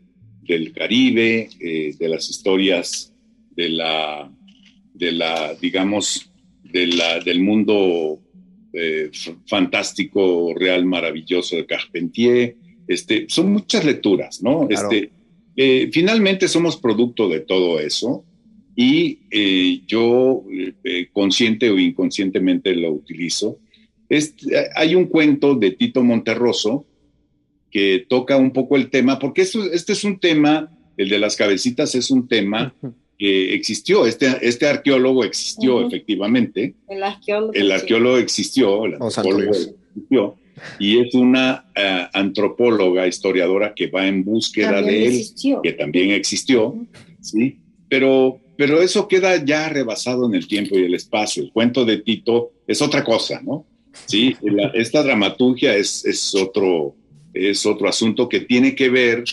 Caribe, 0.74 1.48
de 1.58 2.08
las 2.08 2.30
historias 2.30 3.12
de 3.56 3.68
la, 3.68 4.30
de 4.94 5.12
la 5.12 5.54
digamos, 5.54 6.30
de 6.62 6.86
la, 6.86 7.20
del 7.20 7.40
mundo 7.40 8.20
fantástico, 9.46 10.52
real, 10.54 10.84
maravilloso 10.84 11.56
de 11.56 11.66
Carpentier, 11.66 12.56
este, 12.88 13.26
son 13.28 13.52
muchas 13.52 13.84
lecturas, 13.84 14.42
¿no? 14.42 14.68
Este, 14.70 15.10
eh, 15.56 15.88
finalmente 15.92 16.48
somos 16.48 16.76
producto 16.76 17.28
de 17.28 17.40
todo 17.40 17.80
eso 17.80 18.24
y 18.76 19.20
eh, 19.30 19.80
yo 19.86 20.44
eh, 20.84 21.08
consciente 21.12 21.70
o 21.70 21.78
inconscientemente 21.78 22.74
lo 22.74 22.92
utilizo. 22.92 23.58
hay 24.74 24.94
un 24.94 25.06
cuento 25.06 25.54
de 25.54 25.72
Tito 25.72 26.04
Monterroso 26.04 26.84
que 27.76 28.06
toca 28.08 28.38
un 28.38 28.54
poco 28.54 28.76
el 28.76 28.88
tema, 28.88 29.18
porque 29.18 29.42
este 29.42 29.92
es 29.92 30.02
un 30.02 30.18
tema, 30.18 30.72
el 30.96 31.10
de 31.10 31.18
las 31.18 31.36
cabecitas 31.36 31.94
es 31.94 32.10
un 32.10 32.26
tema 32.26 32.74
que 33.18 33.52
existió, 33.52 34.06
este, 34.06 34.34
este 34.40 34.66
arqueólogo 34.66 35.24
existió 35.24 35.86
efectivamente. 35.86 36.74
El 36.88 37.02
arqueólogo. 37.02 37.52
El 37.52 37.70
arqueólogo 37.70 38.16
existió, 38.16 38.86
el 38.86 38.94
arqueólogo 38.94 39.52
existió 39.52 40.36
y 40.78 41.00
es 41.00 41.12
una 41.12 41.66
eh, 41.74 42.06
antropóloga, 42.14 43.06
historiadora 43.06 43.74
que 43.74 43.88
va 43.88 44.06
en 44.06 44.24
búsqueda 44.24 44.80
de 44.80 45.08
él, 45.08 45.26
que 45.62 45.72
también 45.74 46.12
existió, 46.12 46.74
¿sí? 47.20 47.58
Pero, 47.90 48.40
pero 48.56 48.80
eso 48.80 49.06
queda 49.06 49.44
ya 49.44 49.68
rebasado 49.68 50.24
en 50.24 50.34
el 50.34 50.48
tiempo 50.48 50.78
y 50.78 50.84
el 50.84 50.94
espacio. 50.94 51.42
El 51.42 51.52
cuento 51.52 51.84
de 51.84 51.98
Tito 51.98 52.52
es 52.66 52.80
otra 52.80 53.04
cosa, 53.04 53.42
¿no? 53.44 53.66
Sí, 54.06 54.34
esta 54.72 55.02
dramaturgia 55.02 55.76
es, 55.76 56.06
es, 56.06 56.34
otro, 56.34 56.94
es 57.36 57.66
otro 57.66 57.88
asunto 57.88 58.28
que 58.28 58.40
tiene 58.40 58.74
que 58.74 58.88
ver, 58.88 59.24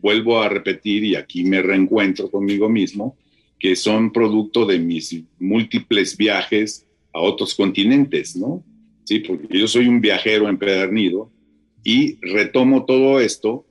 vuelvo 0.00 0.40
a 0.40 0.48
repetir, 0.48 1.04
y 1.04 1.16
aquí 1.16 1.44
me 1.44 1.62
reencuentro 1.62 2.30
conmigo 2.30 2.68
mismo, 2.68 3.16
que 3.58 3.74
son 3.74 4.12
producto 4.12 4.66
de 4.66 4.78
mis 4.78 5.22
múltiples 5.38 6.16
viajes 6.16 6.86
a 7.12 7.20
otros 7.20 7.54
continentes, 7.54 8.36
¿no? 8.36 8.62
¿sí? 9.04 9.20
porque 9.20 9.58
yo 9.58 9.66
soy 9.66 9.88
un 9.88 10.00
viajero 10.00 10.48
empedernido 10.48 11.30
y 11.82 12.18
retomo 12.20 12.84
todo 12.84 13.20
esto, 13.20 13.64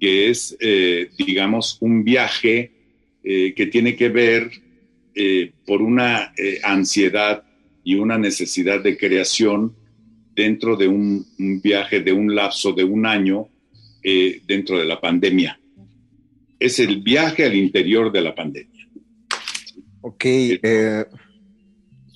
que 0.00 0.28
es, 0.28 0.56
eh, 0.60 1.08
digamos, 1.16 1.78
un 1.80 2.04
viaje 2.04 2.72
eh, 3.22 3.54
que 3.54 3.66
tiene 3.66 3.96
que 3.96 4.08
ver 4.08 4.50
eh, 5.14 5.52
por 5.64 5.80
una 5.80 6.34
ansiedad 6.64 7.44
y 7.84 7.94
una 7.94 8.18
necesidad 8.18 8.82
de 8.82 8.96
creación 8.98 9.74
dentro 10.34 10.76
de 10.76 10.88
un, 10.88 11.26
viaje 11.62 12.00
de 12.00 12.12
un 12.12 12.34
lapso 12.34 12.72
de 12.72 12.84
un 12.84 13.06
año 13.06 13.48
dentro 14.46 14.78
de 14.78 14.84
la 14.84 15.00
pandemia. 15.00 15.58
Es 16.58 16.78
el 16.78 17.00
viaje 17.00 17.44
al 17.44 17.54
interior 17.54 18.12
de 18.12 18.20
la 18.20 18.34
pandemia. 18.34 18.86
Ok. 20.02 20.24
Eso 20.24 21.06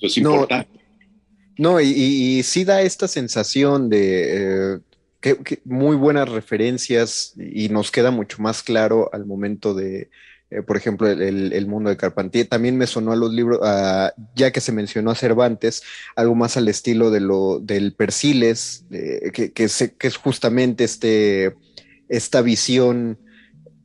es 0.01 0.17
importante. 0.17 0.79
No, 1.59 1.81
y, 1.81 2.41
sí 2.43 2.63
da 2.63 2.81
esta 2.83 3.09
sensación 3.09 3.89
de 3.89 4.75
eh, 4.75 4.79
que, 5.19 5.59
muy 5.65 5.97
buenas 5.97 6.29
referencias 6.29 7.33
y 7.37 7.67
nos 7.67 7.91
queda 7.91 8.11
mucho 8.11 8.41
más 8.41 8.63
claro 8.63 9.09
al 9.11 9.25
momento 9.25 9.73
de, 9.73 10.09
eh, 10.51 10.61
por 10.61 10.77
ejemplo, 10.77 11.07
el, 11.07 11.67
mundo 11.67 11.89
de 11.89 11.97
Carpentier. 11.97 12.47
También 12.47 12.77
me 12.77 12.87
sonó 12.87 13.11
a 13.11 13.15
los 13.15 13.33
libros, 13.33 13.59
ya 14.35 14.51
que 14.51 14.61
se 14.61 14.71
mencionó 14.71 15.11
a 15.11 15.15
Cervantes, 15.15 15.83
algo 16.15 16.35
más 16.35 16.57
al 16.57 16.67
estilo 16.67 17.11
de 17.11 17.19
lo 17.19 17.59
del 17.59 17.93
Persiles, 17.93 18.85
que, 18.89 19.51
que, 19.51 19.63
es 19.63 20.17
justamente 20.17 20.83
este, 20.83 21.55
esta 22.09 22.41
visión 22.41 23.19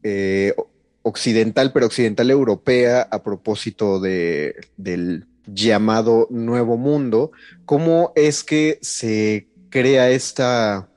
eh, 0.03 0.55
occidental, 1.03 1.73
pero 1.73 1.87
occidental 1.87 2.31
europea 2.31 3.03
a 3.11 3.23
propósito 3.23 4.01
de, 4.01 4.57
del 4.79 5.27
llamado 5.47 6.27
Nuevo 6.31 6.79
Mundo, 6.79 7.31
cómo 7.67 8.13
es 8.17 8.43
que 8.43 8.79
se 8.81 9.49
crea 9.69 10.11
esta, 10.11 10.89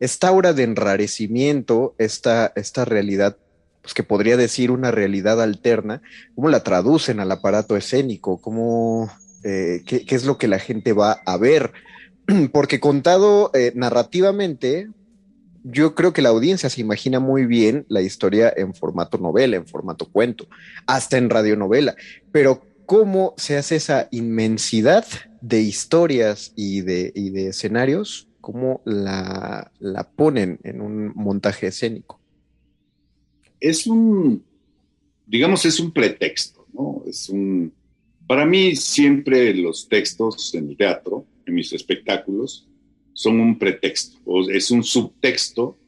esta 0.00 0.28
aura 0.28 0.52
de 0.52 0.64
enrarecimiento, 0.64 1.94
esta, 1.98 2.52
esta 2.56 2.84
realidad, 2.84 3.36
pues 3.82 3.94
que 3.94 4.02
podría 4.04 4.36
decir 4.36 4.70
una 4.70 4.90
realidad 4.90 5.42
alterna, 5.42 6.02
cómo 6.34 6.48
la 6.48 6.62
traducen 6.62 7.20
al 7.20 7.30
aparato 7.30 7.76
escénico, 7.76 8.40
cómo, 8.40 9.10
eh, 9.44 9.82
qué, 9.84 10.04
es 10.06 10.24
lo 10.24 10.38
que 10.38 10.48
la 10.48 10.58
gente 10.58 10.92
va 10.92 11.20
a 11.26 11.36
ver. 11.36 11.72
Porque 12.52 12.80
contado 12.80 13.50
eh, 13.54 13.72
narrativamente, 13.74 14.88
yo 15.64 15.94
creo 15.94 16.12
que 16.12 16.22
la 16.22 16.30
audiencia 16.30 16.70
se 16.70 16.80
imagina 16.80 17.20
muy 17.20 17.46
bien 17.46 17.84
la 17.88 18.00
historia 18.00 18.52
en 18.56 18.74
formato 18.74 19.18
novela, 19.18 19.56
en 19.56 19.66
formato 19.66 20.06
cuento, 20.06 20.46
hasta 20.86 21.18
en 21.18 21.30
radionovela, 21.30 21.94
pero 22.30 22.62
cómo 22.86 23.34
se 23.36 23.56
hace 23.56 23.76
esa 23.76 24.08
inmensidad 24.10 25.04
de 25.40 25.60
historias 25.60 26.52
y 26.56 26.82
de, 26.82 27.12
de 27.12 27.48
escenarios, 27.48 28.28
cómo 28.40 28.80
la, 28.84 29.70
ponen 30.16 30.58
en 30.62 30.80
un 30.80 31.12
montaje 31.14 31.68
escénico. 31.68 32.20
Es 33.62 33.86
un, 33.86 34.42
digamos, 35.26 35.64
es 35.64 35.80
un 35.80 35.92
pretexto, 35.92 36.66
¿no? 36.72 37.02
Es 37.06 37.28
un, 37.28 37.72
para 38.26 38.44
mí 38.44 38.76
siempre 38.76 39.54
los 39.54 39.88
textos 39.88 40.54
en 40.54 40.70
el 40.70 40.76
teatro, 40.76 41.26
en 41.46 41.54
mis 41.54 41.72
espectáculos, 41.72 42.68
son 43.12 43.40
un 43.40 43.58
pretexto, 43.58 44.18
o 44.24 44.50
es 44.50 44.70
un 44.70 44.82
subtexto, 44.82 45.78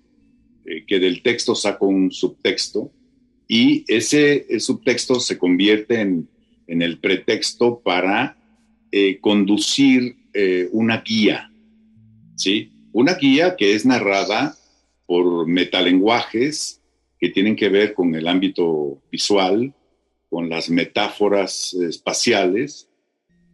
eh, 0.64 0.84
que 0.86 0.98
del 0.98 1.22
texto 1.22 1.54
saco 1.54 1.86
un 1.86 2.10
subtexto, 2.10 2.92
y 3.48 3.84
ese 3.88 4.46
subtexto 4.58 5.20
se 5.20 5.36
convierte 5.36 6.00
en 6.00 6.28
en 6.66 6.82
el 6.82 6.98
pretexto 6.98 7.80
para 7.80 8.36
eh, 8.90 9.18
conducir 9.20 10.16
eh, 10.32 10.68
una 10.72 11.02
guía, 11.02 11.50
¿sí? 12.36 12.72
Una 12.92 13.14
guía 13.14 13.56
que 13.56 13.74
es 13.74 13.84
narrada 13.84 14.56
por 15.06 15.46
metalenguajes 15.46 16.80
que 17.18 17.30
tienen 17.30 17.56
que 17.56 17.68
ver 17.68 17.94
con 17.94 18.14
el 18.14 18.26
ámbito 18.26 19.02
visual, 19.10 19.72
con 20.28 20.48
las 20.48 20.68
metáforas 20.68 21.74
espaciales 21.74 22.88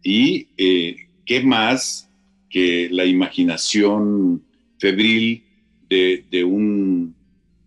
y 0.03 0.47
eh, 0.57 0.95
qué 1.25 1.41
más 1.43 2.09
que 2.49 2.89
la 2.91 3.05
imaginación 3.05 4.43
febril 4.79 5.43
de, 5.89 6.43
un, 6.43 7.13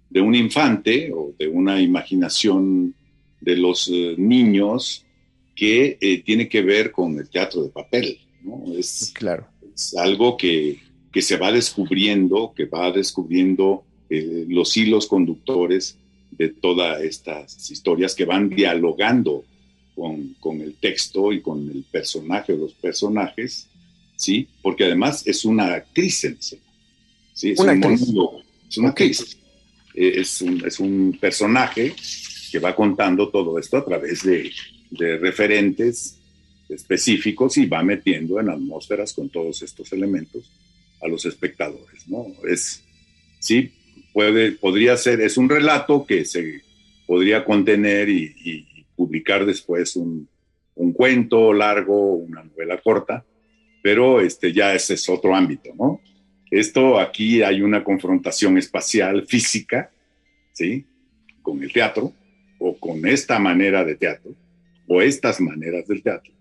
de 0.09 0.21
un 0.21 0.35
infante 0.35 1.13
o 1.15 1.35
de 1.39 1.47
una 1.47 1.81
imaginación 1.81 2.95
de 3.41 3.57
los 3.57 3.89
eh, 3.93 4.15
niños 4.17 5.05
que 5.55 5.99
eh, 6.01 6.23
tiene 6.23 6.49
que 6.49 6.63
ver 6.63 6.91
con 6.91 7.19
el 7.19 7.29
teatro 7.29 7.63
de 7.63 7.71
papel. 7.71 8.19
¿no? 8.43 8.65
Es, 8.77 9.13
claro. 9.15 9.47
es 9.75 9.95
algo 9.97 10.37
que, 10.37 10.79
que, 11.13 11.23
se 11.23 11.37
va 11.37 11.53
descubriendo, 11.53 12.53
que 12.57 12.65
va 12.65 12.91
descubriendo 12.91 13.85
eh, 14.11 14.45
los 14.49 14.77
hilos 14.77 15.07
conductores 15.07 15.97
de 16.31 16.49
todas 16.49 17.03
estas 17.03 17.71
historias 17.71 18.15
que 18.15 18.25
van 18.25 18.51
dialogando 18.51 19.45
con, 19.95 20.35
con, 20.41 20.61
el 20.61 20.75
texto 20.75 21.33
y 21.33 21.41
con 21.41 21.71
el 21.71 21.85
personaje 21.85 22.53
o 22.53 22.57
los 22.57 22.75
personajes, 22.75 23.69
¿sí? 24.17 24.49
Porque 24.61 24.85
además 24.85 25.27
es 25.27 25.45
una 25.45 25.75
actriz 25.75 26.25
en 26.25 26.35
escena, 26.35 26.63
¿sí? 27.33 27.51
Es 27.53 27.61
una 27.61 27.73
un 27.73 27.85
actriz. 27.85 28.01
mundo, 28.07 28.43
es 28.69 28.79
una 28.79 28.89
actriz. 28.89 29.39
Eh, 29.95 30.15
es, 30.17 30.43
un, 30.43 30.67
es 30.67 30.81
un 30.81 31.17
personaje 31.21 31.95
que 32.51 32.59
va 32.59 32.75
contando 32.75 33.29
todo 33.29 33.59
esto 33.59 33.77
a 33.77 33.85
través 33.85 34.25
de, 34.25 34.51
de 34.91 35.19
referentes 35.19 36.19
específicos 36.69 37.57
y 37.57 37.67
va 37.67 37.83
metiendo 37.83 38.41
en 38.41 38.51
atmósferas 38.51 39.13
con 39.13 39.29
todos 39.29 39.63
estos 39.63 39.93
elementos 39.93 40.51
a 41.03 41.09
los 41.09 41.25
espectadores, 41.27 42.09
¿no? 42.09 42.27
Es, 42.49 42.83
sí, 43.39 43.71
puede, 44.15 44.53
podría 44.53 44.97
ser, 44.97 45.21
es 45.21 45.37
un 45.37 45.51
relato 45.51 46.07
que 46.07 46.25
se 46.25 46.63
podría 47.07 47.45
contener 47.45 48.09
y, 48.09 48.35
y 48.43 48.87
publicar 48.97 49.45
después 49.45 49.97
un, 49.97 50.27
un, 50.77 50.93
cuento 50.93 51.53
largo, 51.53 52.15
una 52.15 52.45
novela 52.45 52.81
corta, 52.81 53.25
pero 53.83 54.21
este, 54.21 54.53
ya 54.53 54.73
ese 54.73 54.95
es 54.95 55.09
otro 55.09 55.35
ámbito, 55.35 55.71
¿no? 55.77 56.01
Esto 56.51 57.01
aquí 57.01 57.43
hay 57.43 57.61
una 57.61 57.83
confrontación 57.83 58.57
espacial 58.57 59.27
física, 59.27 59.91
¿sí? 60.53 60.87
Con 61.43 61.63
el 61.63 61.73
teatro, 61.73 62.13
o 62.59 62.79
con 62.79 63.07
esta 63.07 63.39
manera 63.39 63.85
de 63.85 63.97
teatro, 63.97 64.33
o 64.87 65.03
estas 65.03 65.41
maneras 65.41 65.87
del 65.89 66.03
teatro, 66.03 66.33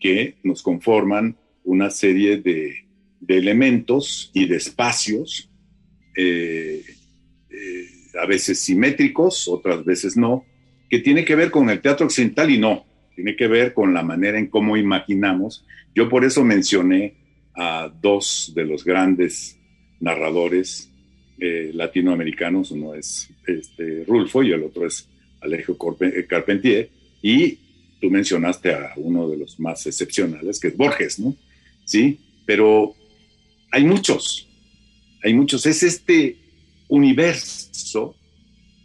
que 0.00 0.36
nos 0.44 0.62
conforman 0.62 1.36
una 1.64 1.90
serie 1.90 2.36
de, 2.36 2.86
de 3.20 3.36
elementos 3.36 4.30
y 4.32 4.46
de 4.46 4.56
espacios, 4.56 5.50
eh, 6.16 6.82
eh, 7.50 7.86
a 8.20 8.26
veces 8.26 8.60
simétricos, 8.60 9.48
otras 9.48 9.84
veces 9.84 10.16
no, 10.16 10.44
que 10.88 10.98
tiene 11.00 11.24
que 11.24 11.34
ver 11.34 11.50
con 11.50 11.70
el 11.70 11.80
teatro 11.80 12.06
occidental 12.06 12.50
y 12.50 12.58
no, 12.58 12.86
tiene 13.14 13.36
que 13.36 13.48
ver 13.48 13.74
con 13.74 13.94
la 13.94 14.02
manera 14.02 14.38
en 14.38 14.46
cómo 14.46 14.76
imaginamos. 14.76 15.64
Yo 15.94 16.08
por 16.08 16.24
eso 16.24 16.44
mencioné 16.44 17.14
a 17.54 17.92
dos 18.00 18.52
de 18.54 18.64
los 18.64 18.84
grandes 18.84 19.58
narradores 20.00 20.90
eh, 21.38 21.70
latinoamericanos, 21.72 22.70
uno 22.70 22.94
es 22.94 23.28
este, 23.46 24.04
Rulfo 24.06 24.42
y 24.42 24.52
el 24.52 24.62
otro 24.64 24.86
es 24.86 25.08
Alejo 25.40 25.76
Carpentier, 26.28 26.90
y 27.22 27.58
tú 28.00 28.10
mencionaste 28.10 28.72
a 28.72 28.92
uno 28.96 29.28
de 29.28 29.38
los 29.38 29.58
más 29.58 29.86
excepcionales, 29.86 30.60
que 30.60 30.68
es 30.68 30.76
Borges, 30.76 31.18
¿no? 31.18 31.34
Sí, 31.84 32.20
pero 32.46 32.94
hay 33.70 33.84
muchos, 33.84 34.48
hay 35.24 35.32
muchos. 35.32 35.64
Es 35.64 35.82
este 35.82 36.36
universo 36.88 38.14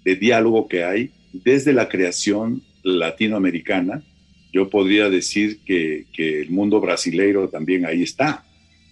de 0.06 0.16
diálogo 0.16 0.68
que 0.70 0.84
hay 0.86 1.12
desde 1.34 1.74
la 1.74 1.90
creación 1.90 2.64
latinoamericana. 2.82 4.02
Yo 4.54 4.70
podría 4.70 5.10
decir 5.10 5.60
que, 5.66 6.06
que 6.14 6.42
el 6.42 6.50
mundo 6.50 6.80
brasileiro 6.80 7.50
también 7.50 7.86
ahí 7.86 8.04
está, 8.04 8.46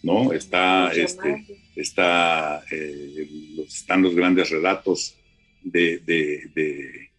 ¿no? 0.03 0.33
Está, 0.33 0.91
este, 0.91 1.45
está, 1.75 2.63
eh, 2.69 3.27
están 3.65 4.01
los 4.03 4.13
grandes 4.13 4.49
relatos 4.49 5.15
de, 5.63 5.99
de, 5.99 6.51
de, 6.53 7.09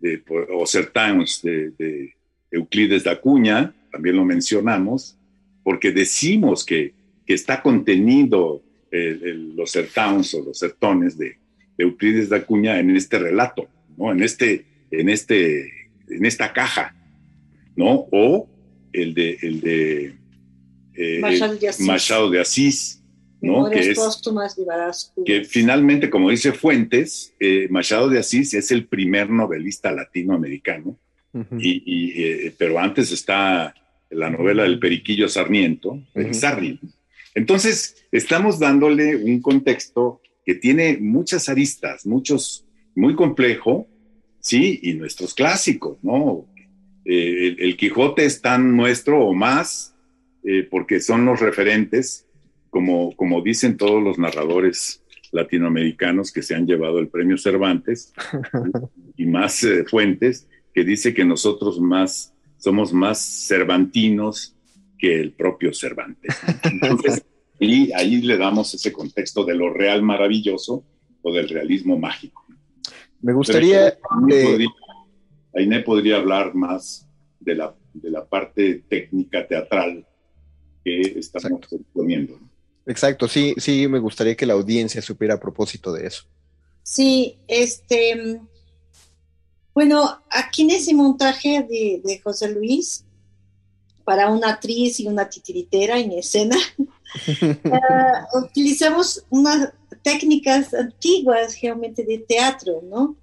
de 0.00 0.22
o 0.52 0.66
certains 0.66 1.42
de, 1.42 1.70
de, 1.72 2.14
Euclides 2.50 3.04
de 3.04 3.10
Acuña, 3.10 3.74
también 3.90 4.16
lo 4.16 4.24
mencionamos, 4.24 5.18
porque 5.62 5.90
decimos 5.90 6.64
que, 6.64 6.94
que 7.26 7.34
está 7.34 7.60
contenido 7.60 8.62
el, 8.94 9.22
el, 9.24 9.56
los 9.56 9.70
certains 9.72 10.34
o 10.34 10.44
los 10.44 10.58
sertones 10.58 11.18
de, 11.18 11.38
Euclides 11.78 12.28
de 12.30 12.36
Acuña 12.36 12.78
en 12.78 12.96
este 12.96 13.18
relato, 13.18 13.68
¿no? 13.96 14.12
En, 14.12 14.22
este, 14.22 14.64
en, 14.90 15.08
este, 15.08 15.88
en 16.08 16.24
esta 16.24 16.52
caja, 16.52 16.94
¿no? 17.76 18.06
O 18.12 18.48
el 18.92 19.14
de, 19.14 19.38
el 19.42 19.60
de 19.60 20.14
eh, 20.94 21.18
Machado, 21.20 21.56
de 21.56 21.68
Asís. 21.68 21.86
Machado 21.86 22.30
de 22.30 22.40
Asís, 22.40 23.02
¿no? 23.40 23.68
Que, 23.70 23.80
es, 23.80 23.98
de 23.98 25.24
que 25.24 25.44
finalmente, 25.44 26.08
como 26.08 26.30
dice 26.30 26.52
Fuentes, 26.52 27.34
eh, 27.40 27.66
Machado 27.70 28.08
de 28.08 28.20
Asís 28.20 28.54
es 28.54 28.70
el 28.70 28.86
primer 28.86 29.28
novelista 29.28 29.90
latinoamericano, 29.90 30.96
uh 31.32 31.40
-huh. 31.40 31.60
y, 31.60 31.82
y 31.84 32.22
eh, 32.22 32.54
pero 32.56 32.78
antes 32.78 33.10
está 33.10 33.74
la 34.10 34.30
novela 34.30 34.62
del 34.62 34.78
Periquillo 34.78 35.28
Sarmiento, 35.28 35.90
uh 35.90 36.04
-huh. 36.14 36.32
Sarri. 36.32 36.78
Entonces, 37.34 38.06
estamos 38.12 38.58
dándole 38.58 39.16
un 39.16 39.40
contexto 39.40 40.20
que 40.44 40.54
tiene 40.54 40.98
muchas 40.98 41.48
aristas, 41.48 42.06
muchos, 42.06 42.66
muy 42.94 43.14
complejo, 43.14 43.88
sí, 44.40 44.78
y 44.82 44.94
nuestros 44.94 45.34
clásicos, 45.34 45.98
¿no? 46.02 46.46
Eh, 47.04 47.48
el, 47.48 47.60
el, 47.60 47.76
Quijote 47.76 48.24
es 48.24 48.40
tan 48.40 48.76
nuestro 48.76 49.26
o 49.26 49.34
más, 49.34 49.94
eh, 50.44 50.66
porque 50.70 51.00
son 51.00 51.24
los 51.24 51.40
referentes, 51.40 52.26
como, 52.70 53.14
como 53.16 53.42
dicen 53.42 53.76
todos 53.76 54.02
los 54.02 54.18
narradores 54.18 55.02
latinoamericanos 55.32 56.30
que 56.30 56.42
se 56.42 56.54
han 56.54 56.66
llevado 56.66 56.98
el 56.98 57.08
premio 57.08 57.36
Cervantes, 57.36 58.12
y 59.16 59.26
más 59.26 59.64
eh, 59.64 59.84
fuentes, 59.84 60.46
que 60.72 60.84
dice 60.84 61.14
que 61.14 61.24
nosotros 61.24 61.80
más 61.80 62.32
somos 62.58 62.92
más 62.92 63.46
cervantinos 63.46 64.53
que 64.98 65.20
el 65.20 65.32
propio 65.32 65.72
Cervantes. 65.72 66.36
Entonces, 66.62 67.24
y 67.58 67.92
ahí 67.92 68.20
le 68.20 68.36
damos 68.36 68.74
ese 68.74 68.92
contexto 68.92 69.44
de 69.44 69.54
lo 69.54 69.72
real 69.72 70.02
maravilloso 70.02 70.84
o 71.22 71.32
del 71.32 71.48
realismo 71.48 71.98
mágico. 71.98 72.44
Me 73.22 73.32
gustaría... 73.32 73.98
Ainé, 74.10 74.44
podría, 74.44 74.68
Ainé 75.54 75.80
podría 75.80 76.16
hablar 76.16 76.54
más 76.54 77.08
de 77.40 77.54
la, 77.54 77.74
de 77.92 78.10
la 78.10 78.24
parte 78.26 78.84
técnica 78.88 79.46
teatral 79.46 80.06
que 80.84 81.00
estamos 81.18 81.60
exponiendo. 81.72 82.38
Exacto, 82.86 83.28
sí, 83.28 83.54
sí, 83.56 83.88
me 83.88 83.98
gustaría 83.98 84.36
que 84.36 84.46
la 84.46 84.52
audiencia 84.54 85.00
supiera 85.00 85.34
a 85.34 85.40
propósito 85.40 85.92
de 85.92 86.06
eso. 86.06 86.24
Sí, 86.82 87.38
este, 87.48 88.40
bueno, 89.74 90.22
aquí 90.30 90.62
en 90.62 90.70
ese 90.70 90.92
montaje 90.92 91.66
de, 91.68 92.02
de 92.04 92.20
José 92.20 92.52
Luis, 92.52 93.06
para 94.04 94.30
una 94.30 94.50
actriz 94.50 95.00
y 95.00 95.06
una 95.06 95.28
titiritera 95.28 95.98
en 95.98 96.12
escena, 96.12 96.56
uh, 97.28 98.38
utilizamos 98.38 99.24
unas 99.30 99.72
técnicas 100.02 100.74
antiguas 100.74 101.60
realmente 101.60 102.04
de 102.04 102.18
teatro, 102.18 102.82
¿no? 102.82 103.16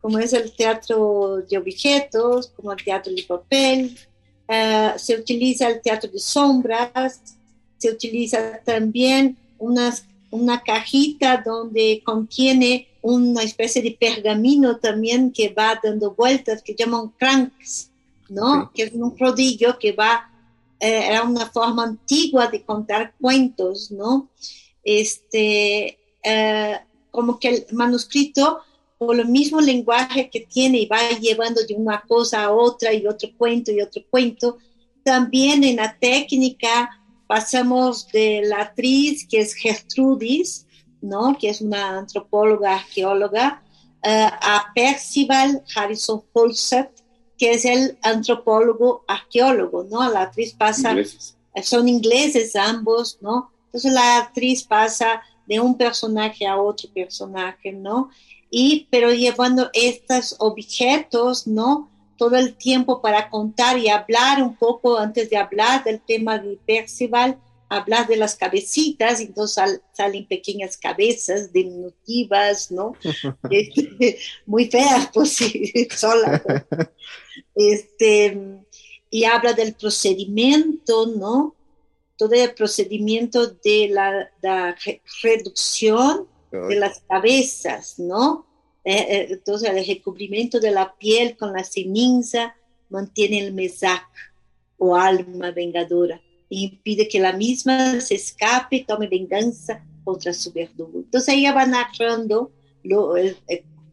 Como 0.00 0.18
es 0.18 0.32
el 0.32 0.52
teatro 0.52 1.42
de 1.48 1.58
objetos, 1.58 2.48
como 2.48 2.72
el 2.72 2.82
teatro 2.82 3.12
de 3.12 3.22
papel, 3.22 3.96
uh, 4.48 4.98
se 4.98 5.16
utiliza 5.16 5.68
el 5.68 5.80
teatro 5.80 6.10
de 6.10 6.18
sombras, 6.18 7.20
se 7.78 7.90
utiliza 7.90 8.60
también 8.64 9.36
unas, 9.58 10.04
una 10.30 10.60
cajita 10.62 11.42
donde 11.44 12.02
contiene 12.04 12.88
una 13.02 13.42
especie 13.42 13.80
de 13.82 13.96
pergamino 13.98 14.76
también 14.78 15.32
que 15.32 15.48
va 15.48 15.80
dando 15.82 16.14
vueltas, 16.14 16.62
que 16.62 16.74
llaman 16.74 17.12
cranks, 17.16 17.87
¿no? 18.28 18.62
Sí. 18.62 18.68
Que 18.74 18.82
es 18.84 18.92
un 18.92 19.16
rodillo 19.16 19.78
que 19.78 19.92
va, 19.92 20.30
eh, 20.80 21.06
era 21.08 21.22
una 21.22 21.46
forma 21.46 21.84
antigua 21.84 22.46
de 22.46 22.62
contar 22.62 23.14
cuentos, 23.20 23.90
¿no? 23.90 24.28
Este, 24.82 25.98
eh, 26.22 26.78
como 27.10 27.38
que 27.38 27.48
el 27.48 27.66
manuscrito, 27.72 28.60
por 28.98 29.18
el 29.18 29.28
mismo 29.28 29.60
lenguaje 29.60 30.28
que 30.28 30.40
tiene 30.40 30.78
y 30.78 30.86
va 30.86 31.10
llevando 31.20 31.62
de 31.62 31.74
una 31.74 32.02
cosa 32.02 32.44
a 32.44 32.52
otra 32.52 32.92
y 32.92 33.06
otro 33.06 33.30
cuento 33.36 33.70
y 33.70 33.80
otro 33.80 34.02
cuento, 34.10 34.58
también 35.04 35.62
en 35.62 35.76
la 35.76 35.96
técnica 35.98 36.90
pasamos 37.28 38.08
de 38.08 38.42
la 38.44 38.62
actriz 38.62 39.26
que 39.28 39.40
es 39.40 39.54
Gertrudis, 39.54 40.66
¿no? 41.00 41.36
que 41.38 41.50
es 41.50 41.60
una 41.60 41.98
antropóloga, 41.98 42.76
arqueóloga, 42.76 43.62
uh, 44.04 44.30
a 44.40 44.72
Percival 44.74 45.62
Harrison 45.74 46.22
Fawcett, 46.32 46.90
que 47.38 47.52
es 47.52 47.64
el 47.64 47.98
antropólogo 48.02 49.04
arqueólogo, 49.06 49.84
¿no? 49.84 50.10
La 50.10 50.22
actriz 50.22 50.52
pasa, 50.52 50.90
ingleses. 50.90 51.36
son 51.62 51.88
ingleses 51.88 52.56
ambos, 52.56 53.18
¿no? 53.20 53.50
Entonces 53.66 53.92
la 53.92 54.18
actriz 54.18 54.64
pasa 54.64 55.22
de 55.46 55.60
un 55.60 55.76
personaje 55.76 56.46
a 56.46 56.60
otro 56.60 56.90
personaje, 56.92 57.72
¿no? 57.72 58.10
Y, 58.50 58.86
pero 58.90 59.12
llevando 59.12 59.70
estos 59.72 60.36
objetos, 60.38 61.46
¿no? 61.46 61.88
todo 62.18 62.36
el 62.36 62.54
tiempo 62.56 63.00
para 63.00 63.30
contar 63.30 63.78
y 63.78 63.88
hablar 63.88 64.42
un 64.42 64.54
poco 64.56 64.98
antes 64.98 65.30
de 65.30 65.38
hablar 65.38 65.84
del 65.84 66.00
tema 66.00 66.36
de 66.38 66.58
Percival, 66.66 67.38
hablar 67.68 68.06
de 68.06 68.16
las 68.16 68.36
cabecitas, 68.36 69.20
entonces 69.20 69.80
salen 69.92 70.26
pequeñas 70.26 70.76
cabezas 70.76 71.52
diminutivas, 71.52 72.70
¿no? 72.70 72.94
Este, 73.50 74.18
muy 74.46 74.66
feas, 74.66 75.10
pues 75.12 75.32
sí. 75.32 75.72
Este, 77.54 78.38
y 79.10 79.24
habla 79.24 79.52
del 79.52 79.74
procedimiento, 79.74 81.06
¿no? 81.06 81.54
Todo 82.16 82.32
el 82.32 82.52
procedimiento 82.54 83.46
de 83.46 83.88
la, 83.90 84.30
la 84.42 84.76
reducción 85.22 86.26
de 86.50 86.76
las 86.76 87.00
cabezas, 87.00 87.98
¿no? 87.98 88.46
Eh, 88.84 88.96
eh, 88.96 89.26
entonces, 89.30 89.70
el 89.70 89.86
recubrimiento 89.86 90.60
de 90.60 90.70
la 90.70 90.96
piel 90.96 91.36
con 91.36 91.52
la 91.52 91.62
ceniza 91.62 92.56
mantiene 92.88 93.38
el 93.40 93.52
mesac 93.52 94.06
o 94.78 94.96
alma 94.96 95.50
vengadora 95.50 96.20
y 96.48 96.64
impide 96.64 97.08
que 97.08 97.20
la 97.20 97.32
misma 97.32 98.00
se 98.00 98.14
escape 98.14 98.76
y 98.76 98.84
tome 98.84 99.06
venganza 99.06 99.84
contra 100.04 100.32
su 100.32 100.52
verdugo. 100.52 101.00
Entonces 101.00 101.34
ella 101.34 101.52
va 101.52 101.66
narrando 101.66 102.50
lo, 102.82 103.16
eh, 103.16 103.36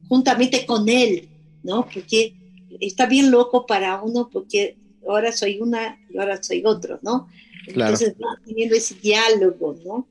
juntamente 0.07 0.65
con 0.65 0.87
él, 0.87 1.27
¿no? 1.63 1.87
Porque 1.93 2.33
está 2.79 3.05
bien 3.05 3.31
loco 3.31 3.65
para 3.65 4.01
uno 4.01 4.29
porque 4.31 4.77
ahora 5.07 5.31
soy 5.31 5.59
una 5.59 5.99
y 6.09 6.17
ahora 6.17 6.41
soy 6.41 6.63
otro, 6.65 6.99
¿no? 7.01 7.27
Entonces 7.67 8.13
va 8.13 8.39
teniendo 8.45 8.75
ese 8.75 8.95
diálogo, 8.95 9.75
¿no? 9.85 10.07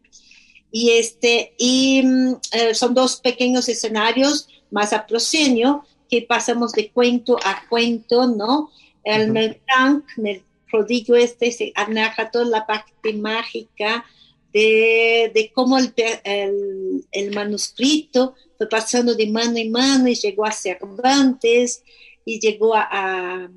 Y, 0.71 0.91
este, 0.91 1.55
y 1.57 2.03
mm, 2.05 2.37
son 2.75 2.95
dos 2.95 3.21
pequeños 3.21 3.69
escenarios 3.69 4.49
más 4.71 4.93
a 4.93 5.07
proscenio, 5.07 5.85
que 6.11 6.23
pasamos 6.23 6.73
de 6.73 6.91
cuento 6.91 7.39
a 7.45 7.67
cuento, 7.69 8.27
¿no? 8.27 8.71
El 9.05 9.31
uh 9.31 9.37
el 9.37 10.43
prodigio 10.75 11.15
este, 11.15 11.53
se 11.53 11.73
narra 11.89 12.33
toda 12.33 12.47
la 12.47 12.67
parte 12.67 13.13
mágica 13.13 14.05
de, 14.53 15.31
de 15.33 15.53
cómo 15.55 15.79
el, 15.79 15.95
el, 16.25 17.07
el, 17.13 17.35
manuscrito 17.35 18.35
fue 18.59 18.69
pasando 18.69 19.15
de 19.15 19.29
mano 19.29 19.57
en 19.57 19.71
mano 19.71 20.09
y 20.09 20.17
llegó 20.17 20.45
a 20.45 20.51
Cervantes 20.51 21.85
y 22.25 22.41
llegó 22.41 22.75
a, 22.75 22.89
a 22.91 23.51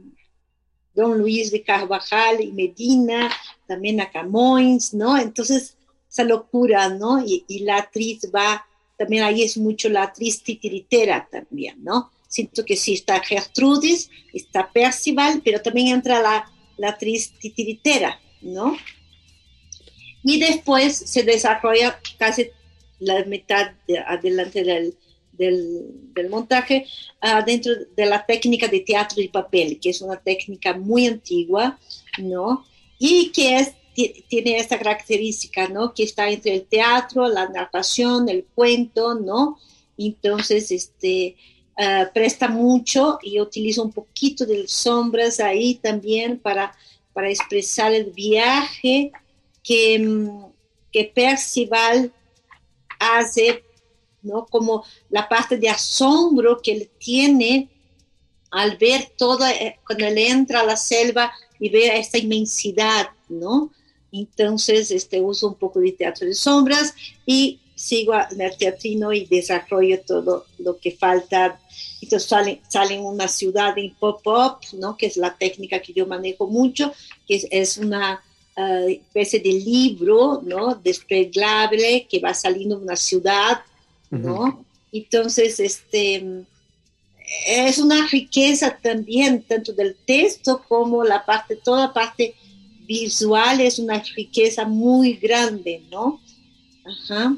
Don 0.93 1.17
Luis 1.17 1.51
de 1.51 1.63
Carvajal 1.63 2.41
y 2.41 2.51
Medina, 2.51 3.31
también 3.67 3.99
a 3.99 4.11
Camões, 4.11 4.93
¿no? 4.93 5.17
Entonces, 5.17 5.75
esa 6.09 6.23
locura, 6.23 6.89
¿no? 6.89 7.23
Y, 7.25 7.45
y 7.47 7.59
la 7.59 7.77
actriz 7.77 8.29
va 8.33 8.63
también 8.95 9.23
ahí 9.23 9.43
es 9.43 9.57
mucho 9.57 9.89
la 9.89 10.03
actriz 10.03 10.43
titiritera 10.43 11.27
también, 11.31 11.83
¿no? 11.83 12.11
Siento 12.27 12.63
que 12.65 12.75
sí 12.75 12.93
está 12.93 13.19
Gertrudis, 13.19 14.09
está 14.33 14.71
Percival, 14.71 15.41
pero 15.43 15.61
también 15.61 15.87
entra 15.87 16.21
la, 16.21 16.51
la 16.77 16.89
actriz 16.89 17.31
titiritera, 17.39 18.19
¿no? 18.41 18.77
Y 20.23 20.39
después 20.39 20.95
se 20.95 21.23
desarrolla 21.23 21.99
casi 22.17 22.49
la 22.99 23.23
mitad 23.25 23.71
de, 23.87 23.99
adelante 23.99 24.63
del, 24.63 24.95
del, 25.31 26.29
montaje 26.29 26.85
uh, 27.21 27.45
dentro 27.45 27.73
de 27.95 28.05
la 28.05 28.25
técnica 28.25 28.67
de 28.67 28.79
teatro 28.81 29.21
y 29.21 29.27
papel, 29.27 29.79
que 29.79 29.91
es 29.91 30.01
una 30.01 30.17
técnica 30.17 30.73
muy 30.73 31.07
antigua, 31.07 31.79
¿no? 32.17 32.65
Y 32.99 33.31
que 33.31 33.57
es 33.57 33.73
tiene 34.27 34.57
esta 34.57 34.77
característica, 34.77 35.67
¿no? 35.69 35.93
Que 35.93 36.03
está 36.03 36.29
entre 36.29 36.53
el 36.53 36.67
teatro, 36.67 37.27
la 37.27 37.49
narración, 37.49 38.29
el 38.29 38.45
cuento, 38.53 39.15
¿no? 39.15 39.57
Entonces, 39.97 40.69
este, 40.71 41.35
uh, 41.77 42.11
presta 42.13 42.47
mucho 42.47 43.19
y 43.21 43.39
utiliza 43.39 43.81
un 43.81 43.91
poquito 43.91 44.45
de 44.45 44.67
sombras 44.67 45.39
ahí 45.39 45.75
también 45.75 46.39
para, 46.39 46.75
para 47.13 47.29
expresar 47.29 47.93
el 47.93 48.11
viaje 48.11 49.11
que, 49.63 49.99
mm, 49.99 50.45
que 50.91 51.11
Percival 51.13 52.11
hace, 52.99 53.63
¿no? 54.21 54.45
Como 54.45 54.83
la 55.09 55.27
parte 55.29 55.57
de 55.57 55.69
asombro 55.69 56.59
que 56.61 56.71
él 56.71 56.89
tiene 56.97 57.69
al 58.51 58.77
ver 58.77 59.11
todo, 59.17 59.45
eh, 59.45 59.79
cuando 59.85 60.05
él 60.05 60.17
entra 60.17 60.61
a 60.61 60.65
la 60.65 60.77
selva 60.77 61.31
y 61.59 61.69
ve 61.69 61.97
esta 61.97 62.17
inmensidad, 62.17 63.09
¿no? 63.29 63.71
Entonces, 64.11 64.89
este, 64.91 65.21
uso 65.21 65.49
un 65.49 65.55
poco 65.55 65.79
de 65.79 65.91
teatro 65.91 66.25
de 66.25 66.33
sombras 66.33 66.93
y 67.25 67.59
sigo 67.77 68.13
en 68.31 68.41
el 68.41 68.57
teatrino 68.57 69.13
y 69.13 69.25
desarrollo 69.25 70.01
todo 70.01 70.47
lo 70.57 70.77
que 70.77 70.91
falta. 70.91 71.59
Entonces 72.01 72.27
sale, 72.27 72.61
sale 72.67 72.99
una 72.99 73.27
ciudad 73.27 73.77
en 73.77 73.93
pop-up, 73.93 74.57
¿no? 74.73 74.97
que 74.97 75.05
es 75.05 75.17
la 75.17 75.37
técnica 75.37 75.79
que 75.79 75.93
yo 75.93 76.07
manejo 76.07 76.47
mucho, 76.47 76.91
que 77.27 77.47
es, 77.49 77.77
una 77.77 78.21
uh, 78.57 78.89
especie 78.89 79.39
de 79.39 79.53
libro 79.53 80.41
¿no? 80.43 80.75
desplegable 80.75 82.07
que 82.09 82.19
va 82.19 82.33
saliendo 82.33 82.77
de 82.77 82.83
una 82.83 82.95
ciudad. 82.95 83.61
¿no? 84.09 84.65
Entonces, 84.91 85.59
este, 85.59 86.45
es 87.45 87.77
una 87.77 88.07
riqueza 88.07 88.75
también, 88.81 89.43
tanto 89.43 89.71
del 89.73 89.95
texto 90.05 90.63
como 90.67 91.03
la 91.03 91.23
parte, 91.25 91.57
toda 91.57 91.93
parte 91.93 92.33
visual 92.87 93.61
es 93.61 93.77
una 93.77 94.01
riqueza 94.15 94.65
muy 94.65 95.13
grande, 95.13 95.83
¿no? 95.91 96.21
Ajá. 96.85 97.37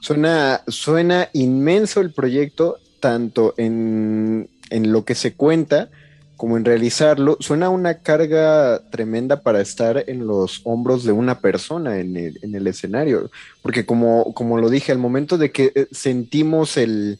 Suena, 0.00 0.62
suena 0.68 1.28
inmenso 1.32 2.00
el 2.00 2.12
proyecto, 2.12 2.78
tanto 3.00 3.54
en, 3.56 4.48
en 4.70 4.92
lo 4.92 5.04
que 5.04 5.14
se 5.14 5.34
cuenta 5.34 5.90
como 6.36 6.56
en 6.56 6.64
realizarlo. 6.64 7.36
Suena 7.40 7.68
una 7.68 7.98
carga 7.98 8.80
tremenda 8.90 9.42
para 9.42 9.60
estar 9.60 10.04
en 10.06 10.26
los 10.26 10.60
hombros 10.64 11.04
de 11.04 11.12
una 11.12 11.40
persona 11.40 11.98
en 11.98 12.16
el, 12.16 12.38
en 12.42 12.54
el 12.54 12.66
escenario. 12.66 13.30
Porque 13.60 13.84
como, 13.84 14.32
como 14.34 14.56
lo 14.58 14.70
dije, 14.70 14.92
al 14.92 14.98
momento 14.98 15.36
de 15.36 15.50
que 15.50 15.72
eh, 15.74 15.88
sentimos 15.90 16.76
el, 16.76 17.18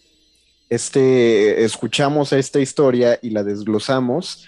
este, 0.71 1.65
escuchamos 1.65 2.33
esta 2.33 2.61
historia 2.61 3.19
y 3.21 3.31
la 3.31 3.43
desglosamos, 3.43 4.47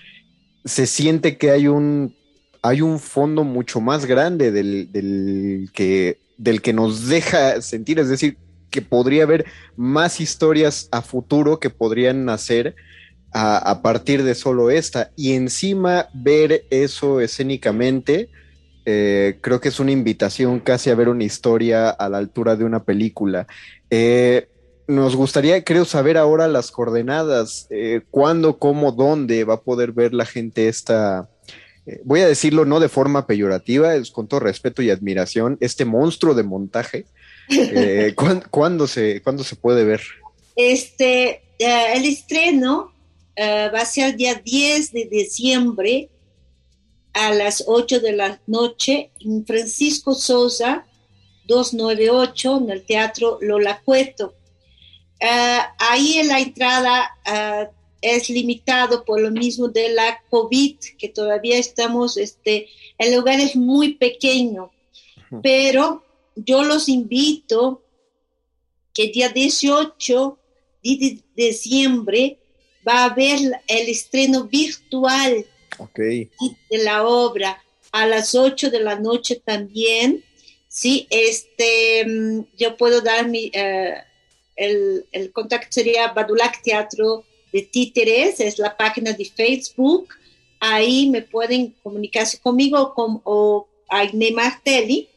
se 0.65 0.87
siente 0.87 1.37
que 1.37 1.51
hay 1.51 1.67
un 1.67 2.15
hay 2.63 2.83
un 2.83 2.99
fondo 3.01 3.43
mucho 3.43 3.81
más 3.81 4.05
grande 4.05 4.53
del, 4.53 5.71
que, 5.73 6.19
del 6.41 6.63
que 6.63 6.73
nos 6.73 7.07
deja 7.07 7.61
sentir, 7.61 7.99
es 7.99 8.09
decir, 8.09 8.39
que 8.71 8.81
podría 8.81 9.25
haber 9.25 9.45
más 9.77 10.21
historias 10.21 10.89
a 10.91 11.03
futuro 11.03 11.61
que 11.61 11.69
podrían 11.69 12.25
nacer 12.25 12.75
a, 13.33 13.83
partir 13.83 14.25
de 14.25 14.35
solo 14.35 14.71
esta. 14.71 15.11
Y 15.17 15.35
encima 15.35 16.09
ver 16.15 16.65
eso 16.71 17.21
escénicamente, 17.21 18.31
eh, 18.87 19.39
creo 19.43 19.61
que 19.61 19.69
es 19.69 19.81
una 19.81 19.93
invitación 19.93 20.61
casi 20.61 20.89
a 20.89 20.95
ver 20.95 21.11
una 21.11 21.25
historia 21.25 21.91
a 21.91 22.09
la 22.09 22.19
altura 22.19 22.57
de 22.57 22.65
una 22.65 22.85
película. 22.85 23.47
Eh, 23.91 24.49
nos 24.89 25.15
gustaría, 25.17 25.63
creo, 25.63 25.85
saber 25.85 26.17
ahora 26.17 26.49
las 26.49 26.71
coordenadas, 26.71 27.67
eh, 27.71 28.01
cuándo, 28.11 28.59
cómo, 28.59 28.93
dónde 28.93 29.45
va 29.45 29.55
a 29.55 29.61
poder 29.61 29.93
ver 29.93 30.15
la 30.15 30.25
gente 30.25 30.69
esta, 30.69 31.29
eh, 31.87 32.01
voy 32.05 32.21
a 32.21 32.29
decirlo 32.29 32.65
no 32.65 32.81
de 32.81 32.89
forma 32.89 33.27
peyorativa, 33.27 33.95
es 33.95 34.11
con 34.11 34.29
todo 34.29 34.41
respeto 34.41 34.83
y 34.83 34.91
admiración, 34.91 35.57
este 35.61 35.85
monstruo 35.85 36.35
de 36.35 36.43
montaje, 36.43 37.07
eh, 37.49 38.15
¿cuándo, 38.51 38.87
se, 38.87 39.23
se 39.45 39.57
puede 39.57 39.85
ver? 39.85 40.03
Este, 40.57 41.43
eh, 41.59 41.93
el 41.95 42.05
estreno 42.05 42.93
va 43.39 43.81
a 43.81 43.87
ser 43.87 44.11
el 44.11 44.17
día 44.19 44.35
10 44.35 44.93
de 44.93 45.07
diciembre 45.07 46.11
a 47.15 47.33
las 47.33 47.65
8 47.67 48.01
de 48.01 48.13
la 48.13 48.39
noche 48.47 49.13
en 49.19 49.47
Francisco 49.47 50.15
Sosa 50.15 50.85
298 51.47 52.59
en 52.59 52.71
el 52.71 52.85
Teatro 52.85 53.39
Lola 53.41 53.81
Cueto. 53.83 54.35
ahí 55.79 56.19
en 56.19 56.29
la 56.29 56.41
entrada 56.41 57.17
es 58.01 58.31
limitado 58.31 59.05
por 59.05 59.21
lo 59.21 59.31
mismo 59.31 59.69
de 59.69 59.91
la 59.91 60.23
COVID, 60.31 60.77
que 60.99 61.09
todavía 61.09 61.59
estamos, 61.59 62.17
este, 62.17 62.69
el 62.99 63.15
lugar 63.15 63.41
es 63.41 63.57
muy 63.57 63.95
pequeño, 63.95 64.71
pero 65.43 66.05
yo 66.35 66.65
los 66.65 66.89
invito 66.89 67.83
que 68.95 69.05
el 69.05 69.13
día 69.13 69.29
18 69.29 70.39
de 70.83 71.19
diciembre 71.37 72.39
va 72.87 73.03
a 73.03 73.05
haber 73.05 73.39
el 73.67 73.89
estreno 73.89 74.45
virtual 74.45 75.47
de 75.95 76.29
la 76.71 77.07
obra. 77.07 77.63
A 77.93 78.07
las 78.07 78.37
8 78.37 78.71
de 78.71 78.81
la 78.81 78.99
noche 79.01 79.43
también. 79.45 80.25
Sí, 80.69 81.09
este, 81.11 82.05
mm, 82.07 82.45
yo 82.57 82.77
puedo 82.77 83.01
dar 83.01 83.29
mi, 83.29 83.51
eh, 83.53 83.95
el, 84.55 85.07
el 85.11 85.33
contacto 85.33 85.69
sería 85.71 86.13
Badulac 86.13 86.63
Teatro 86.63 87.25
de 87.53 87.63
títeres, 87.63 88.41
es 88.41 88.59
la 88.59 88.77
página 88.77 89.13
de 89.13 89.25
Facebook. 89.25 90.09
Ahí 90.59 91.09
me 91.09 91.23
pueden 91.23 91.75
comunicarse 91.83 92.39
conmigo 92.39 92.95
con, 92.95 93.21
o 93.25 93.67
Agne 93.89 94.31
Martelli, 94.33 95.09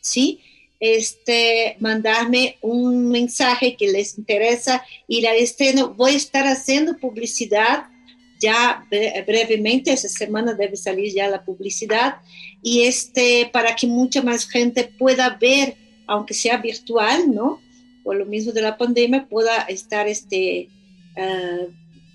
¿sí? 0.00 0.40
Este, 0.80 1.76
mandarme 1.78 2.56
un 2.60 3.08
mensaje 3.08 3.76
que 3.76 3.88
les 3.88 4.18
interesa 4.18 4.84
ir 5.06 5.28
al 5.28 5.36
estreno. 5.36 5.94
Voy 5.94 6.14
a 6.14 6.16
estar 6.16 6.46
haciendo 6.46 6.96
publicidad 6.98 7.84
ya 8.42 8.84
brevemente, 8.90 9.92
esa 9.92 10.08
semana 10.08 10.54
debe 10.54 10.76
salir 10.76 11.14
ya 11.14 11.28
la 11.28 11.44
publicidad 11.44 12.16
y 12.60 12.82
este, 12.82 13.48
para 13.52 13.76
que 13.76 13.86
mucha 13.86 14.20
más 14.20 14.48
gente 14.48 14.92
pueda 14.98 15.38
ver, 15.40 15.76
aunque 16.08 16.34
sea 16.34 16.56
virtual, 16.56 17.32
¿no? 17.32 17.60
Por 18.02 18.16
lo 18.16 18.26
mismo 18.26 18.50
de 18.50 18.62
la 18.62 18.76
pandemia, 18.76 19.28
pueda 19.28 19.62
estar 19.62 20.08
este, 20.08 20.68
uh, 21.16 21.70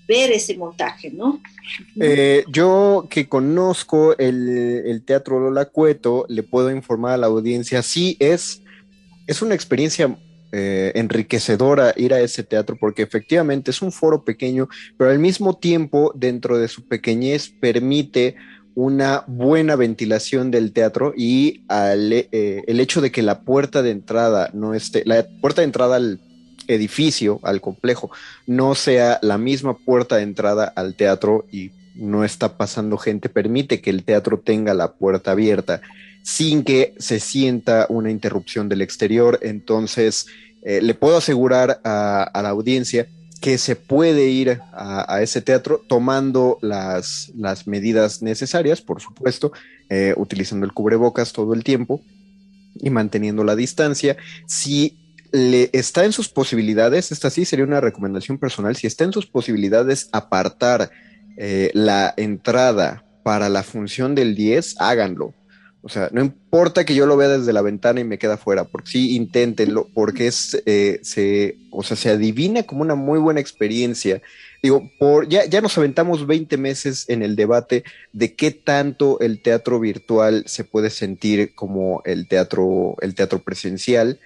ver 0.08 0.32
ese 0.32 0.56
montaje, 0.56 1.10
¿no? 1.10 1.40
Eh, 2.00 2.44
yo 2.48 3.06
que 3.10 3.28
conozco 3.28 4.16
el, 4.16 4.48
el, 4.86 5.04
Teatro 5.04 5.38
Lola 5.38 5.66
Cueto, 5.66 6.24
le 6.28 6.42
puedo 6.42 6.70
informar 6.70 7.12
a 7.12 7.18
la 7.18 7.26
audiencia, 7.26 7.82
sí 7.82 8.16
es, 8.18 8.62
es 9.26 9.42
una 9.42 9.54
experiencia 9.54 10.18
eh, 10.50 10.92
enriquecedora 10.94 11.92
ir 11.94 12.14
a 12.14 12.20
ese 12.20 12.42
teatro 12.42 12.78
porque 12.80 13.02
efectivamente 13.02 13.70
es 13.70 13.82
un 13.82 13.92
foro 13.92 14.24
pequeño, 14.24 14.70
pero 14.96 15.10
al 15.10 15.18
mismo 15.18 15.58
tiempo 15.58 16.10
dentro 16.14 16.56
de 16.56 16.68
su 16.68 16.88
pequeñez 16.88 17.50
permite 17.50 18.36
una 18.74 19.24
buena 19.26 19.76
ventilación 19.76 20.50
del 20.50 20.72
teatro 20.72 21.12
y 21.14 21.64
al, 21.68 22.12
eh, 22.12 22.64
el 22.66 22.80
hecho 22.80 23.02
de 23.02 23.12
que 23.12 23.22
la 23.22 23.42
puerta 23.42 23.82
de 23.82 23.90
entrada 23.90 24.50
no 24.54 24.72
esté, 24.72 25.02
la 25.04 25.26
puerta 25.42 25.60
de 25.60 25.66
entrada 25.66 25.96
al 25.96 26.18
edificio, 26.68 27.40
al 27.42 27.60
complejo, 27.60 28.10
no 28.46 28.74
sea 28.74 29.18
la 29.22 29.38
misma 29.38 29.76
puerta 29.76 30.16
de 30.16 30.22
entrada 30.22 30.72
al 30.76 30.94
teatro 30.94 31.46
y 31.50 31.72
no 31.94 32.24
está 32.24 32.56
pasando 32.56 32.96
gente, 32.96 33.28
permite 33.28 33.80
que 33.80 33.90
el 33.90 34.04
teatro 34.04 34.38
tenga 34.38 34.72
la 34.72 34.92
puerta 34.92 35.32
abierta 35.32 35.80
sin 36.22 36.62
que 36.62 36.94
se 36.98 37.20
sienta 37.20 37.86
una 37.88 38.10
interrupción 38.10 38.68
del 38.68 38.82
exterior. 38.82 39.38
Entonces, 39.42 40.26
eh, 40.62 40.80
le 40.82 40.94
puedo 40.94 41.16
asegurar 41.16 41.80
a, 41.84 42.30
la 42.34 42.48
audiencia 42.50 43.08
que 43.40 43.56
se 43.56 43.76
puede 43.76 44.26
ir 44.28 44.60
a, 44.72 45.22
ese 45.22 45.40
teatro 45.40 45.82
tomando 45.88 46.58
las, 46.60 47.32
las, 47.36 47.66
medidas 47.66 48.20
necesarias, 48.20 48.82
por 48.82 49.00
supuesto, 49.00 49.52
eh, 49.88 50.12
utilizando 50.16 50.66
el 50.66 50.72
cubrebocas 50.72 51.32
todo 51.32 51.54
el 51.54 51.64
tiempo 51.64 52.02
y 52.80 52.90
manteniendo 52.90 53.42
la 53.44 53.56
distancia. 53.56 54.16
Si 54.46 54.98
le 55.32 55.70
está 55.72 56.04
en 56.04 56.12
sus 56.12 56.28
posibilidades, 56.28 57.12
esta 57.12 57.30
sí 57.30 57.44
sería 57.44 57.64
una 57.64 57.80
recomendación 57.80 58.38
personal, 58.38 58.76
si 58.76 58.86
está 58.86 59.04
en 59.04 59.12
sus 59.12 59.26
posibilidades 59.26 60.08
apartar 60.12 60.90
eh, 61.36 61.70
la 61.74 62.14
entrada 62.16 63.04
para 63.22 63.48
la 63.48 63.62
función 63.62 64.14
del 64.14 64.34
10, 64.34 64.76
háganlo. 64.80 65.34
O 65.80 65.88
sea, 65.88 66.08
no 66.12 66.20
importa 66.20 66.84
que 66.84 66.94
yo 66.94 67.06
lo 67.06 67.16
vea 67.16 67.28
desde 67.28 67.52
la 67.52 67.62
ventana 67.62 68.00
y 68.00 68.04
me 68.04 68.18
queda 68.18 68.36
fuera, 68.36 68.64
porque 68.64 68.90
sí, 68.90 69.14
inténtenlo, 69.14 69.88
porque 69.94 70.26
es, 70.26 70.60
eh, 70.66 70.98
se, 71.02 71.56
o 71.70 71.84
sea, 71.84 71.96
se 71.96 72.10
adivina 72.10 72.64
como 72.64 72.82
una 72.82 72.96
muy 72.96 73.20
buena 73.20 73.40
experiencia. 73.40 74.20
Digo, 74.60 74.90
por, 74.98 75.28
ya, 75.28 75.44
ya 75.44 75.60
nos 75.60 75.78
aventamos 75.78 76.26
20 76.26 76.56
meses 76.56 77.04
en 77.08 77.22
el 77.22 77.36
debate 77.36 77.84
de 78.12 78.34
qué 78.34 78.50
tanto 78.50 79.20
el 79.20 79.40
teatro 79.40 79.78
virtual 79.78 80.42
se 80.46 80.64
puede 80.64 80.90
sentir 80.90 81.54
como 81.54 82.02
el 82.04 82.26
teatro, 82.26 82.96
el 83.00 83.14
teatro 83.14 83.38
presencial. 83.38 84.18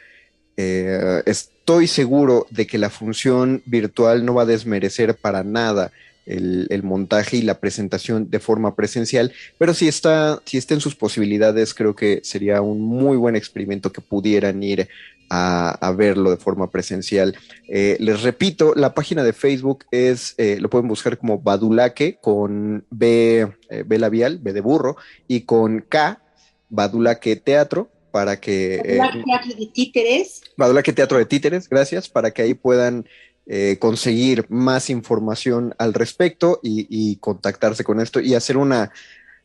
Eh, 0.57 1.23
estoy 1.27 1.87
seguro 1.87 2.47
de 2.51 2.67
que 2.67 2.79
la 2.79 2.91
función 2.91 3.63
virtual 3.67 4.25
no 4.25 4.35
va 4.35 4.43
a 4.43 4.47
desmerecer 4.47 5.15
para 5.17 5.45
nada 5.45 5.93
el, 6.27 6.83
montaje 6.83 7.39
y 7.39 7.43
la 7.43 7.59
presentación 7.59 8.31
de 8.31 8.39
forma 8.39 8.77
presencial, 8.77 9.33
pero 9.59 9.75
si 9.75 9.89
está, 9.89 10.41
si 10.45 10.57
está 10.59 10.75
en 10.75 10.81
sus 10.81 10.95
posibilidades, 10.95 11.75
creo 11.75 11.97
que 11.97 12.21
sería 12.23 12.61
un 12.61 12.81
muy 12.81 13.17
buen 13.17 13.37
experimento 13.37 13.93
que 13.93 14.01
pudieran 14.01 14.63
ir 14.63 14.89
a, 15.35 15.95
verlo 15.97 16.31
de 16.31 16.37
forma 16.37 16.71
presencial. 16.71 17.35
Eh, 17.67 17.97
les 18.01 18.23
repito, 18.23 18.75
la 18.77 18.93
página 18.93 19.25
de 19.25 19.33
Facebook 19.33 19.87
es, 19.91 20.35
eh, 20.37 20.59
lo 20.61 20.69
pueden 20.69 20.89
buscar 20.89 21.17
como 21.17 21.39
Badulaque 21.39 22.19
con 22.21 22.85
B, 22.91 23.49
eh, 23.71 23.85
B 23.87 23.99
labial, 23.99 24.39
B 24.39 24.53
de 24.53 24.61
burro, 24.61 24.99
y 25.27 25.43
con 25.43 25.87
K, 25.89 26.21
Badulaque 26.69 27.37
Teatro, 27.37 27.89
para 28.13 28.39
que... 28.39 28.99
Badulaque 28.99 29.25
Teatro 29.25 29.55
de 29.59 29.67
Títeres. 29.67 30.43
Badulaque 30.57 30.93
Teatro 30.93 31.19
de 31.19 31.27
Títeres, 31.27 31.69
gracias, 31.69 32.09
para 32.09 32.31
que 32.31 32.43
ahí 32.43 32.55
puedan 32.55 33.07
eh, 33.45 33.77
conseguir 33.81 34.47
más 34.51 34.89
información 34.89 35.75
al 35.79 35.95
respecto 35.95 36.61
y, 36.63 37.17
contactarse 37.17 37.83
con 37.83 38.01
esto 38.01 38.21
y 38.21 38.35
hacer 38.35 38.57
una, 38.57 38.93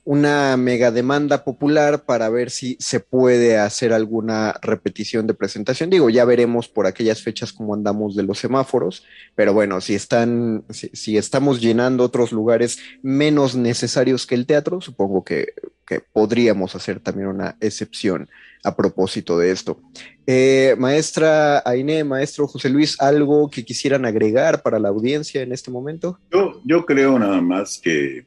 una 0.03 0.55
mega 0.55 0.91
demanda 0.91 1.43
popular 1.43 2.03
para 2.03 2.29
ver 2.29 2.51
si 2.51 2.77
se 2.79 2.99
puede 2.99 3.57
hacer 3.57 3.93
alguna 3.93 4.53
repetición 4.61 5.25
de 5.25 5.33
presentación. 5.33 5.89
Digo, 5.89 6.11
ya 6.11 6.25
veremos 6.25 6.67
por 6.67 6.85
aquellas 6.85 7.23
fechas 7.23 7.51
cómo 7.51 7.73
andamos 7.73 8.15
de 8.15 8.21
los 8.21 8.37
semáforos, 8.37 9.03
pero 9.33 9.51
bueno, 9.51 9.81
si 9.81 9.95
están, 9.95 10.63
si, 10.69 11.17
estamos 11.17 11.59
llenando 11.59 12.03
otros 12.03 12.31
lugares 12.31 12.77
menos 13.01 13.55
necesarios 13.55 14.27
que 14.27 14.35
el 14.35 14.45
teatro, 14.45 14.79
supongo 14.79 15.23
que, 15.23 15.53
que 15.87 16.01
podríamos 16.01 16.75
hacer 16.75 16.99
también 16.99 17.29
una 17.29 17.57
excepción 17.61 18.29
a 18.63 18.75
propósito 18.75 19.37
de 19.37 19.51
esto. 19.51 19.79
Eh, 20.25 20.75
maestra 20.77 21.61
Aine, 21.65 22.03
maestro 22.03 22.47
José 22.47 22.69
Luis, 22.69 22.99
¿algo 22.99 23.49
que 23.49 23.63
quisieran 23.63 24.05
agregar 24.05 24.61
para 24.61 24.79
la 24.79 24.89
audiencia 24.89 25.41
en 25.41 25.53
este 25.53 25.71
momento? 25.71 26.19
Yo, 26.65 26.85
creo 26.85 27.17
nada 27.17 27.41
más 27.41 27.79
que, 27.81 28.25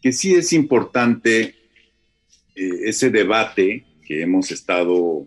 que 0.00 0.12
sí 0.12 0.34
es 0.34 0.52
importante 0.52 1.54
eh, 2.54 2.70
ese 2.84 3.10
debate 3.10 3.84
que 4.06 4.22
hemos 4.22 4.50
estado, 4.50 5.26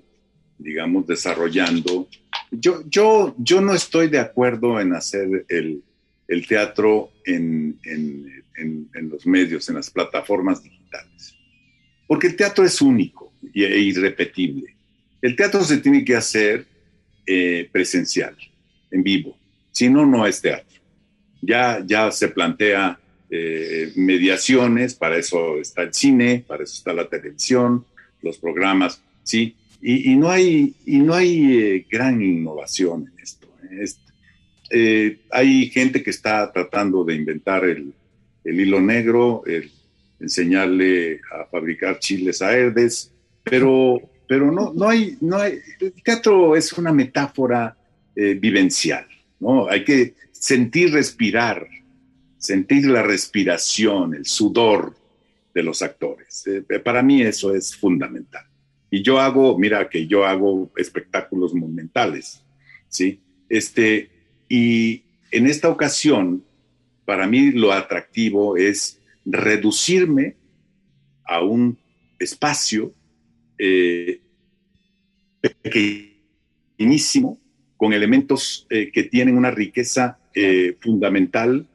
digamos, 0.58 1.06
desarrollando. 1.08 2.08
Yo, 2.52 2.84
yo, 2.88 3.36
yo 3.38 3.62
no 3.62 3.74
estoy 3.74 4.08
de 4.08 4.20
acuerdo 4.20 4.80
en 4.80 4.94
hacer 4.94 5.46
el, 5.50 5.84
el 6.28 6.48
teatro 6.48 7.12
en, 7.26 7.80
en, 7.84 8.44
en, 8.58 9.10
los 9.10 9.26
medios, 9.26 9.68
en 9.70 9.76
las 9.76 9.90
plataformas 9.90 10.64
digitales, 10.64 11.36
porque 12.08 12.28
el 12.28 12.36
teatro 12.36 12.64
es 12.64 12.82
único 12.82 13.25
e 13.64 13.80
irrepetible. 13.80 14.76
El 15.22 15.36
teatro 15.36 15.64
se 15.64 15.78
tiene 15.78 16.04
que 16.04 16.16
hacer 16.16 16.66
eh, 17.26 17.68
presencial, 17.72 18.36
en 18.92 19.02
vivo, 19.02 19.38
si 19.72 19.90
no, 19.90 20.06
no 20.06 20.28
es 20.28 20.42
teatro. 20.42 20.80
Ya, 21.42 21.84
ya 21.86 22.12
se 22.12 22.28
plantea 22.28 23.00
eh, 23.30 23.92
mediaciones, 23.96 24.94
para 24.94 25.18
eso 25.18 25.58
está 25.58 25.84
el 25.84 25.94
cine, 25.94 26.44
para 26.46 26.64
eso 26.64 26.76
está 26.76 26.94
la 26.94 27.08
televisión, 27.08 27.86
los 28.22 28.38
programas, 28.38 29.02
¿sí? 29.24 29.56
Y, 29.82 30.16
no 30.16 30.30
hay, 30.30 30.76
y 30.86 30.98
no 30.98 31.14
hay 31.14 31.58
eh, 31.58 31.86
gran 31.90 32.22
innovación 32.22 33.12
en 33.18 33.24
esto. 33.24 33.48
hay 35.32 35.70
gente 35.70 36.02
que 36.02 36.10
está 36.10 36.52
tratando 36.52 37.04
de 37.04 37.14
inventar 37.16 37.66
el, 37.66 37.94
el 38.44 38.60
hilo 38.60 38.82
negro, 38.82 39.44
enseñarle 40.20 41.22
a 41.32 41.46
fabricar 41.46 42.00
chiles 42.00 42.42
a 42.42 42.58
Herdes, 42.58 43.12
pero, 43.46 44.02
pero 44.28 44.52
no, 44.52 44.74
no, 44.74 44.90
hay, 44.90 45.18
no 45.22 45.42
el 45.42 45.62
teatro 46.04 46.56
es 46.56 46.74
una 46.74 46.92
metáfora 46.92 47.78
eh, 48.16 48.34
vivencial, 48.34 49.08
¿no? 49.40 49.70
Hay 49.70 49.84
que 49.84 50.16
sentir 50.32 50.92
respirar, 50.92 51.68
sentir 52.38 52.86
la 52.88 53.04
respiración, 53.04 54.16
el 54.16 54.26
sudor 54.26 54.96
de 55.54 55.64
los 55.64 55.82
actores. 55.82 56.46
Eh, 56.48 56.80
para 56.80 57.02
mí 57.02 57.22
eso 57.22 57.56
es 57.56 57.76
fundamental. 57.76 58.46
Y 58.90 59.02
yo 59.02 59.20
hago, 59.20 59.58
mira 59.58 59.90
que 59.90 60.08
yo 60.08 60.26
hago 60.26 60.72
espectáculos 60.76 61.54
monumentales, 61.54 62.44
¿sí? 62.90 63.22
Este, 63.48 64.10
y 64.50 65.04
en 65.32 65.48
esta 65.48 65.70
ocasión, 65.70 66.44
para 67.06 67.28
mí 67.28 67.52
lo 67.52 67.72
atractivo 67.72 68.58
es 68.58 69.00
reducirme 69.26 70.36
a 71.24 71.44
un 71.44 71.78
espacio 72.20 72.94
eh, 73.58 74.22
pequeñísimo, 75.42 77.40
con 77.78 77.94
elementos 77.94 78.66
eh, 78.70 78.92
que 78.92 79.04
tienen 79.04 79.38
una 79.38 79.52
riqueza 79.52 80.20
eh, 80.34 80.76
fundamental 80.80 81.68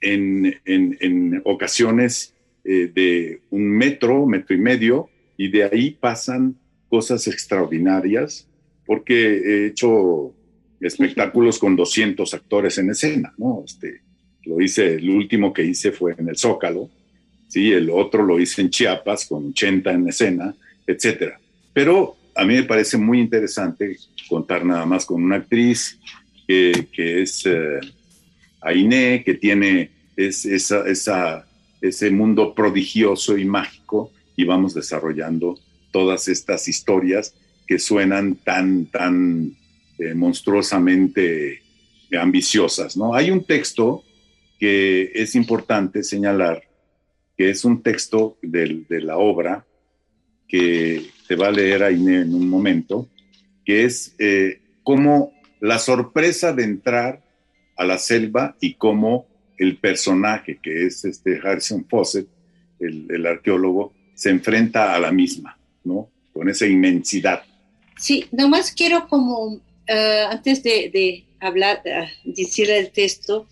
en, 0.00 0.54
en, 0.64 1.42
ocasiones 1.44 2.34
de 2.64 3.42
un 3.50 3.70
metro, 3.70 4.26
metro 4.26 4.54
y 4.54 4.58
medio, 4.58 5.08
y 5.36 5.48
de 5.48 5.64
ahí 5.64 5.92
pasan 5.92 6.56
cosas 6.88 7.26
extraordinarias, 7.28 8.48
porque 8.84 9.14
he 9.14 9.66
hecho 9.66 10.34
espectáculos 10.80 11.58
con 11.58 11.76
200 11.76 12.34
actores 12.34 12.78
en 12.78 12.90
escena, 12.90 13.32
¿no? 13.38 13.62
Este, 13.64 14.02
lo 14.44 14.60
hice, 14.60 14.94
el 14.94 15.10
último 15.10 15.52
que 15.52 15.64
hice 15.64 15.92
fue 15.92 16.14
en 16.18 16.28
el 16.28 16.36
Zócalo, 16.36 16.90
¿sí? 17.48 17.72
el 17.72 17.90
otro 17.90 18.22
lo 18.22 18.38
hice 18.38 18.62
en 18.62 18.70
Chiapas 18.70 19.26
con 19.26 19.48
80 19.48 19.92
en 19.92 20.08
escena, 20.08 20.54
etc. 20.86 21.34
Pero 21.72 22.16
a 22.34 22.44
mí 22.44 22.54
me 22.54 22.64
parece 22.64 22.96
muy 22.96 23.20
interesante 23.20 23.96
contar 24.28 24.64
nada 24.64 24.86
más 24.86 25.06
con 25.06 25.22
una 25.22 25.36
actriz 25.36 25.98
que, 26.46 26.86
es 26.96 27.44
eh, 27.46 27.80
Ainé, 28.60 29.22
que 29.24 29.34
tiene 29.34 29.90
ese 30.16 32.10
mundo 32.10 32.54
prodigioso 32.54 33.36
y 33.36 33.44
mágico 33.44 34.12
y 34.36 34.44
vamos 34.44 34.74
desarrollando 34.74 35.58
todas 35.90 36.28
estas 36.28 36.68
historias 36.68 37.34
que 37.66 37.78
suenan 37.78 38.36
tan, 38.36 38.86
tan 38.86 39.56
eh, 39.98 40.14
monstruosamente 40.14 41.62
ambiciosas, 42.18 42.96
¿no? 42.96 43.14
Hay 43.14 43.30
un 43.30 43.44
texto 43.44 44.04
que 44.58 45.10
es 45.14 45.34
importante 45.34 46.02
señalar 46.02 46.62
que 47.36 47.50
es 47.50 47.64
un 47.64 47.82
texto 47.82 48.38
de 48.42 48.86
la 49.00 49.18
obra 49.18 49.66
que 50.48 51.10
te 51.26 51.36
va 51.36 51.48
a 51.48 51.52
leer 51.52 51.82
ahí 51.82 52.06
en 52.06 52.34
un 52.34 52.48
momento, 52.48 53.08
que 53.64 53.84
es 53.84 54.14
eh, 54.18 54.60
como 54.82 55.32
la 55.60 55.78
sorpresa 55.78 56.52
de 56.52 56.64
entrar 56.64 57.22
a 57.76 57.84
la 57.84 57.98
selva 57.98 58.56
y 58.60 58.74
cómo 58.74 59.26
el 59.58 59.78
personaje, 59.78 60.58
que 60.62 60.86
es 60.86 61.04
este 61.04 61.40
Harrison 61.42 61.86
Fawcett, 61.88 62.28
el, 62.78 63.26
arqueólogo, 63.26 63.92
se 64.14 64.30
enfrenta 64.30 64.94
a 64.94 65.00
la 65.00 65.10
misma, 65.10 65.58
¿no? 65.84 66.10
Con 66.32 66.48
esa 66.48 66.66
inmensidad. 66.66 67.42
Sí, 67.96 68.26
nomás 68.32 68.70
quiero 68.70 69.08
como, 69.08 69.60
eh, 69.86 70.24
antes 70.30 70.62
de, 70.62 71.24
hablar, 71.40 71.82
uh, 71.84 72.30
decir 72.30 72.70
el 72.70 72.90
texto, 72.90 73.48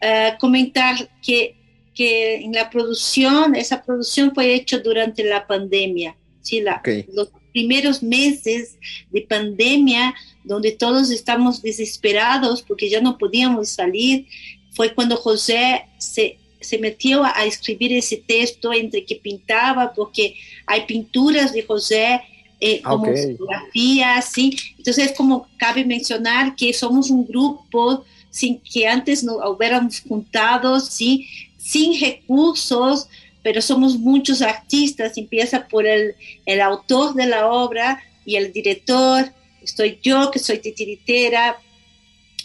eh, 0.00 0.34
comentar 0.38 0.96
que, 1.22 1.56
que 1.98 2.36
en 2.36 2.52
la 2.52 2.70
producción, 2.70 3.56
esa 3.56 3.82
producción 3.82 4.32
fue 4.32 4.54
hecha 4.54 4.78
durante 4.78 5.24
la 5.24 5.48
pandemia, 5.48 6.16
¿sí? 6.42 6.60
La, 6.60 6.80
Los 7.12 7.30
primeros 7.52 8.04
meses 8.04 8.78
de 9.10 9.22
pandemia, 9.22 10.14
donde 10.44 10.70
todos 10.70 11.10
estamos 11.10 11.60
desesperados 11.60 12.62
porque 12.62 12.88
ya 12.88 13.00
no 13.00 13.18
podíamos 13.18 13.70
salir, 13.70 14.26
fue 14.70 14.94
cuando 14.94 15.16
José 15.16 15.86
se, 15.98 16.38
se 16.60 16.78
metió 16.78 17.24
a, 17.24 17.44
escribir 17.44 17.92
ese 17.92 18.18
texto 18.18 18.72
entre 18.72 19.04
que 19.04 19.16
pintaba, 19.16 19.92
porque 19.92 20.36
hay 20.66 20.86
pinturas 20.86 21.52
de 21.52 21.64
José 21.64 22.20
eh, 22.60 22.80
como 22.80 23.06
fotografías, 23.06 24.24
¿sí? 24.32 24.56
Entonces, 24.76 25.14
como 25.16 25.48
cabe 25.56 25.84
mencionar 25.84 26.54
que 26.54 26.72
somos 26.72 27.10
un 27.10 27.26
grupo 27.26 28.04
sin 28.30 28.60
que 28.60 28.86
antes 28.86 29.24
nos 29.24 29.38
hubiéramos 29.44 30.00
juntado, 30.00 30.78
¿sí? 30.78 31.26
Sin 31.68 32.00
recursos, 32.00 33.08
pero 33.42 33.60
somos 33.60 33.98
muchos 33.98 34.40
artistas, 34.40 35.18
empieza 35.18 35.68
por 35.68 35.86
el, 35.86 36.14
el 36.46 36.62
autor 36.62 37.14
de 37.14 37.26
la 37.26 37.46
obra 37.48 38.02
y 38.24 38.36
el 38.36 38.54
director, 38.54 39.30
estoy 39.62 39.98
yo 40.02 40.30
que 40.30 40.38
soy 40.38 40.60
titiritera, 40.60 41.58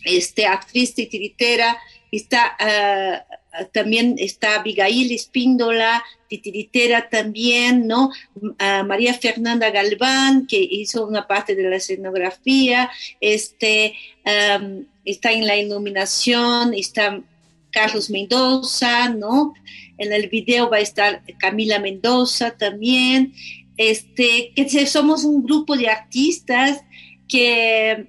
este, 0.04 0.46
actriz 0.46 0.94
titiritera, 0.94 1.78
está, 2.12 2.58
uh, 2.60 3.66
también 3.72 4.16
está 4.18 4.60
Abigail 4.60 5.10
Espíndola, 5.14 6.04
titiritera 6.28 7.08
también, 7.10 7.88
¿no? 7.88 8.12
Uh, 8.36 8.84
María 8.86 9.14
Fernanda 9.14 9.70
Galván, 9.70 10.48
que 10.48 10.60
hizo 10.60 11.08
una 11.08 11.28
parte 11.28 11.56
de 11.56 11.70
la 11.70 11.78
escenografía, 11.78 12.92
este, 13.22 13.96
está 15.06 15.32
en 15.32 15.48
la 15.48 15.56
iluminación, 15.56 16.74
está 16.74 17.22
Carlos 17.74 18.10
Mendoza, 18.10 19.10
¿no? 19.10 19.54
En 19.98 20.14
el 20.14 20.30
video 20.30 20.70
va 20.70 20.78
a 20.78 20.82
estar 20.82 21.24
Camila 21.40 21.80
Mendoza 21.80 22.56
también. 22.58 23.34
Este, 23.76 24.54
que 24.56 24.86
somos 24.86 25.24
un 25.24 25.44
grupo 25.44 25.76
de 25.76 25.90
artistas 25.90 26.84
que, 27.28 28.08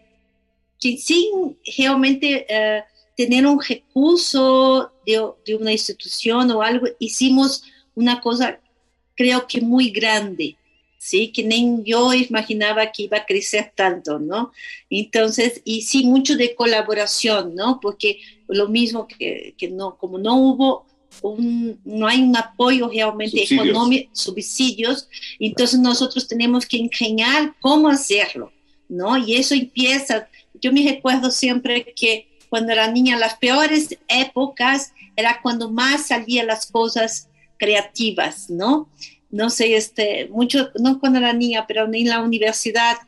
que 0.79 0.99
sin 0.99 1.57
realmente 1.79 2.47
uh, 2.51 2.85
tener 3.17 3.47
un 3.47 3.61
recurso 3.61 4.93
de, 5.07 5.55
una 5.55 5.73
institución 5.73 6.51
o 6.51 6.62
algo, 6.62 6.87
hicimos 6.99 7.65
una 7.95 8.21
cosa 8.21 8.61
creo 9.15 9.47
que 9.47 9.61
muy 9.61 9.91
grande, 9.91 10.57
¿sí? 11.05 11.31
Que 11.33 11.45
ni 11.45 11.83
yo 11.85 12.15
imaginaba 12.15 12.91
que 12.91 13.03
iba 13.03 13.19
a 13.19 13.27
crecer 13.27 13.73
tanto, 13.75 14.19
¿no? 14.19 14.53
Entonces, 14.89 15.61
y 15.63 15.83
sí, 15.83 16.07
mucho 16.07 16.35
de 16.35 16.55
colaboración, 16.55 17.55
¿no? 17.55 17.79
Porque 17.79 18.21
lo 18.49 18.69
mismo 18.69 19.07
que, 19.07 19.55
que 19.59 19.69
no, 19.69 19.99
como 19.99 20.17
no 20.17 20.35
hubo 20.37 20.87
un, 21.21 21.79
no 21.85 22.07
hay 22.07 22.23
un 22.23 22.35
apoyo 22.35 22.89
realmente 22.89 23.45
económico, 23.45 24.09
subsidios, 24.15 25.07
entonces 25.39 25.79
nosotros 25.79 26.27
tenemos 26.27 26.65
que 26.65 26.79
ingeniar 26.79 27.55
cómo 27.61 27.91
hacerlo, 27.91 28.51
¿no? 28.89 29.19
Y 29.19 29.35
eso 29.35 29.55
empieza, 29.55 30.27
yo 30.59 30.73
me 30.73 30.89
recuerdo 30.89 31.31
siempre 31.31 31.93
que 31.95 32.29
cuando 32.49 32.73
era 32.73 32.91
niña, 32.91 33.19
las 33.19 33.37
peores 33.37 33.99
épocas 34.09 34.95
era 35.17 35.41
cuando 35.43 35.71
más 35.71 36.07
salían 36.07 36.47
las 36.47 36.65
cosas 36.65 37.29
creativas, 37.59 38.49
¿no? 38.49 38.89
No 39.35 39.51
sé, 39.51 39.74
este, 39.74 40.28
mucho, 40.30 40.70
no 40.78 41.01
cuando 41.01 41.18
era 41.18 41.32
niña, 41.32 41.66
pero 41.66 41.93
en 41.93 42.09
la 42.09 42.20
universidad, 42.20 42.99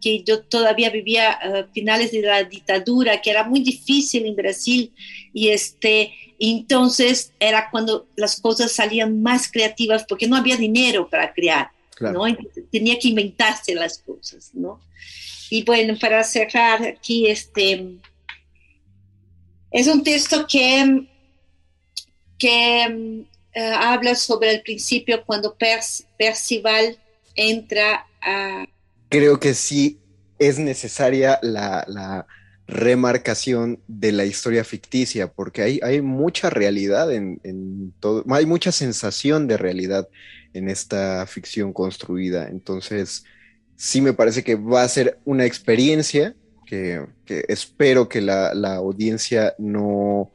que 0.00 0.24
yo 0.24 0.40
todavía 0.42 0.90
vivía 0.90 1.30
a 1.30 1.68
finales 1.72 2.10
de 2.10 2.22
la 2.22 2.42
dictadura, 2.42 3.22
que 3.22 3.30
era 3.30 3.44
muy 3.44 3.60
difícil 3.60 4.26
en 4.26 4.34
Brasil, 4.34 4.92
y 5.32 5.50
este, 5.50 6.12
entonces 6.40 7.32
era 7.38 7.70
cuando 7.70 8.08
las 8.16 8.40
cosas 8.40 8.72
salían 8.72 9.22
más 9.22 9.48
creativas, 9.48 10.04
porque 10.08 10.26
no 10.26 10.34
había 10.34 10.56
dinero 10.56 11.08
para 11.08 11.32
crear, 11.32 11.70
¿no? 12.00 12.24
tenía 12.72 12.98
que 12.98 13.06
inventarse 13.06 13.72
las 13.76 13.98
cosas, 13.98 14.50
¿no? 14.54 14.80
Y 15.50 15.62
bueno, 15.62 15.96
para 16.00 16.24
cerrar 16.24 16.82
aquí, 16.82 17.28
este, 17.28 18.00
es 19.70 19.86
un 19.86 20.02
texto 20.02 20.48
que, 20.48 21.06
que 22.36 23.24
eh, 23.56 23.72
habla 23.74 24.14
sobre 24.14 24.50
el 24.50 24.60
principio 24.60 25.24
cuando 25.24 25.56
Percival 26.18 26.98
entra 27.34 28.06
a... 28.20 28.66
Creo 29.08 29.40
que 29.40 29.54
sí 29.54 29.98
es 30.38 30.58
necesaria 30.58 31.38
la, 31.40 32.26
remarcación 32.68 33.80
de 33.86 34.12
la 34.12 34.24
historia 34.24 34.62
ficticia, 34.62 35.32
porque 35.32 35.62
hay, 35.62 35.80
hay 35.82 36.02
mucha 36.02 36.50
realidad 36.50 37.10
en, 37.10 37.94
todo, 38.00 38.24
hay 38.28 38.44
mucha 38.44 38.72
sensación 38.72 39.46
de 39.46 39.56
realidad 39.56 40.06
en 40.52 40.68
esta 40.68 41.26
ficción 41.26 41.72
construida. 41.72 42.48
Entonces, 42.48 43.24
sí 43.76 44.02
me 44.02 44.12
parece 44.12 44.44
que 44.44 44.56
va 44.56 44.82
a 44.82 44.88
ser 44.88 45.18
una 45.24 45.46
experiencia 45.46 46.34
que, 46.66 47.06
espero 47.48 48.06
que 48.06 48.20
la, 48.20 48.50
audiencia 48.74 49.54
no, 49.56 50.30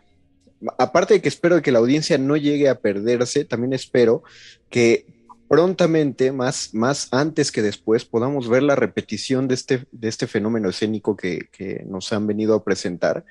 aparte 0.77 1.15
de 1.15 1.21
que 1.21 1.29
espero 1.29 1.61
que 1.61 1.71
la 1.71 1.79
audiencia 1.79 2.17
no 2.17 2.37
llegue 2.37 2.69
a 2.69 2.79
perderse, 2.79 3.45
también 3.45 3.73
espero 3.73 4.23
que 4.69 5.05
prontamente, 5.47 6.31
más, 6.31 6.73
más 6.73 7.09
antes 7.11 7.51
que 7.51 7.61
después, 7.61 8.05
podamos 8.05 8.47
ver 8.47 8.63
la 8.63 8.75
repetición 8.75 9.49
de 9.49 9.55
este, 9.55 9.85
de 9.91 10.07
este 10.07 10.25
fenómeno 10.25 10.69
escénico 10.69 11.17
que, 11.17 11.83
nos 11.85 12.13
han 12.13 12.25
venido 12.25 12.55
a 12.55 12.63
presentar, 12.63 13.25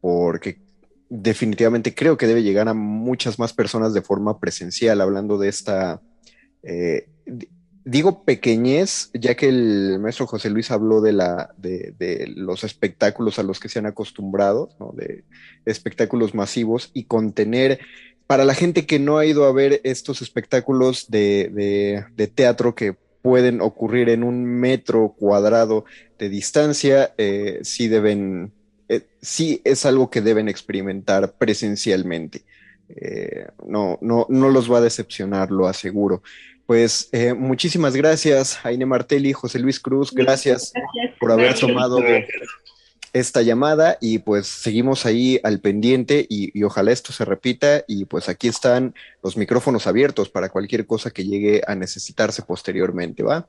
porque 0.00 0.60
definitivamente 1.10 1.94
creo 1.94 2.16
que 2.16 2.26
debe 2.26 2.42
llegar 2.42 2.68
a 2.68 2.74
muchas 2.74 3.38
más 3.38 3.52
personas 3.52 3.92
de 3.92 4.00
forma 4.00 4.40
presencial, 4.40 5.00
hablando 5.00 5.36
de 5.36 5.48
esta... 5.48 6.00
Eh, 6.62 7.08
digo 7.88 8.22
pequeñez, 8.22 9.10
ya 9.14 9.34
que 9.34 9.48
el 9.48 9.98
maestro 9.98 10.26
José 10.26 10.50
Luis 10.50 10.70
habló 10.70 11.00
de, 11.00 11.12
la, 11.12 11.54
de, 11.56 12.30
los 12.36 12.62
espectáculos 12.62 13.38
a 13.38 13.42
los 13.42 13.60
que 13.60 13.70
se 13.70 13.78
han 13.78 13.86
acostumbrado, 13.86 14.68
de 14.92 15.24
espectáculos 15.64 16.34
masivos 16.34 16.90
y 16.92 17.04
contener, 17.04 17.80
para 18.26 18.44
la 18.44 18.52
gente 18.52 18.84
que 18.84 18.98
no 18.98 19.16
ha 19.16 19.24
ido 19.24 19.46
a 19.46 19.52
ver 19.52 19.80
estos 19.84 20.20
espectáculos 20.20 21.06
de, 21.08 22.04
teatro 22.34 22.74
que 22.74 22.94
pueden 23.22 23.62
ocurrir 23.62 24.10
en 24.10 24.22
un 24.22 24.44
metro 24.44 25.14
cuadrado 25.18 25.86
de 26.18 26.28
distancia, 26.28 27.14
eh, 27.16 27.60
sí 27.62 27.88
deben, 27.88 28.52
eh, 28.90 29.06
sí 29.22 29.62
es 29.64 29.86
algo 29.86 30.10
que 30.10 30.20
deben 30.20 30.50
experimentar 30.50 31.32
presencialmente. 31.38 32.42
Eh, 32.90 33.46
no, 33.66 33.98
no, 34.02 34.26
no 34.28 34.50
los 34.50 34.70
va 34.70 34.78
a 34.78 34.82
decepcionar, 34.82 35.50
lo 35.50 35.66
aseguro. 35.66 36.22
Pues 36.68 37.08
eh, 37.12 37.32
muchísimas 37.32 37.96
gracias, 37.96 38.60
Aine 38.62 38.84
Martelli, 38.84 39.32
José 39.32 39.58
Luis 39.58 39.80
Cruz, 39.80 40.12
gracias, 40.12 40.74
por 41.18 41.32
haber 41.32 41.58
tomado 41.58 41.98
esta 43.14 43.40
llamada 43.40 43.96
y 44.02 44.18
pues 44.18 44.48
seguimos 44.48 45.06
ahí 45.06 45.40
al 45.44 45.60
pendiente 45.60 46.26
y, 46.28 46.62
ojalá 46.62 46.92
esto 46.92 47.10
se 47.14 47.24
repita 47.24 47.84
y 47.88 48.04
pues 48.04 48.28
aquí 48.28 48.48
están 48.48 48.94
los 49.22 49.38
micrófonos 49.38 49.86
abiertos 49.86 50.28
para 50.28 50.50
cualquier 50.50 50.84
cosa 50.84 51.10
que 51.10 51.24
llegue 51.24 51.62
a 51.66 51.74
necesitarse 51.74 52.42
posteriormente, 52.42 53.22
¿va? 53.22 53.48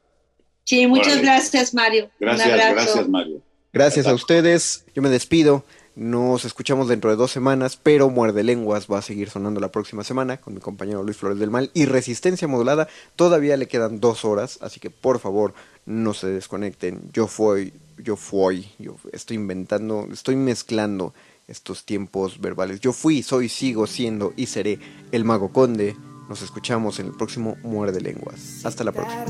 Sí, 0.64 0.88
muchas 0.88 1.22
gracias 1.22 1.74
Mario. 1.74 2.10
Gracias, 2.22 2.48
gracias 2.48 3.10
Mario. 3.10 3.42
Gracias 3.74 4.08
a 4.08 4.14
ustedes, 4.14 4.86
yo 4.96 5.02
me 5.02 5.10
despido. 5.10 5.66
Nos 6.00 6.46
escuchamos 6.46 6.88
dentro 6.88 7.10
de 7.10 7.18
dos 7.18 7.30
semanas, 7.30 7.76
pero 7.76 8.10
Muerde 8.10 8.42
Lenguas 8.42 8.88
va 8.90 9.00
a 9.00 9.02
seguir 9.02 9.30
sonando 9.30 9.60
la 9.60 9.68
próxima 9.68 10.06
semana 10.06 10.38
con 10.38 10.54
mi 10.54 10.62
compañero 10.62 11.04
Luis 11.04 11.18
Flores 11.18 11.40
del 11.40 11.50
Mal. 11.50 11.72
Y 11.74 11.88
Resistencia 11.88 12.48
Modulada 12.48 12.88
todavía 13.18 13.58
le 13.58 13.68
quedan 13.68 14.00
dos 14.00 14.24
horas, 14.24 14.60
así 14.62 14.80
que 14.80 14.92
por 14.92 15.20
favor 15.20 15.54
no 15.86 16.14
se 16.14 16.28
desconecten. 16.28 17.02
Yo 17.12 17.28
fui, 17.28 17.74
yo 17.98 18.16
fui, 18.16 18.72
yo 18.80 18.96
estoy 19.12 19.36
inventando, 19.36 20.08
estoy 20.10 20.38
mezclando 20.38 21.14
estos 21.50 21.84
tiempos 21.84 22.40
verbales. 22.40 22.80
Yo 22.80 22.94
fui, 22.94 23.22
soy, 23.22 23.50
sigo 23.50 23.86
siendo 23.86 24.32
y 24.38 24.46
seré 24.46 24.80
el 25.12 25.26
Mago 25.26 25.52
Conde. 25.52 25.98
Nos 26.30 26.42
escuchamos 26.42 27.02
en 27.02 27.08
el 27.08 27.12
próximo 27.12 27.58
Muerde 27.62 28.00
Lenguas. 28.00 28.62
Hasta 28.64 28.86
la 28.86 28.94
próxima. 28.94 29.26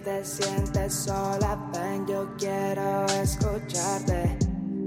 Te 0.00 0.24
sientes 0.24 0.94
sola, 0.94 1.70
ven, 1.72 2.06
yo 2.06 2.28
quiero 2.36 3.06
escucharte. 3.22 4.38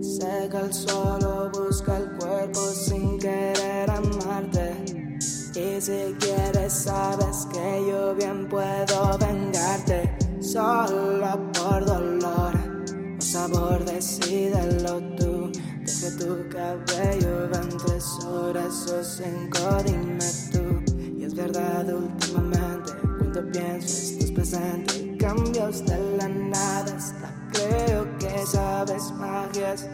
Sé 0.02 0.50
el 0.52 0.74
solo 0.74 1.50
busca 1.52 1.98
el 1.98 2.18
cuerpo 2.18 2.60
sin 2.60 3.18
querer 3.20 3.90
amarte. 3.90 5.18
Y 5.56 5.82
si 5.82 6.16
quieres, 6.20 6.74
sabes 6.74 7.48
que 7.52 7.86
yo 7.90 8.16
bien 8.16 8.48
puedo 8.48 9.18
vengarte. 9.18 10.16
Solo 10.42 11.52
por 11.54 11.86
dolor 11.86 12.54
o 13.18 13.22
sabor, 13.22 13.84
decídelo 13.86 15.00
tú. 15.18 15.52
Deje 15.80 16.12
tu 16.12 16.48
cabello 16.50 17.46
en 17.46 17.70
tres 17.78 18.06
horas 18.26 18.92
o 18.92 19.04
cinco, 19.04 19.60
tú. 20.52 20.94
Y 21.18 21.24
es 21.24 21.34
verdad, 21.34 21.88
últimamente, 21.94 23.09
cuando 23.32 23.52
pienso, 23.52 23.88
estás 23.88 24.32
presente. 24.32 25.18
Cambios 25.18 25.86
de 25.86 26.18
la 26.18 26.28
nada, 26.30 26.96
hasta 26.96 27.32
creo 27.52 28.18
que 28.18 28.46
sabes 28.46 29.12
magias. 29.14 29.88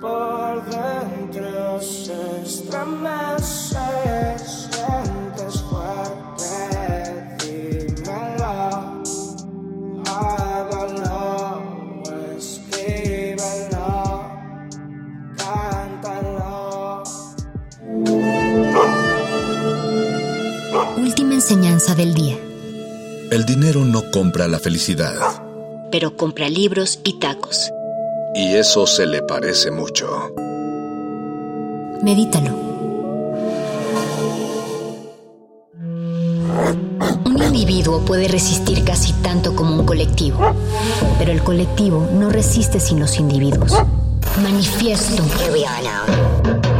Por 0.00 0.64
dentro 0.64 1.80
se 1.80 2.42
estremece, 2.42 3.78
sientes 4.38 5.62
fuerte, 5.62 6.46
dímelo. 7.38 9.02
Háblalo, 10.06 10.49
enseñanza 21.40 21.94
del 21.94 22.12
día. 22.12 22.36
El 23.30 23.46
dinero 23.46 23.82
no 23.86 24.10
compra 24.10 24.46
la 24.46 24.58
felicidad. 24.58 25.14
Pero 25.90 26.14
compra 26.14 26.50
libros 26.50 27.00
y 27.02 27.18
tacos. 27.18 27.70
Y 28.34 28.56
eso 28.56 28.86
se 28.86 29.06
le 29.06 29.22
parece 29.22 29.70
mucho. 29.70 30.34
Medítalo. 32.02 32.50
Un 37.24 37.42
individuo 37.42 38.04
puede 38.04 38.28
resistir 38.28 38.84
casi 38.84 39.14
tanto 39.14 39.56
como 39.56 39.76
un 39.76 39.86
colectivo, 39.86 40.54
pero 41.18 41.32
el 41.32 41.42
colectivo 41.42 42.06
no 42.12 42.28
resiste 42.28 42.80
sin 42.80 43.00
los 43.00 43.18
individuos. 43.18 43.72
Manifiesto. 44.42 45.22
No 45.22 46.79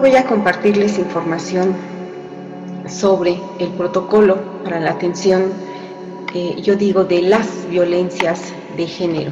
Voy 0.00 0.16
a 0.16 0.24
compartirles 0.24 0.98
información 0.98 1.76
sobre 2.88 3.38
el 3.58 3.68
protocolo 3.68 4.62
para 4.64 4.80
la 4.80 4.92
atención, 4.92 5.52
eh, 6.34 6.56
yo 6.62 6.74
digo, 6.74 7.04
de 7.04 7.20
las 7.20 7.46
violencias 7.68 8.40
de 8.78 8.86
género, 8.86 9.30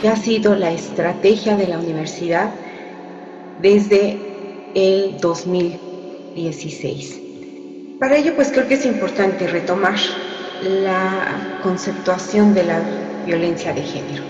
que 0.00 0.08
ha 0.08 0.16
sido 0.16 0.56
la 0.56 0.72
estrategia 0.72 1.58
de 1.58 1.68
la 1.68 1.78
universidad 1.78 2.54
desde 3.60 4.18
el 4.74 5.18
2016. 5.20 7.20
Para 8.00 8.16
ello, 8.16 8.34
pues 8.34 8.50
creo 8.50 8.66
que 8.66 8.72
es 8.74 8.86
importante 8.86 9.46
retomar 9.46 9.96
la 10.62 11.60
conceptuación 11.62 12.54
de 12.54 12.64
la 12.64 12.80
violencia 13.26 13.74
de 13.74 13.82
género. 13.82 14.22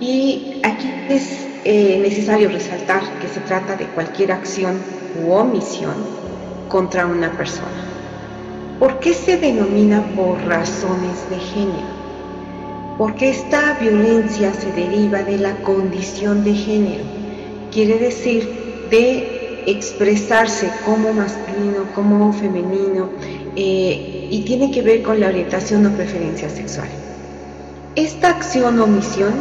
Y 0.00 0.60
aquí 0.62 0.88
es 1.08 1.45
eh, 1.64 1.98
necesario 2.02 2.48
resaltar 2.48 3.02
que 3.20 3.28
se 3.28 3.40
trata 3.40 3.76
de 3.76 3.86
cualquier 3.86 4.32
acción 4.32 4.78
u 5.24 5.32
omisión 5.32 5.94
contra 6.68 7.06
una 7.06 7.32
persona. 7.36 7.86
¿Por 8.78 8.98
qué 9.00 9.14
se 9.14 9.38
denomina 9.38 10.02
por 10.14 10.38
razones 10.46 11.30
de 11.30 11.38
género? 11.38 11.96
Porque 12.98 13.30
esta 13.30 13.78
violencia 13.80 14.52
se 14.52 14.70
deriva 14.72 15.22
de 15.22 15.38
la 15.38 15.56
condición 15.62 16.44
de 16.44 16.54
género, 16.54 17.04
quiere 17.72 17.98
decir 17.98 18.48
de 18.90 19.64
expresarse 19.66 20.70
como 20.84 21.12
masculino, 21.12 21.92
como 21.94 22.32
femenino, 22.32 23.08
eh, 23.56 24.28
y 24.30 24.42
tiene 24.42 24.70
que 24.70 24.82
ver 24.82 25.02
con 25.02 25.20
la 25.20 25.28
orientación 25.28 25.86
o 25.86 25.90
preferencia 25.90 26.48
sexual. 26.48 26.88
Esta 27.96 28.28
acción 28.28 28.78
o 28.78 28.84
omisión 28.84 29.32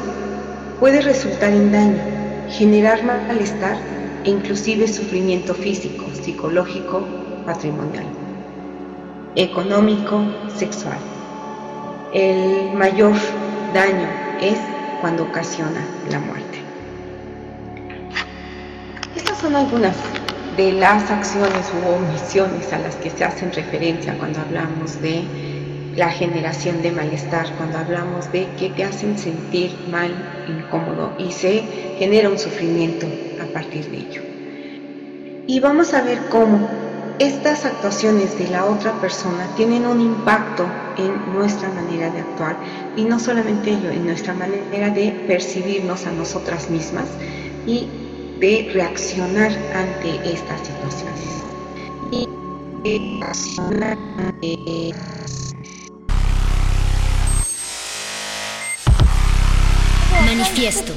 puede 0.79 1.01
resultar 1.01 1.51
en 1.51 1.71
daño, 1.71 2.01
generar 2.49 3.03
malestar 3.03 3.77
e 4.23 4.29
inclusive 4.29 4.87
sufrimiento 4.87 5.53
físico, 5.53 6.05
psicológico, 6.13 7.03
patrimonial, 7.45 8.05
económico, 9.35 10.23
sexual. 10.55 10.97
El 12.13 12.73
mayor 12.73 13.13
daño 13.73 14.07
es 14.41 14.57
cuando 15.01 15.23
ocasiona 15.23 15.81
la 16.09 16.19
muerte. 16.19 16.59
Estas 19.15 19.37
son 19.37 19.55
algunas 19.55 19.95
de 20.57 20.71
las 20.73 21.11
acciones 21.11 21.71
u 21.73 21.87
omisiones 21.89 22.71
a 22.71 22.79
las 22.79 22.95
que 22.95 23.09
se 23.09 23.23
hacen 23.23 23.51
referencia 23.51 24.17
cuando 24.17 24.39
hablamos 24.39 25.01
de 25.01 25.23
la 25.95 26.09
generación 26.09 26.81
de 26.81 26.91
malestar, 26.91 27.47
cuando 27.57 27.77
hablamos 27.77 28.31
de 28.31 28.47
que 28.59 28.69
te 28.69 28.83
hacen 28.83 29.17
sentir 29.17 29.75
mal, 29.89 30.11
incómodo 30.47 31.13
y 31.17 31.31
se 31.31 31.63
genera 31.97 32.29
un 32.29 32.37
sufrimiento 32.37 33.07
a 33.41 33.53
partir 33.53 33.89
de 33.89 33.97
ello. 33.97 34.21
Y 35.47 35.59
vamos 35.59 35.93
a 35.93 36.01
ver 36.01 36.19
cómo 36.29 36.67
estas 37.19 37.63
actuaciones 37.63 38.37
de 38.37 38.49
la 38.49 38.65
otra 38.65 38.91
persona 38.99 39.47
tienen 39.55 39.85
un 39.85 40.01
impacto 40.01 40.65
en 40.97 41.33
nuestra 41.33 41.69
manera 41.69 42.09
de 42.09 42.19
actuar 42.19 42.57
y 42.97 43.03
no 43.05 43.19
solamente 43.19 43.71
ello, 43.71 43.89
en 43.89 44.05
nuestra 44.05 44.33
manera 44.33 44.89
de 44.89 45.11
percibirnos 45.27 46.05
a 46.05 46.11
nosotras 46.11 46.69
mismas 46.69 47.05
y 47.65 47.87
de 48.39 48.69
reaccionar 48.73 49.51
ante 49.73 50.29
estas 50.29 50.59
situaciones. 50.67 51.43
Y 52.11 52.27
reaccionar 52.83 53.97
ante 54.17 54.93
Manifiesto. 60.25 60.93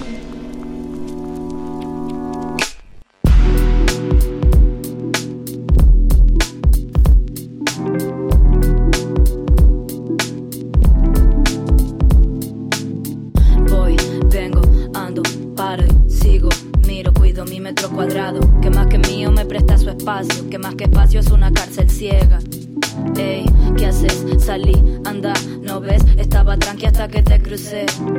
Voy, 13.69 13.97
vengo, 14.33 14.63
ando, 14.95 15.23
paro 15.55 15.85
y 15.85 16.11
sigo. 16.11 16.49
Miro, 16.87 17.13
cuido 17.13 17.45
mi 17.45 17.61
metro 17.61 17.91
cuadrado. 17.91 18.41
Que 18.61 18.71
más 18.71 18.87
que 18.87 18.99
mío 18.99 19.31
me 19.31 19.45
presta 19.45 19.77
su 19.77 19.91
espacio. 19.91 20.49
Que 20.49 20.59
más 20.59 20.75
que 20.75 20.85
espacio 20.85 21.21
es 21.21 21.31
una 21.31 21.53
cárcel 21.53 21.89
ciega. 21.91 22.41
Ey, 23.17 23.45
¿qué 23.77 23.87
haces? 23.87 24.25
Salí, 24.39 24.75
anda, 25.05 25.33
no 25.63 25.81
ves, 25.81 26.03
estaba 26.17 26.57
tranqui 26.57 26.87
hasta 26.87 27.09
que 27.09 27.23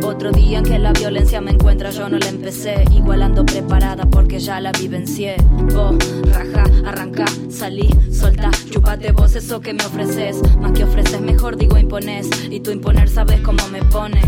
Otro 0.04 0.32
día 0.32 0.58
en 0.58 0.64
que 0.64 0.80
la 0.80 0.92
violencia 0.92 1.40
me 1.40 1.52
encuentra, 1.52 1.92
yo 1.92 2.10
no 2.10 2.18
la 2.18 2.30
empecé. 2.30 2.84
Igual 2.92 3.22
ando 3.22 3.46
preparada 3.46 4.10
porque 4.10 4.40
ya 4.40 4.60
la 4.60 4.72
vivencié. 4.72 5.36
Vos, 5.72 5.98
raja, 6.32 6.64
arranca, 6.84 7.26
salí, 7.48 7.90
solta, 8.12 8.50
chupate 8.72 9.12
vos 9.12 9.36
eso 9.36 9.62
que 9.62 9.74
me 9.74 9.86
ofreces. 9.86 10.42
Más 10.60 10.72
que 10.72 10.84
ofreces, 10.84 11.22
mejor 11.22 11.58
digo 11.58 11.78
impones. 11.78 12.28
Y 12.50 12.60
tú 12.62 12.72
imponer 12.72 13.08
sabes 13.08 13.40
cómo 13.42 13.68
me 13.68 13.84
pone. 13.84 14.20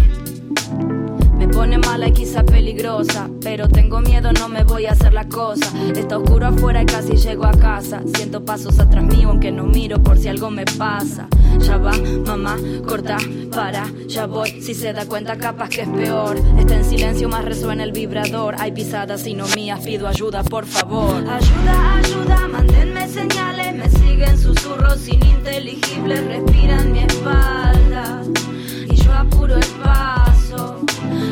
Pone 1.53 1.77
mala 1.77 2.07
y 2.07 2.11
quizá 2.13 2.43
peligrosa, 2.43 3.29
pero 3.41 3.67
tengo 3.67 3.99
miedo, 4.01 4.31
no 4.33 4.47
me 4.47 4.63
voy 4.63 4.85
a 4.85 4.91
hacer 4.91 5.13
la 5.13 5.27
cosa. 5.27 5.71
Está 5.95 6.17
oscuro 6.17 6.47
afuera 6.47 6.81
y 6.81 6.85
casi 6.85 7.15
llego 7.15 7.45
a 7.45 7.51
casa. 7.51 8.01
Siento 8.15 8.43
pasos 8.43 8.79
atrás 8.79 9.03
mío, 9.03 9.29
aunque 9.29 9.51
no 9.51 9.63
miro 9.63 10.01
por 10.01 10.17
si 10.17 10.27
algo 10.27 10.49
me 10.49 10.65
pasa. 10.65 11.27
Ya 11.59 11.77
va, 11.77 11.93
mamá, 12.25 12.57
corta, 12.87 13.17
para, 13.51 13.85
ya 14.07 14.25
voy. 14.25 14.61
Si 14.61 14.73
se 14.73 14.93
da 14.93 15.05
cuenta, 15.05 15.37
capaz 15.37 15.69
que 15.69 15.81
es 15.81 15.89
peor. 15.89 16.37
Está 16.57 16.75
en 16.77 16.85
silencio, 16.85 17.29
más 17.29 17.45
resuena 17.45 17.83
el 17.83 17.91
vibrador. 17.91 18.55
Hay 18.57 18.71
pisadas 18.71 19.27
y 19.27 19.33
no 19.33 19.45
mías, 19.55 19.81
pido 19.81 20.07
ayuda, 20.07 20.43
por 20.43 20.65
favor. 20.65 21.15
Ayuda, 21.29 21.97
ayuda, 21.97 22.47
mándenme 22.47 23.07
señales. 23.07 23.75
Me 23.75 23.89
siguen 23.89 24.37
susurros 24.37 25.07
ininteligibles, 25.07 26.25
respiran 26.25 26.91
mi 26.91 26.99
espalda. 26.99 28.23
Y 28.89 28.95
yo 28.95 29.13
apuro 29.13 29.55
el 29.55 29.65
paso. 29.83 30.20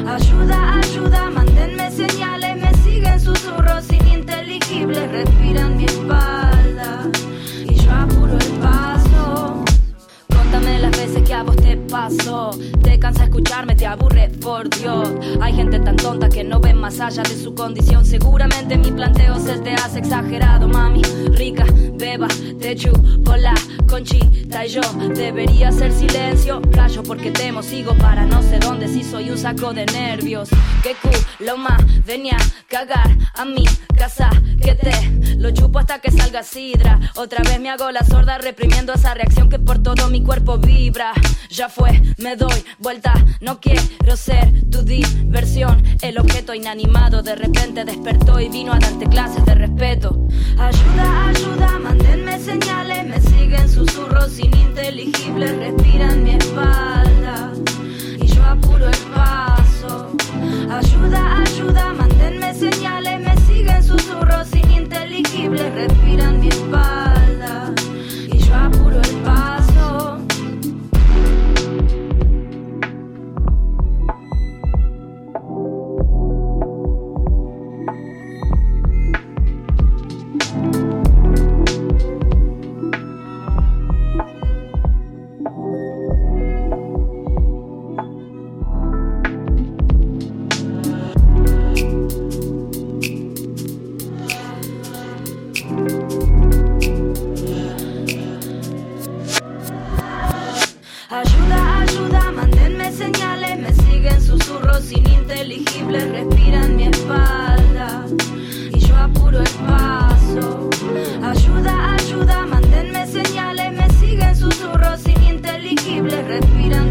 Ayuda, 0.10 0.74
ayuda, 0.74 1.30
mándenme 1.30 1.92
señales, 1.92 2.58
me 2.58 2.74
siguen 2.84 3.20
susurros 3.20 3.92
ininteligibles, 3.92 5.12
respiran 5.12 5.78
mi 5.78 5.86
espalda 5.86 6.49
que 11.30 11.36
a 11.36 11.44
vos 11.44 11.56
te 11.58 11.78
pasó, 11.78 12.50
te 12.82 12.98
cansa 12.98 13.26
escucharme, 13.26 13.76
te 13.76 13.86
aburre, 13.86 14.30
por 14.42 14.68
Dios. 14.68 15.10
Hay 15.40 15.54
gente 15.54 15.80
tan 15.80 15.96
tonta 15.96 16.28
que 16.28 16.44
no 16.44 16.60
ven 16.60 16.78
más 16.78 17.00
allá 17.00 17.22
de 17.22 17.38
su 17.38 17.54
condición. 17.54 18.04
Seguramente 18.04 18.76
mi 18.78 18.92
planteo 18.92 19.40
se 19.40 19.60
te 19.60 19.76
hace 19.76 20.00
exagerado, 20.00 20.68
mami. 20.68 21.04
Rica, 21.36 21.66
beba, 22.00 22.28
te 22.60 22.76
chupo 22.76 23.36
la 23.36 23.54
conchita 23.88 24.66
y 24.66 24.70
yo 24.70 24.82
debería 25.14 25.70
hacer 25.70 25.92
silencio. 25.92 26.62
Callo 26.74 27.04
porque 27.04 27.30
temo, 27.30 27.62
sigo 27.62 27.94
para 27.96 28.26
no 28.26 28.42
sé 28.42 28.58
dónde. 28.58 28.88
Si 28.88 29.04
soy 29.04 29.30
un 29.30 29.38
saco 29.38 29.72
de 29.72 29.86
nervios. 29.86 30.50
Que 30.82 30.96
culo 30.96 31.58
más, 31.58 31.84
venía 32.06 32.38
a 32.38 32.68
cagar 32.68 33.16
a 33.36 33.46
mi 33.46 33.66
casa. 33.96 34.32
Que 34.64 34.74
te 34.74 35.36
lo 35.38 35.52
chupo 35.52 35.78
hasta 35.78 36.00
que 36.00 36.10
salga 36.10 36.42
sidra. 36.42 37.00
Otra 37.16 37.44
vez 37.44 37.60
me 37.60 37.70
hago 37.70 37.92
la 37.92 38.04
sorda 38.04 38.40
reprimiendo 38.40 38.94
esa 38.94 39.14
reacción 39.14 39.48
que 39.50 39.60
por 39.60 39.80
todo 39.80 40.10
mi 40.10 40.24
cuerpo 40.24 40.58
vibra. 40.58 41.14
Ya 41.50 41.68
fue, 41.68 42.02
me 42.18 42.36
doy 42.36 42.64
vuelta, 42.78 43.14
no 43.42 43.60
quiero 43.60 44.16
ser 44.16 44.70
tu 44.70 44.84
diversión. 44.84 45.84
El 46.02 46.20
objeto 46.20 46.54
inanimado 46.54 47.22
de 47.22 47.36
repente 47.36 47.84
despertó 47.86 48.40
y 48.40 48.50
vino 48.50 48.72
a 48.72 48.80
darte 48.80 49.08
clases 49.08 49.44
de 49.46 49.56
respeto. 49.56 50.28
Ayuda, 50.58 51.28
ayuda, 51.28 51.80
mándenme 51.80 52.40
señales, 52.40 53.06
me 53.08 53.20
siguen 53.22 53.68
susurros 53.70 54.40
ininteligibles, 54.40 55.58
respiran 55.58 56.24
mi 56.24 56.32
espalda 56.32 57.52
y 58.22 58.28
yo 58.28 58.44
apuro 58.46 58.88
el 58.88 58.98
paso. 59.14 60.16
Ayuda, 60.70 61.42
ayuda, 61.42 61.94
mándenme 61.94 62.54
señales, 62.54 63.20
me 63.20 63.36
siguen 63.48 63.84
susurros 63.84 64.54
ininteligibles, 64.54 65.74
respiran 65.74 66.40
mi 66.40 66.48
espalda 66.50 66.89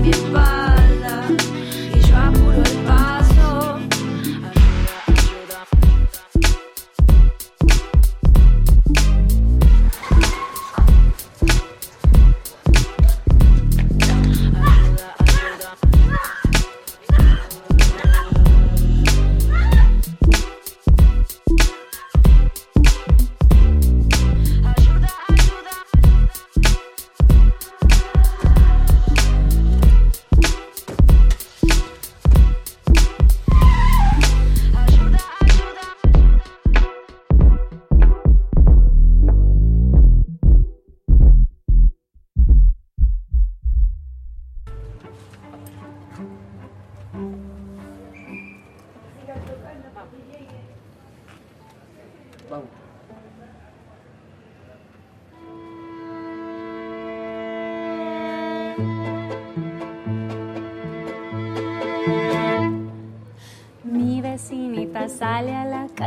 respiran 0.08 0.47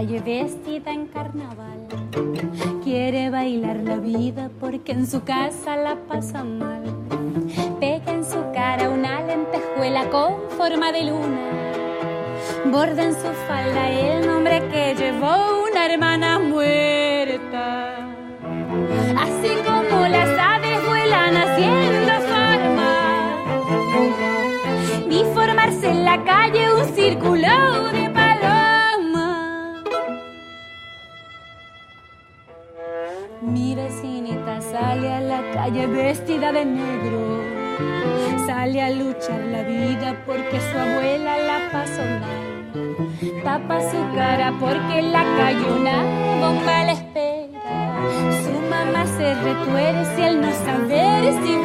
calle 0.02 0.20
vestida 0.20 0.91
en 0.91 1.06
carnaval. 1.06 1.80
Quiere 2.84 3.30
bailar 3.30 3.76
la 3.84 3.97
vida 3.97 4.49
porque 4.60 4.93
en 4.93 5.06
su 5.06 5.24
casa 5.24 5.76
la 5.76 5.95
pasa 6.08 6.43
mal. 6.43 6.82
Pega 7.80 8.12
en 8.12 8.26
su 8.26 8.39
cara 8.52 8.89
una 8.89 9.22
lentejuela 9.22 10.10
con 10.10 10.49
forma 10.58 10.91
de 10.91 11.04
luna. 11.04 11.45
Borda 12.72 13.04
en 13.04 13.14
su 13.14 13.30
falda 13.47 13.91
el 13.91 14.26
nombre 14.26 14.64
que 14.72 14.95
llevó 14.95 15.70
una 15.70 15.86
hermana 15.86 16.39
muerta. 16.39 17.97
Así 19.20 19.52
como 19.68 20.08
las 20.08 20.30
aves 20.39 20.80
vuelan 20.88 21.38
haciendo 21.38 22.14
forma 22.32 23.02
vi 25.12 25.24
formarse 25.36 25.89
en 25.89 26.06
la 26.06 26.24
calle 26.24 26.74
un 26.74 26.86
círculo 26.95 27.41
negro, 36.66 37.41
sale 38.45 38.82
a 38.82 38.89
luchar 38.89 39.39
la 39.51 39.64
vida 39.64 40.16
porque 40.26 40.59
su 40.59 40.78
abuela 40.78 41.38
la 41.38 41.72
pasó 41.72 42.01
mal. 42.01 42.51
Tapa 43.43 43.82
su 43.82 44.16
cara 44.16 44.53
porque 44.59 45.01
la 45.01 45.24
calle 45.38 45.66
una 45.80 46.03
bomba 46.39 46.84
la 46.86 46.91
espera. 46.93 47.59
Su 48.43 48.53
mamá 48.70 49.05
se 49.18 49.34
retuerce 49.36 50.24
al 50.24 50.41
no 50.41 50.51
saber 50.51 51.34
si 51.43 51.61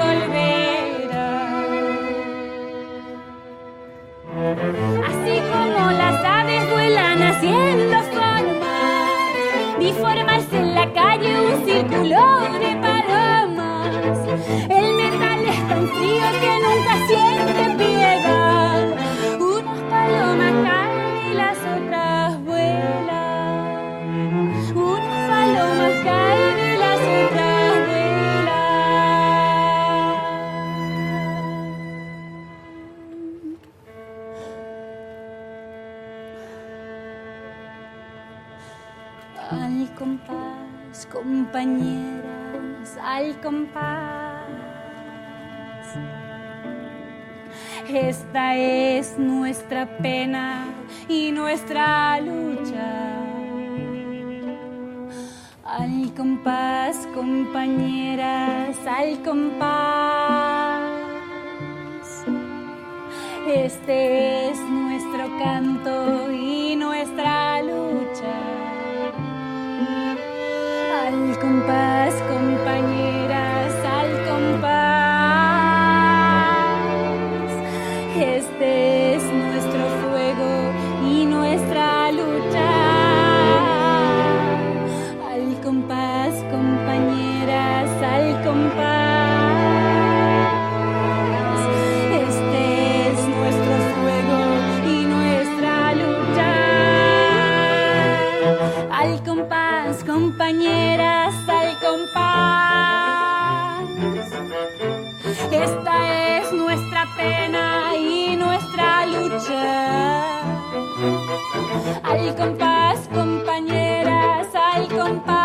compañeras 57.67 58.77
al 58.87 59.23
compás. 59.23 60.83
Este 63.49 64.51
es 64.51 64.59
nuestro 64.61 65.39
canto 65.39 66.33
y 107.97 108.37
nuestra 108.37 109.07
lucha. 109.07 110.41
Al 112.03 112.37
compás, 112.37 113.09
compañeras, 113.13 114.49
al 114.55 114.88
compás. 114.88 115.36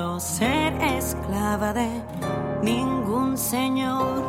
puedo 0.00 0.18
ser 0.18 0.72
esclava 0.96 1.74
de 1.74 2.00
ningún 2.62 3.36
señor. 3.36 4.19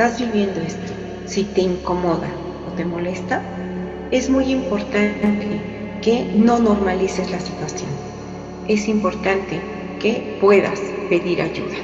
Estás 0.00 0.18
viviendo 0.18 0.62
esto, 0.62 0.94
si 1.26 1.44
te 1.44 1.60
incomoda 1.60 2.30
o 2.66 2.74
te 2.74 2.86
molesta, 2.86 3.42
es 4.10 4.30
muy 4.30 4.50
importante 4.50 5.60
que 6.00 6.24
no 6.34 6.58
normalices 6.58 7.30
la 7.30 7.38
situación. 7.38 7.90
Es 8.66 8.88
importante 8.88 9.60
que 10.00 10.38
puedas 10.40 10.80
pedir 11.10 11.42
ayuda. 11.42 11.76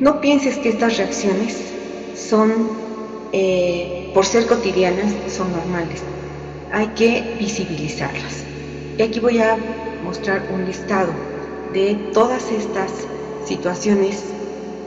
No 0.00 0.20
pienses 0.20 0.58
que 0.58 0.68
estas 0.68 0.98
reacciones 0.98 1.56
son, 2.14 2.68
eh, 3.32 4.10
por 4.12 4.26
ser 4.26 4.46
cotidianas, 4.46 5.10
son 5.28 5.50
normales. 5.50 6.02
Hay 6.72 6.88
que 6.88 7.24
visibilizarlas. 7.38 8.44
Y 8.98 9.02
aquí 9.02 9.18
voy 9.18 9.38
a 9.38 9.56
mostrar 10.04 10.42
un 10.52 10.66
listado 10.66 11.14
de 11.72 11.94
todas 12.12 12.52
estas 12.52 12.92
situaciones 13.46 14.22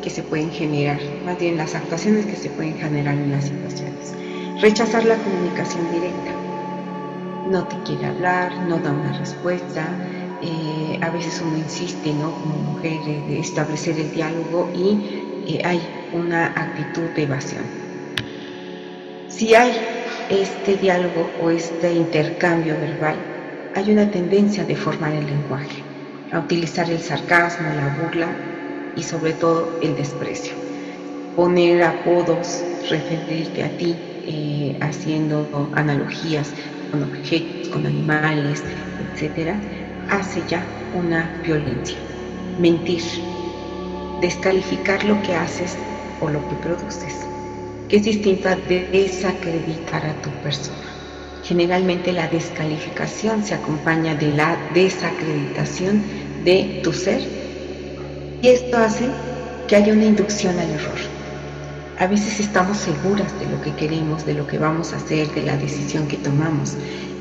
que 0.04 0.12
se 0.12 0.22
pueden 0.22 0.52
generar, 0.52 1.00
más 1.24 1.38
bien 1.40 1.58
las 1.58 1.76
actuaciones 1.76 2.26
que 2.26 2.36
se 2.36 2.50
pueden 2.52 2.78
generar 2.78 3.16
en 3.16 3.32
las 3.32 3.46
situaciones. 3.46 4.18
Rechazar 4.62 5.06
la 5.06 5.24
comunicación 5.24 5.90
directa. 5.92 6.46
No 7.46 7.68
te 7.68 7.82
quiere 7.84 8.08
hablar, 8.08 8.58
no 8.68 8.80
da 8.80 8.92
una 8.94 9.14
respuesta. 9.14 10.02
eh, 10.42 11.00
a 11.02 11.10
veces 11.12 11.42
uno 11.42 11.58
insiste, 11.58 12.14
¿no? 12.14 12.38
Como 12.40 12.58
mujer, 12.60 13.08
eh, 13.08 13.24
de 13.28 13.40
establecer 13.40 14.00
el 14.00 14.12
diálogo 14.12 14.72
y 14.74 15.02
eh, 15.46 15.62
hay 15.64 16.08
una 16.12 16.48
actitud 16.48 17.12
de 17.12 17.24
evasión. 17.24 17.72
Si 19.28 19.56
hay 19.56 19.74
este 20.30 20.78
diálogo 20.78 21.36
o 21.42 21.50
este 21.52 21.94
intercambio 21.94 22.78
verbal, 22.80 23.28
hay 23.74 23.92
una 23.92 24.12
tendencia 24.12 24.64
a 24.64 24.68
deformar 24.68 25.14
el 25.14 25.28
lenguaje, 25.28 25.86
a 26.32 26.40
utilizar 26.40 26.90
el 26.92 27.02
sarcasmo, 27.02 27.74
la 27.74 27.90
burla 27.90 28.42
y 28.96 29.04
sobre 29.04 29.34
todo 29.34 29.80
el 29.82 29.96
desprecio. 29.96 30.61
Poner 31.36 31.84
apodos, 31.84 32.68
referirte 32.90 33.64
a 33.64 33.76
ti, 33.78 34.06
eh, 34.26 34.78
haciendo 34.82 35.72
analogías 35.76 36.54
con 36.92 37.04
objetos, 37.04 37.70
con 37.70 37.86
animales, 37.86 38.66
etcétera, 38.98 39.62
hace 40.08 40.46
ya 40.46 40.76
una 40.92 41.34
violencia. 41.44 42.06
Mentir, 42.58 43.04
descalificar 44.18 45.04
lo 45.04 45.22
que 45.22 45.36
haces 45.36 45.80
o 46.20 46.30
lo 46.30 46.48
que 46.48 46.58
produces, 46.58 47.32
que 47.88 47.98
es 47.98 48.04
distinto 48.04 48.50
a 48.50 48.56
desacreditar 48.58 50.06
a 50.06 50.22
tu 50.22 50.40
persona. 50.42 50.98
Generalmente 51.42 52.14
la 52.14 52.28
descalificación 52.28 53.44
se 53.44 53.56
acompaña 53.56 54.16
de 54.16 54.32
la 54.34 54.58
desacreditación 54.70 56.08
de 56.36 56.80
tu 56.84 56.94
ser 56.94 57.22
y 58.42 58.50
esto 58.50 58.78
hace 58.78 59.22
que 59.68 59.76
haya 59.76 59.94
una 59.94 60.06
inducción 60.06 60.60
al 60.60 60.72
error. 60.72 61.00
A 62.02 62.08
veces 62.08 62.40
estamos 62.40 62.78
seguras 62.78 63.32
de 63.40 63.46
lo 63.46 63.62
que 63.62 63.76
queremos, 63.76 64.26
de 64.26 64.34
lo 64.34 64.48
que 64.48 64.58
vamos 64.58 64.92
a 64.92 64.96
hacer, 64.96 65.28
de 65.36 65.44
la 65.44 65.56
decisión 65.56 66.08
que 66.08 66.18
tomamos. 66.18 66.76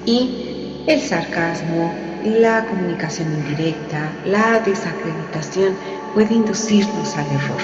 Y 0.07 0.85
el 0.87 0.99
sarcasmo, 1.03 1.93
la 2.25 2.65
comunicación 2.65 3.31
indirecta, 3.31 4.11
la 4.25 4.59
desacreditación 4.61 5.75
puede 6.15 6.33
inducirnos 6.33 7.15
al 7.15 7.27
error, 7.27 7.61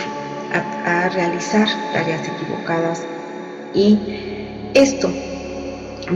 a, 0.85 1.09
realizar 1.09 1.67
tareas 1.95 2.21
equivocadas. 2.29 3.03
Y 3.73 3.99
esto 4.75 5.11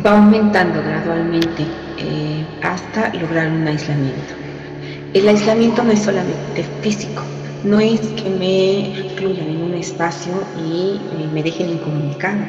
va 0.04 0.18
aumentando 0.18 0.82
gradualmente 0.82 1.62
eh, 1.96 2.44
hasta 2.62 3.08
lograr 3.14 3.48
un 3.48 3.66
aislamiento. 3.66 4.34
El 5.14 5.26
aislamiento 5.28 5.82
no 5.82 5.92
es 5.92 6.00
solamente 6.00 6.62
físico, 6.82 7.22
no 7.64 7.78
es 7.78 8.00
que 8.00 8.30
me 8.30 8.92
recluyan 8.96 9.48
en 9.48 9.62
un 9.62 9.74
espacio 9.74 10.32
y 10.56 10.96
eh, 10.96 11.28
me 11.32 11.42
dejen 11.42 11.68
incomunicado. 11.68 12.40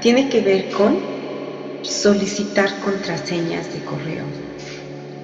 Tiene 0.00 0.28
que 0.28 0.40
ver 0.40 0.70
con 0.70 0.98
solicitar 1.82 2.68
contraseñas 2.80 3.72
de 3.72 3.80
correo, 3.84 4.24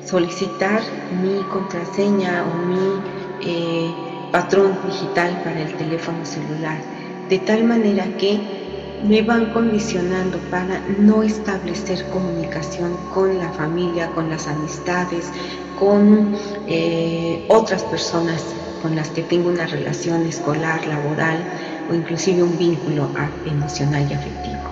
solicitar 0.05 0.81
mi 1.23 1.43
contraseña 1.53 2.45
o 2.45 2.55
mi 2.67 3.01
eh, 3.43 3.91
patrón 4.33 4.79
digital 4.87 5.41
para 5.45 5.63
el 5.63 5.73
teléfono 5.77 6.25
celular, 6.25 6.79
de 7.29 7.39
tal 7.39 7.65
manera 7.65 8.05
que 8.17 8.41
me 9.07 9.21
van 9.21 9.53
condicionando 9.53 10.39
para 10.51 10.81
no 10.99 11.23
establecer 11.23 12.03
comunicación 12.09 12.97
con 13.13 13.39
la 13.39 13.51
familia, 13.53 14.11
con 14.15 14.31
las 14.31 14.47
amistades, 14.47 15.31
con 15.79 16.35
eh, 16.67 17.45
otras 17.49 17.83
personas 17.85 18.43
con 18.87 18.95
las 18.95 19.09
que 19.09 19.23
tengo 19.23 19.49
una 19.49 19.67
relación 19.67 20.25
escolar, 20.27 20.87
laboral 20.87 21.39
o 21.91 21.95
inclusive 21.95 22.41
un 22.41 22.57
vínculo 22.57 23.11
emocional 23.45 24.07
y 24.09 24.15
afectivo. 24.15 24.63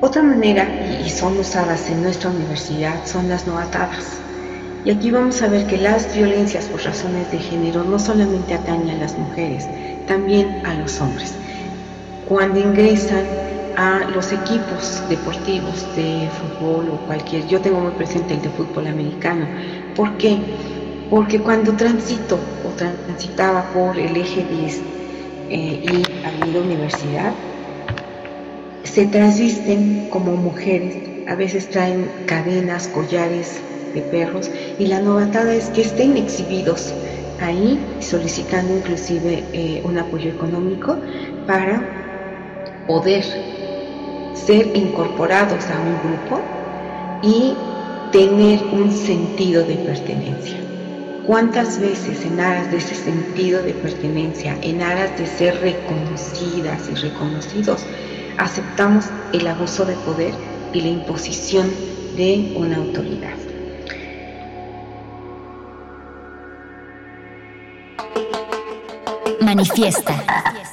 Otra 0.00 0.22
manera, 0.22 0.66
y 1.04 1.10
son 1.10 1.38
usadas 1.38 1.90
en 1.90 2.02
nuestra 2.02 2.30
universidad, 2.30 3.04
son 3.04 3.28
las 3.28 3.46
no 3.46 3.58
atadas. 3.58 4.18
Y 4.86 4.90
aquí 4.90 5.10
vamos 5.10 5.42
a 5.42 5.48
ver 5.48 5.66
que 5.66 5.76
las 5.76 6.16
violencias 6.16 6.64
por 6.68 6.82
razones 6.82 7.30
de 7.30 7.38
género 7.38 7.84
no 7.84 7.98
solamente 7.98 8.54
atañen 8.54 8.96
a 8.96 9.00
las 9.00 9.18
mujeres, 9.18 9.68
también 10.08 10.64
a 10.64 10.72
los 10.72 10.98
hombres. 10.98 11.34
Cuando 12.26 12.58
ingresan 12.60 13.26
a 13.76 14.08
los 14.14 14.32
equipos 14.32 15.02
deportivos 15.10 15.86
de 15.96 16.30
fútbol 16.30 16.88
o 16.88 16.96
cualquier, 17.04 17.46
yo 17.46 17.60
tengo 17.60 17.78
muy 17.78 17.92
presente 17.92 18.32
el 18.32 18.40
de 18.40 18.48
fútbol 18.48 18.86
americano. 18.86 19.46
¿Por 19.94 20.16
qué? 20.16 20.38
Porque 21.10 21.40
cuando 21.40 21.72
transito 21.72 22.38
o 22.64 22.70
transitaba 22.76 23.64
por 23.72 23.98
el 23.98 24.16
eje 24.16 24.44
10 24.44 24.80
eh, 25.48 25.84
y 25.84 26.26
Avenida 26.26 26.60
Universidad, 26.60 27.32
se 28.82 29.06
transvisten 29.06 30.08
como 30.10 30.32
mujeres, 30.36 30.96
a 31.28 31.34
veces 31.34 31.68
traen 31.70 32.08
cadenas, 32.26 32.88
collares 32.88 33.60
de 33.94 34.00
perros 34.02 34.50
y 34.78 34.86
la 34.86 35.00
novatada 35.00 35.54
es 35.54 35.68
que 35.70 35.82
estén 35.82 36.16
exhibidos 36.16 36.92
ahí 37.40 37.78
solicitando 38.00 38.76
inclusive 38.76 39.44
eh, 39.52 39.82
un 39.84 39.98
apoyo 39.98 40.30
económico 40.30 40.96
para 41.46 41.82
poder 42.86 43.24
ser 44.34 44.76
incorporados 44.76 45.64
a 45.66 45.80
un 45.80 45.98
grupo 46.02 46.40
y 47.22 47.54
tener 48.12 48.62
un 48.72 48.92
sentido 48.92 49.64
de 49.64 49.74
pertenencia. 49.74 50.65
¿Cuántas 51.26 51.80
veces 51.80 52.24
en 52.24 52.38
aras 52.38 52.70
de 52.70 52.76
ese 52.76 52.94
sentido 52.94 53.60
de 53.60 53.72
pertenencia, 53.72 54.56
en 54.62 54.80
aras 54.80 55.18
de 55.18 55.26
ser 55.26 55.60
reconocidas 55.60 56.88
y 56.88 56.94
reconocidos, 56.94 57.84
aceptamos 58.38 59.06
el 59.32 59.48
abuso 59.48 59.84
de 59.84 59.94
poder 59.96 60.32
y 60.72 60.82
la 60.82 60.88
imposición 60.88 61.68
de 62.16 62.52
una 62.54 62.76
autoridad? 62.76 63.34
Manifiesta. 69.40 70.64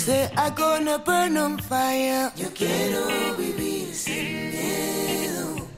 say 0.00 0.30
I 0.36 0.48
gonna 0.50 0.98
burn 0.98 1.36
on 1.36 1.58
fire. 1.58 2.32
Yo 2.36 2.48
quiero 2.54 3.04
vivir 3.36 3.92
sin 3.92 4.50
miedo. 4.52 5.68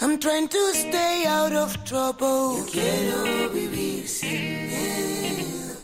I'm 0.00 0.18
trying 0.18 0.48
to 0.48 0.62
stay 0.74 1.24
out 1.26 1.52
of 1.52 1.70
trouble. 1.84 2.58
Yo 2.58 2.64
quiero 2.76 3.22
vivir 3.54 4.08
sin 4.08 4.70
miedo. 4.70 5.76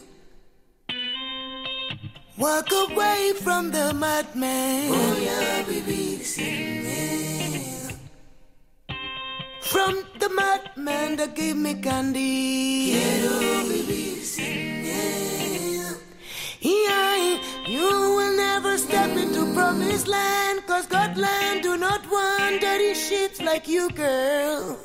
Walk 2.38 2.70
away 2.84 3.32
from 3.44 3.70
the 3.70 3.92
madman. 3.92 4.88
Voy 4.88 5.28
a 5.28 5.64
vivir 5.68 6.24
sin 6.24 6.84
miedo. 6.84 7.94
From 9.72 9.94
the 10.18 10.30
madman 10.40 11.16
that 11.16 11.34
gave 11.34 11.56
me 11.56 11.74
candy. 11.74 12.92
Quiero 12.92 13.36
vivir 13.68 14.24
sin 14.24 14.54
miedo. 14.54 14.72
You 16.64 18.14
will 18.16 18.36
never 18.36 18.78
step 18.78 19.16
into 19.16 19.52
promised 19.52 20.06
land, 20.06 20.64
cause 20.66 20.84
Scotland 20.84 21.62
do 21.62 21.76
not 21.76 22.09
want 22.09 22.60
dirty 22.60 22.94
sheets 22.94 23.40
like 23.40 23.66
you, 23.66 23.90
girl. 23.90 24.78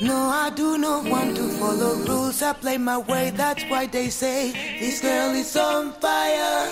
No, 0.00 0.16
I 0.28 0.50
do 0.54 0.78
not 0.78 1.04
want 1.06 1.36
to 1.36 1.48
follow 1.58 1.94
rules. 1.94 2.42
I 2.42 2.52
play 2.52 2.78
my 2.78 2.98
way, 2.98 3.30
that's 3.30 3.64
why 3.64 3.86
they 3.86 4.08
say 4.08 4.52
this 4.78 5.00
girl 5.00 5.34
is 5.34 5.56
on 5.56 5.92
fire. 5.94 6.70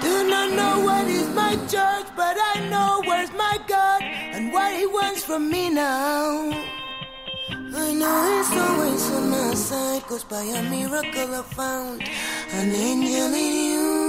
Do 0.00 0.28
not 0.30 0.52
know 0.52 0.80
what 0.80 1.06
is 1.06 1.28
my 1.34 1.56
church, 1.66 2.06
but 2.16 2.36
I 2.40 2.66
know 2.70 3.02
where's 3.04 3.32
my 3.32 3.58
God 3.66 4.02
and 4.02 4.50
what 4.50 4.72
he 4.72 4.86
wants 4.86 5.24
from 5.24 5.50
me 5.50 5.68
now. 5.68 6.50
I 7.76 7.92
know 7.92 8.40
it's 8.40 8.52
always 8.56 9.10
on 9.10 9.30
my 9.30 9.54
side, 9.54 10.02
cause 10.02 10.24
by 10.24 10.42
a 10.42 10.62
miracle 10.70 11.34
I 11.34 11.42
found 11.42 12.02
an 12.52 12.72
angel 12.72 13.34
in 13.34 13.54
you. 13.70 14.04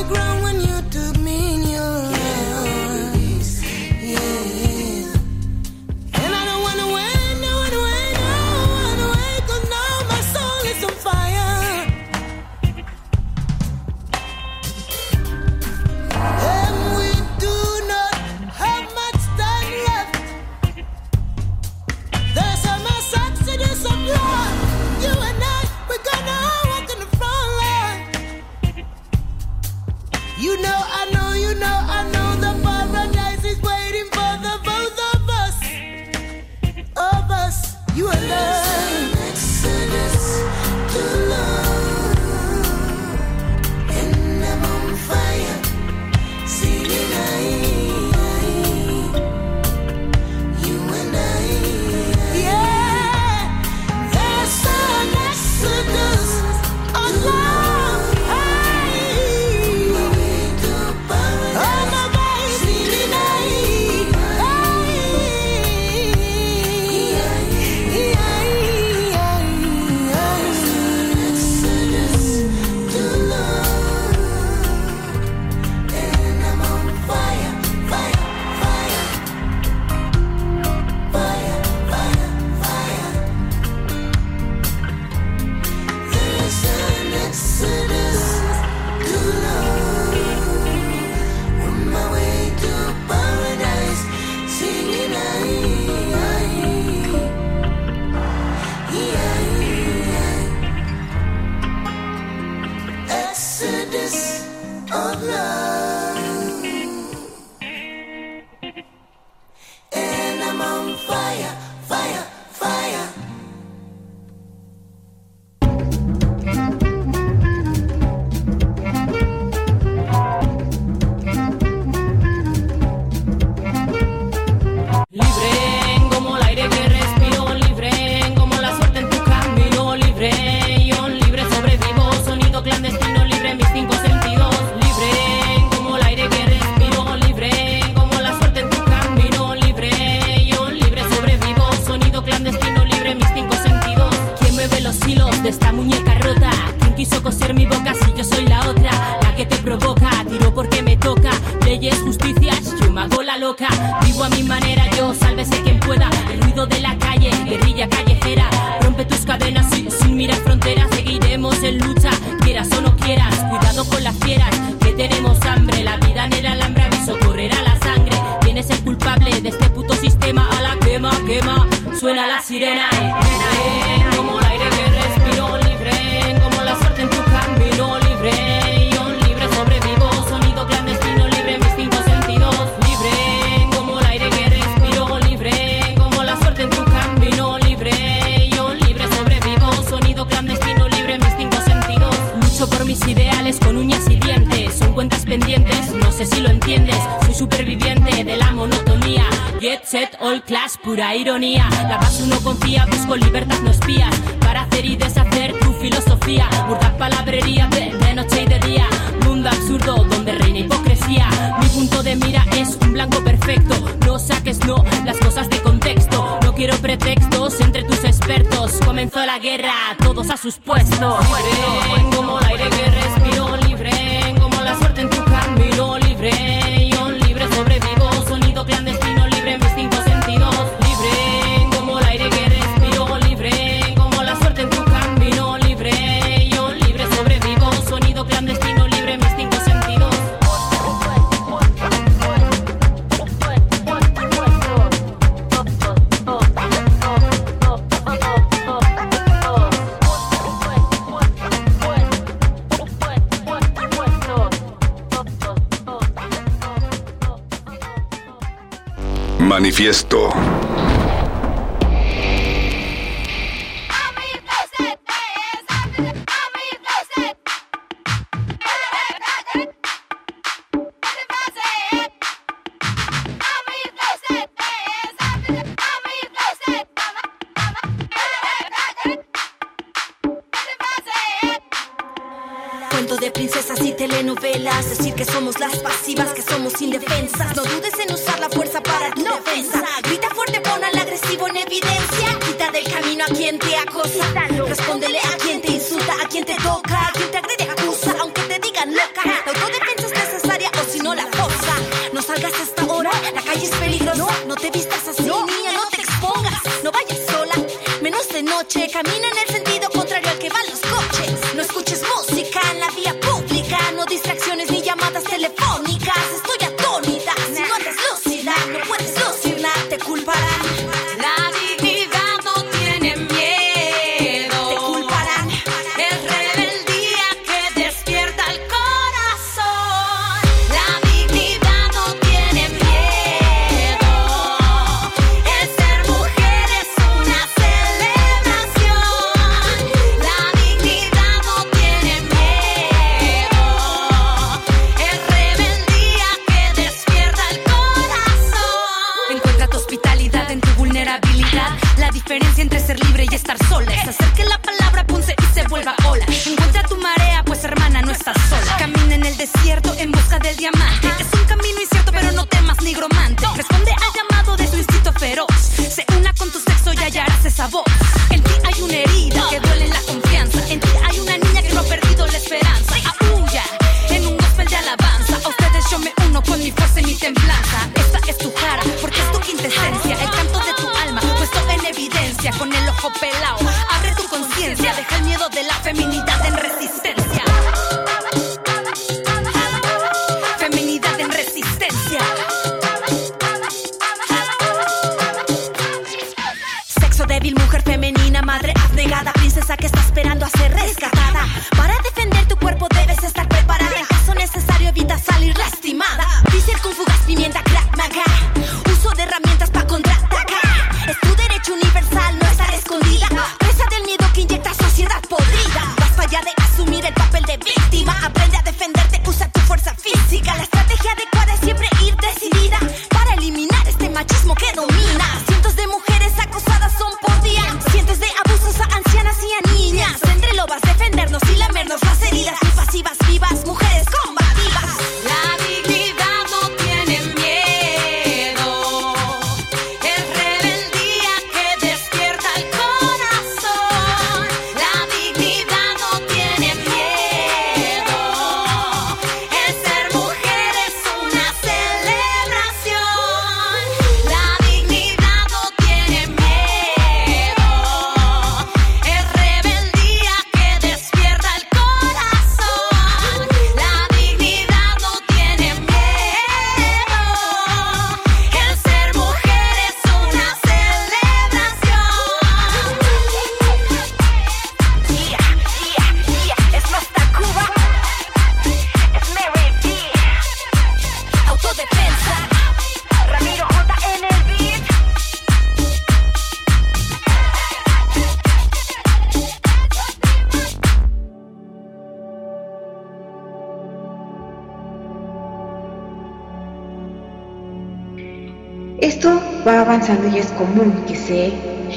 ground 0.07 0.36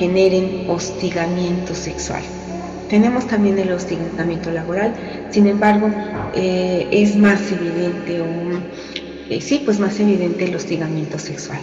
generen 0.01 0.65
hostigamiento 0.67 1.75
sexual. 1.75 2.23
Tenemos 2.89 3.27
también 3.27 3.59
el 3.59 3.71
hostigamiento 3.71 4.51
laboral, 4.51 4.95
sin 5.31 5.47
embargo, 5.47 5.91
eh, 6.35 6.89
es 6.91 7.17
más 7.17 7.41
evidente, 7.53 8.23
eh, 9.29 9.41
sí, 9.43 9.61
pues 9.63 9.79
más 9.79 10.01
evidente 10.01 10.47
el 10.47 10.57
hostigamiento 10.57 11.19
sexual. 11.19 11.61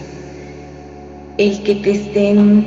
El 1.36 1.62
que 1.64 1.74
te 1.74 1.90
estén 1.90 2.64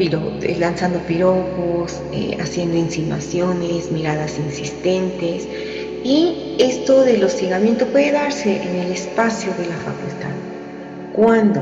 eh, 0.00 0.56
lanzando 0.58 0.98
piropos, 1.00 2.00
haciendo 2.40 2.78
insinuaciones, 2.78 3.92
miradas 3.92 4.38
insistentes, 4.38 5.46
y 6.02 6.56
esto 6.58 7.02
del 7.02 7.22
hostigamiento 7.22 7.86
puede 7.88 8.12
darse 8.12 8.56
en 8.56 8.74
el 8.86 8.90
espacio 8.92 9.52
de 9.58 9.66
la 9.66 9.76
facultad. 9.76 10.34
Cuando 11.12 11.60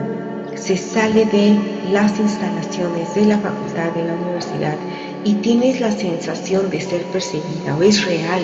se 0.54 0.76
sale 0.76 1.24
de 1.26 1.67
las 1.90 2.18
instalaciones 2.18 3.14
de 3.14 3.26
la 3.26 3.38
facultad, 3.38 3.92
de 3.92 4.04
la 4.04 4.14
universidad, 4.14 4.76
y 5.24 5.34
tienes 5.36 5.80
la 5.80 5.90
sensación 5.90 6.70
de 6.70 6.80
ser 6.80 7.02
perseguida 7.06 7.76
o 7.76 7.82
es 7.82 8.04
real 8.04 8.42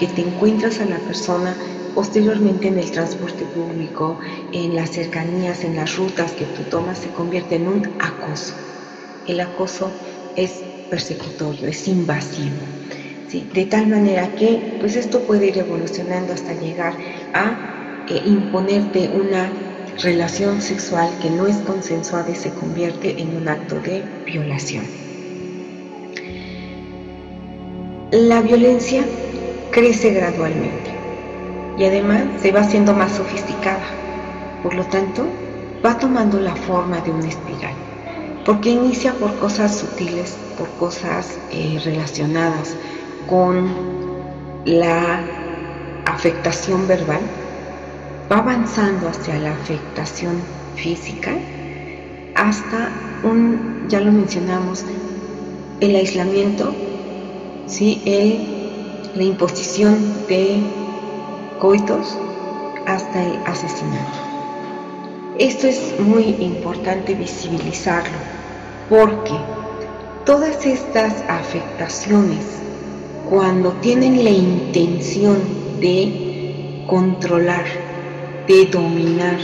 que 0.00 0.06
te 0.06 0.22
encuentras 0.22 0.80
a 0.80 0.86
la 0.86 0.98
persona 0.98 1.56
posteriormente 1.94 2.68
en 2.68 2.78
el 2.78 2.90
transporte 2.90 3.44
público, 3.46 4.18
en 4.52 4.76
las 4.76 4.90
cercanías, 4.90 5.64
en 5.64 5.76
las 5.76 5.96
rutas 5.96 6.32
que 6.32 6.44
tú 6.44 6.62
tomas, 6.64 6.98
se 6.98 7.10
convierte 7.10 7.56
en 7.56 7.68
un 7.68 7.82
acoso. 7.98 8.54
El 9.26 9.40
acoso 9.40 9.90
es 10.36 10.62
persecutorio, 10.90 11.68
es 11.68 11.88
invasivo. 11.88 12.66
De 13.54 13.64
tal 13.64 13.88
manera 13.88 14.34
que 14.36 14.60
pues 14.78 14.94
esto 14.94 15.26
puede 15.26 15.48
ir 15.48 15.58
evolucionando 15.58 16.32
hasta 16.32 16.52
llegar 16.52 16.94
a 17.34 18.04
eh, 18.08 18.22
imponerte 18.24 19.08
una 19.08 19.65
relación 20.02 20.60
sexual 20.60 21.10
que 21.20 21.30
no 21.30 21.46
es 21.46 21.56
consensuada 21.58 22.30
y 22.30 22.34
se 22.34 22.50
convierte 22.50 23.20
en 23.20 23.36
un 23.36 23.48
acto 23.48 23.80
de 23.80 24.02
violación. 24.24 24.84
La 28.10 28.40
violencia 28.40 29.04
crece 29.70 30.12
gradualmente 30.12 30.90
y 31.78 31.84
además 31.84 32.22
se 32.40 32.52
va 32.52 32.60
haciendo 32.60 32.92
más 32.94 33.12
sofisticada. 33.12 33.84
Por 34.62 34.74
lo 34.74 34.84
tanto, 34.84 35.26
va 35.84 35.98
tomando 35.98 36.40
la 36.40 36.54
forma 36.54 37.00
de 37.00 37.10
una 37.10 37.28
espiral, 37.28 37.74
porque 38.44 38.70
inicia 38.70 39.12
por 39.14 39.34
cosas 39.38 39.76
sutiles, 39.76 40.36
por 40.56 40.68
cosas 40.78 41.38
eh, 41.50 41.80
relacionadas 41.84 42.74
con 43.28 43.68
la 44.64 45.24
afectación 46.06 46.86
verbal, 46.88 47.20
va 48.30 48.38
avanzando 48.38 49.08
hacia 49.08 49.38
la 49.38 49.52
afectación 49.52 50.40
física, 50.76 51.32
hasta 52.34 52.90
un, 53.22 53.86
ya 53.88 54.00
lo 54.00 54.12
mencionamos, 54.12 54.84
el 55.80 55.94
aislamiento 55.94 56.74
¿sí? 57.66 58.02
la 59.14 59.22
imposición 59.22 60.26
de 60.28 60.60
coitos 61.58 62.16
hasta 62.86 63.22
el 63.22 63.36
asesinato. 63.46 64.18
Esto 65.38 65.66
es 65.66 65.94
muy 66.00 66.36
importante 66.40 67.14
visibilizarlo 67.14 68.16
porque 68.88 69.34
todas 70.24 70.64
estas 70.64 71.22
afectaciones, 71.28 72.44
cuando 73.28 73.72
tienen 73.74 74.22
la 74.24 74.30
intención 74.30 75.38
de 75.80 76.84
controlar, 76.86 77.85
de 78.46 78.66
dominar, 78.66 79.38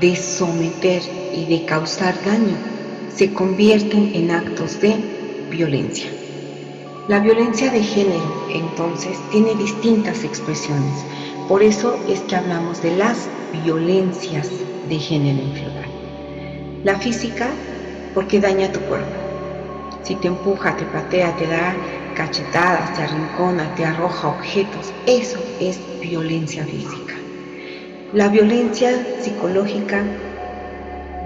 de 0.00 0.16
someter 0.16 1.02
y 1.32 1.44
de 1.46 1.64
causar 1.66 2.14
daño, 2.24 2.56
se 3.16 3.32
convierten 3.32 4.10
en 4.14 4.30
actos 4.30 4.80
de 4.80 4.96
violencia. 5.50 6.10
La 7.08 7.20
violencia 7.20 7.70
de 7.70 7.82
género, 7.82 8.48
entonces, 8.50 9.18
tiene 9.30 9.54
distintas 9.54 10.24
expresiones. 10.24 11.04
Por 11.48 11.62
eso 11.62 11.94
es 12.08 12.20
que 12.22 12.34
hablamos 12.34 12.82
de 12.82 12.96
las 12.96 13.28
violencias 13.52 14.48
de 14.88 14.98
género 14.98 15.42
en 15.42 15.52
plural. 15.52 15.90
La 16.82 16.98
física, 16.98 17.48
porque 18.14 18.40
daña 18.40 18.72
tu 18.72 18.80
cuerpo. 18.80 19.14
Si 20.02 20.14
te 20.16 20.28
empuja, 20.28 20.76
te 20.76 20.84
patea, 20.86 21.36
te 21.36 21.46
da 21.46 21.74
cachetadas, 22.16 22.94
te 22.96 23.02
arrincona, 23.02 23.74
te 23.74 23.84
arroja 23.84 24.28
objetos, 24.28 24.92
eso 25.06 25.38
es 25.60 25.78
violencia 26.00 26.64
física. 26.64 27.03
La 28.14 28.28
violencia 28.28 28.92
psicológica 29.20 30.04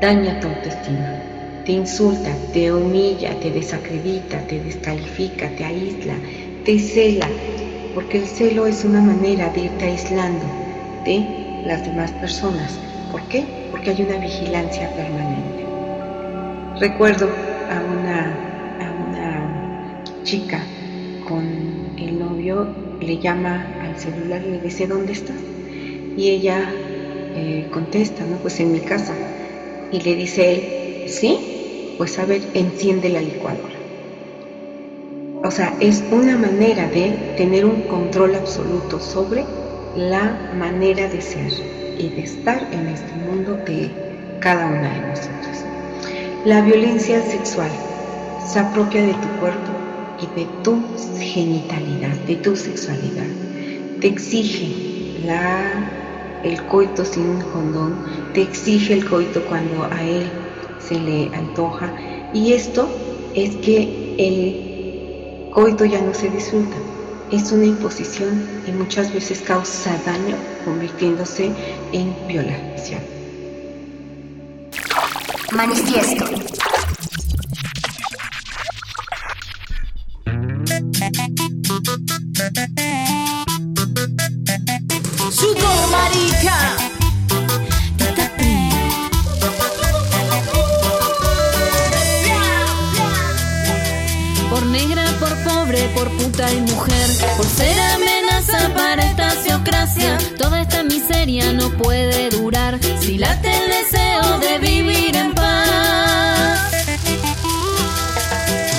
daña 0.00 0.40
tu 0.40 0.48
autoestima 0.48 1.20
te 1.66 1.72
insulta, 1.72 2.30
te 2.54 2.72
humilla, 2.72 3.38
te 3.40 3.50
desacredita, 3.50 4.38
te 4.46 4.58
descalifica, 4.62 5.50
te 5.50 5.66
aísla, 5.66 6.14
te 6.64 6.78
cela, 6.78 7.28
porque 7.94 8.16
el 8.16 8.26
celo 8.26 8.66
es 8.66 8.86
una 8.86 9.02
manera 9.02 9.50
de 9.50 9.64
irte 9.64 9.84
aislando 9.84 10.46
de 11.04 11.26
las 11.66 11.84
demás 11.84 12.10
personas. 12.12 12.72
¿Por 13.12 13.20
qué? 13.28 13.44
Porque 13.70 13.90
hay 13.90 14.00
una 14.00 14.16
vigilancia 14.16 14.88
permanente. 14.96 15.66
Recuerdo 16.80 17.28
a 17.70 17.82
una, 17.82 18.32
a 18.80 18.92
una 19.10 20.02
chica 20.22 20.62
con 21.28 21.44
el 21.98 22.18
novio, 22.18 22.66
le 22.98 23.18
llama 23.18 23.62
al 23.82 23.98
celular 23.98 24.40
y 24.42 24.52
le 24.52 24.60
dice, 24.62 24.86
¿dónde 24.86 25.12
estás? 25.12 25.36
Y 26.16 26.30
ella 26.30 26.70
eh, 27.34 27.68
contesta, 27.70 28.24
¿no? 28.24 28.36
Pues 28.38 28.58
en 28.60 28.72
mi 28.72 28.80
casa. 28.80 29.14
Y 29.92 30.00
le 30.00 30.14
dice 30.16 30.52
él, 30.52 31.08
¿sí? 31.08 31.38
pues 31.98 32.16
a 32.20 32.24
ver, 32.24 32.40
enciende 32.54 33.10
la 33.10 33.20
licuadora. 33.20 33.74
O 35.44 35.50
sea, 35.50 35.76
es 35.80 36.02
una 36.10 36.36
manera 36.36 36.88
de 36.88 37.10
tener 37.36 37.64
un 37.66 37.82
control 37.82 38.36
absoluto 38.36 39.00
sobre 39.00 39.44
la 39.96 40.52
manera 40.56 41.08
de 41.08 41.20
ser 41.20 41.52
y 41.98 42.08
de 42.10 42.22
estar 42.22 42.62
en 42.72 42.88
este 42.88 43.12
mundo 43.14 43.54
de 43.66 43.90
cada 44.40 44.66
una 44.66 44.94
de 44.94 45.00
nosotros. 45.08 45.64
La 46.44 46.60
violencia 46.62 47.20
sexual 47.22 47.70
se 48.46 48.60
apropia 48.60 49.02
de 49.02 49.14
tu 49.14 49.28
cuerpo 49.40 49.72
y 50.22 50.38
de 50.38 50.46
tu 50.62 50.80
genitalidad, 51.18 52.14
de 52.26 52.36
tu 52.36 52.54
sexualidad. 52.54 53.26
Te 54.00 54.06
exige 54.06 55.20
la, 55.24 55.90
el 56.44 56.62
coito 56.66 57.04
sin 57.04 57.40
condón, 57.52 58.04
te 58.34 58.42
exige 58.42 58.94
el 58.94 59.08
coito 59.08 59.44
cuando 59.46 59.84
a 59.84 60.02
él 60.02 60.30
se 60.78 60.98
le 60.98 61.34
antoja 61.34 61.92
y 62.32 62.52
esto 62.52 62.88
es 63.34 63.56
que 63.56 64.14
el 64.18 65.50
coito 65.52 65.84
ya 65.84 66.00
no 66.00 66.14
se 66.14 66.28
disfruta. 66.30 66.76
Es 67.30 67.52
una 67.52 67.66
imposición 67.66 68.48
y 68.66 68.72
muchas 68.72 69.12
veces 69.12 69.40
causa 69.40 69.90
daño 70.06 70.36
convirtiéndose 70.64 71.52
en 71.92 72.14
violación. 72.26 73.02
Manifiesto. 75.52 76.24
Puta 96.38 96.52
mujer, 96.72 97.08
por 97.36 97.46
ser 97.46 97.80
amenaza 97.80 98.72
para 98.74 99.02
esta 99.02 99.30
teocracia. 99.42 100.18
Toda 100.38 100.62
esta 100.62 100.84
miseria 100.84 101.52
no 101.52 101.70
puede 101.70 102.30
durar 102.30 102.78
si 103.00 103.18
late 103.18 103.50
el 103.50 103.70
deseo 103.70 104.38
de 104.38 104.58
vivir 104.58 105.16
en 105.16 105.34
paz. 105.34 106.70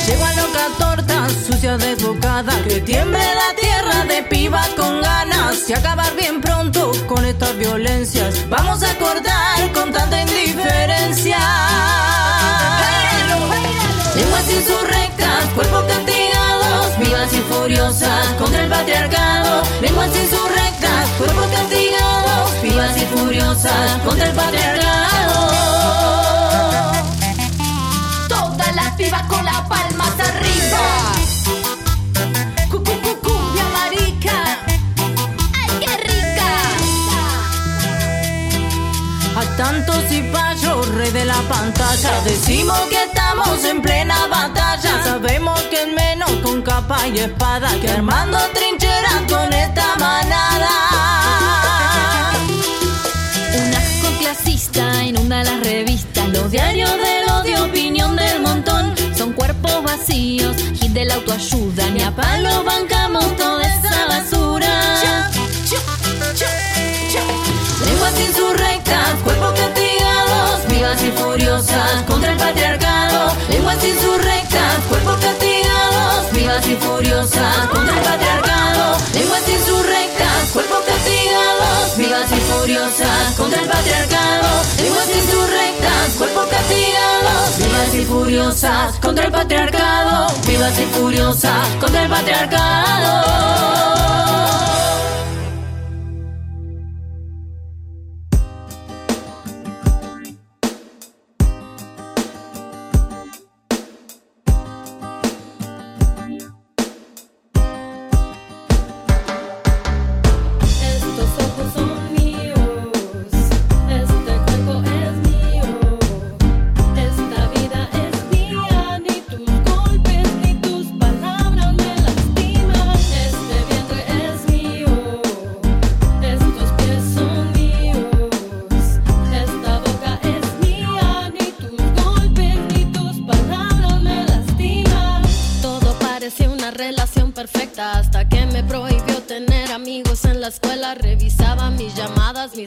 Llego 0.08 0.26
a 0.26 0.34
loca 0.36 0.68
torta, 0.78 1.28
sucia 1.48 1.78
desbocada, 1.78 2.54
que 2.64 2.80
tiemble 2.80 3.20
la 3.20 3.56
tierra 3.60 4.06
de 4.06 4.24
piba 4.24 4.66
con 4.78 5.02
ganas 5.02 5.70
y 5.70 5.74
acabar 5.74 6.16
bien 6.16 6.40
pronto 6.40 6.92
con 7.08 7.26
estas 7.26 7.58
violencias. 7.58 8.48
Vamos 8.48 8.84
a 8.84 8.96
cortar 8.96 9.72
con 9.74 9.92
tanta 9.92 10.22
indiferencia. 10.22 11.40
Lenguas 14.16 14.50
insurrectas, 14.50 15.46
cuerpo 15.56 15.84
castigado 15.88 16.39
vivas 17.20 17.34
y 17.34 17.54
furiosas 17.54 18.28
contra 18.38 18.64
el 18.64 18.70
patriarcado, 18.70 19.62
lenguas 19.82 20.08
insurrectas, 20.16 21.10
cuerpos 21.18 21.48
castigados, 21.48 22.62
vivas 22.62 22.98
y 22.98 23.06
furiosas 23.08 24.02
contra 24.06 24.30
el 24.30 24.36
patriarcado. 24.36 25.52
Todas 28.30 28.76
las 28.76 28.96
pibas 28.96 29.24
con 29.24 29.44
las 29.44 29.62
palmas 29.68 30.14
arriba. 30.18 31.29
Y 39.60 40.22
payos, 40.32 40.88
rey 40.96 41.12
de 41.12 41.26
la 41.26 41.34
la 41.34 41.42
pantalla. 41.50 42.22
Decimos 42.24 42.80
que 42.90 43.04
estamos 43.04 43.66
en 43.66 43.82
plena 43.82 44.26
batalla. 44.28 45.04
Sabemos 45.04 45.60
que 45.64 45.82
es 45.82 45.94
menos 45.94 46.32
con 46.44 46.62
capa 46.62 47.06
y 47.10 47.20
espada 47.20 47.70
que 47.82 47.90
armando 47.90 48.38
trincheras 48.54 49.22
con 49.28 49.52
esta 49.52 49.98
manada. 49.98 50.72
Un 53.54 53.76
asco 53.76 54.18
clasista 54.20 55.04
inunda 55.04 55.44
las 55.44 55.60
revistas, 55.60 56.30
los 56.30 56.50
diarios 56.52 56.92
del 56.92 57.30
odio, 57.30 57.66
opinión 57.66 58.16
del 58.16 58.42
montón. 58.42 58.96
Son 59.18 59.34
cuerpos 59.34 59.84
vacíos, 59.84 60.56
hit 60.80 60.94
de 60.94 61.04
la 61.04 61.16
autoayuda, 61.16 61.90
ni 61.90 62.02
a 62.02 62.16
palo 62.16 62.64
bancamos 62.64 63.36
toda 63.36 63.62
esa 63.62 64.06
basura. 64.08 65.30
Lenguas 67.86 68.20
insurrectas, 68.20 68.79
contra 72.08 72.32
el 72.32 72.38
patriarcado. 72.38 73.34
Lenguas 73.50 73.84
insurrectas, 73.84 74.76
cuerpos 74.88 75.18
castigados, 75.18 76.32
vivas 76.32 76.68
y 76.68 76.76
furiosas 76.76 77.68
contra 77.72 77.96
el 77.96 78.04
patriarcado. 78.04 78.98
Lenguas 79.14 79.50
insurrectas, 79.50 80.52
cuerpos 80.54 80.80
castigados, 80.86 81.98
vivas 81.98 82.32
y 82.32 82.40
furiosas 82.52 83.34
contra 83.38 83.62
el 83.62 83.68
patriarcado. 83.68 84.50
Lenguas 84.82 85.10
insurrectas, 85.16 86.10
cuerpos 86.18 86.48
castigados, 86.48 87.58
vivas 87.58 87.94
y 87.96 88.06
furiosas 88.06 89.00
contra 89.00 89.26
el 89.26 89.32
patriarcado. 89.32 90.34
Vivas 90.48 90.80
y 90.80 90.86
furiosas 90.98 91.68
contra 91.80 92.04
el 92.04 92.10
patriarcado. 92.10 93.30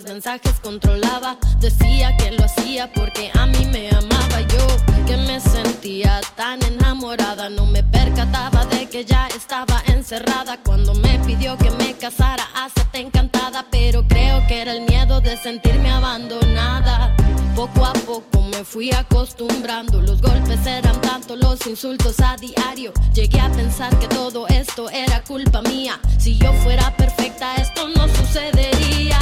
Mis 0.02 0.10
mensajes 0.10 0.54
controlaba. 0.62 1.36
Decía 1.60 2.16
que 2.16 2.32
lo 2.32 2.44
hacía 2.44 2.92
porque 2.92 3.30
a 3.34 3.46
mí 3.46 3.64
me 3.66 3.88
amaba 3.90 4.40
yo, 4.40 4.66
que 5.06 5.16
me 5.16 5.40
sentía 5.40 6.20
tan 6.36 6.62
enamorada. 6.62 7.48
No 7.50 7.66
me 7.66 7.82
percataba 7.82 8.64
de 8.66 8.88
que 8.88 9.04
ya 9.04 9.28
estaba 9.28 9.82
encerrada 9.86 10.58
cuando 10.64 10.94
me 10.94 11.18
pidió 11.20 11.56
que 11.58 11.70
me 11.72 11.94
casara. 11.94 12.44
Hacete 12.54 13.00
encantada, 13.00 13.66
pero 13.70 14.06
creo 14.06 14.46
que 14.46 14.62
era 14.62 14.72
el 14.72 14.82
miedo 14.82 15.20
de 15.20 15.36
sentirme 15.36 15.90
abandonada. 15.90 17.14
Poco 17.54 17.84
a 17.84 17.92
poco 17.92 18.42
me 18.42 18.64
fui 18.64 18.92
acostumbrando, 18.92 20.00
los 20.00 20.20
golpes 20.20 20.66
eran 20.66 21.00
tanto, 21.00 21.36
los 21.36 21.66
insultos 21.66 22.18
a 22.20 22.36
diario. 22.36 22.92
Llegué 23.12 23.40
a 23.40 23.50
pensar 23.50 23.96
que 23.98 24.08
todo 24.08 24.46
esto 24.48 24.88
era 24.90 25.22
culpa 25.22 25.62
mía. 25.62 26.00
Si 26.18 26.38
yo 26.38 26.52
fuera 26.64 26.96
perfecta, 26.96 27.56
esto 27.56 27.88
no 27.88 28.08
sucedería. 28.08 29.18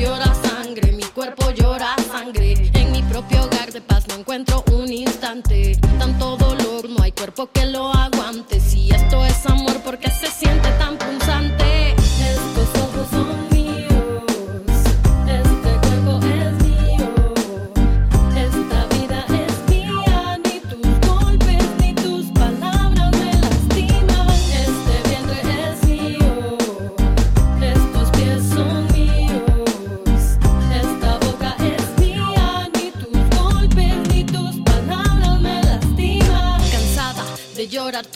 Llora 0.00 0.34
sangre, 0.34 0.92
mi 0.92 1.02
cuerpo 1.02 1.50
llora 1.50 1.94
sangre. 2.10 2.54
En 2.72 2.90
mi 2.90 3.02
propio 3.02 3.44
hogar 3.44 3.70
de 3.70 3.82
paz 3.82 4.08
no 4.08 4.14
encuentro 4.14 4.64
un 4.72 4.90
instante. 4.90 5.76
Tanto 5.98 6.38
dolor, 6.38 6.88
no 6.88 7.02
hay 7.02 7.12
cuerpo 7.12 7.50
que 7.52 7.66
lo 7.66 7.92
aguante. 7.92 8.29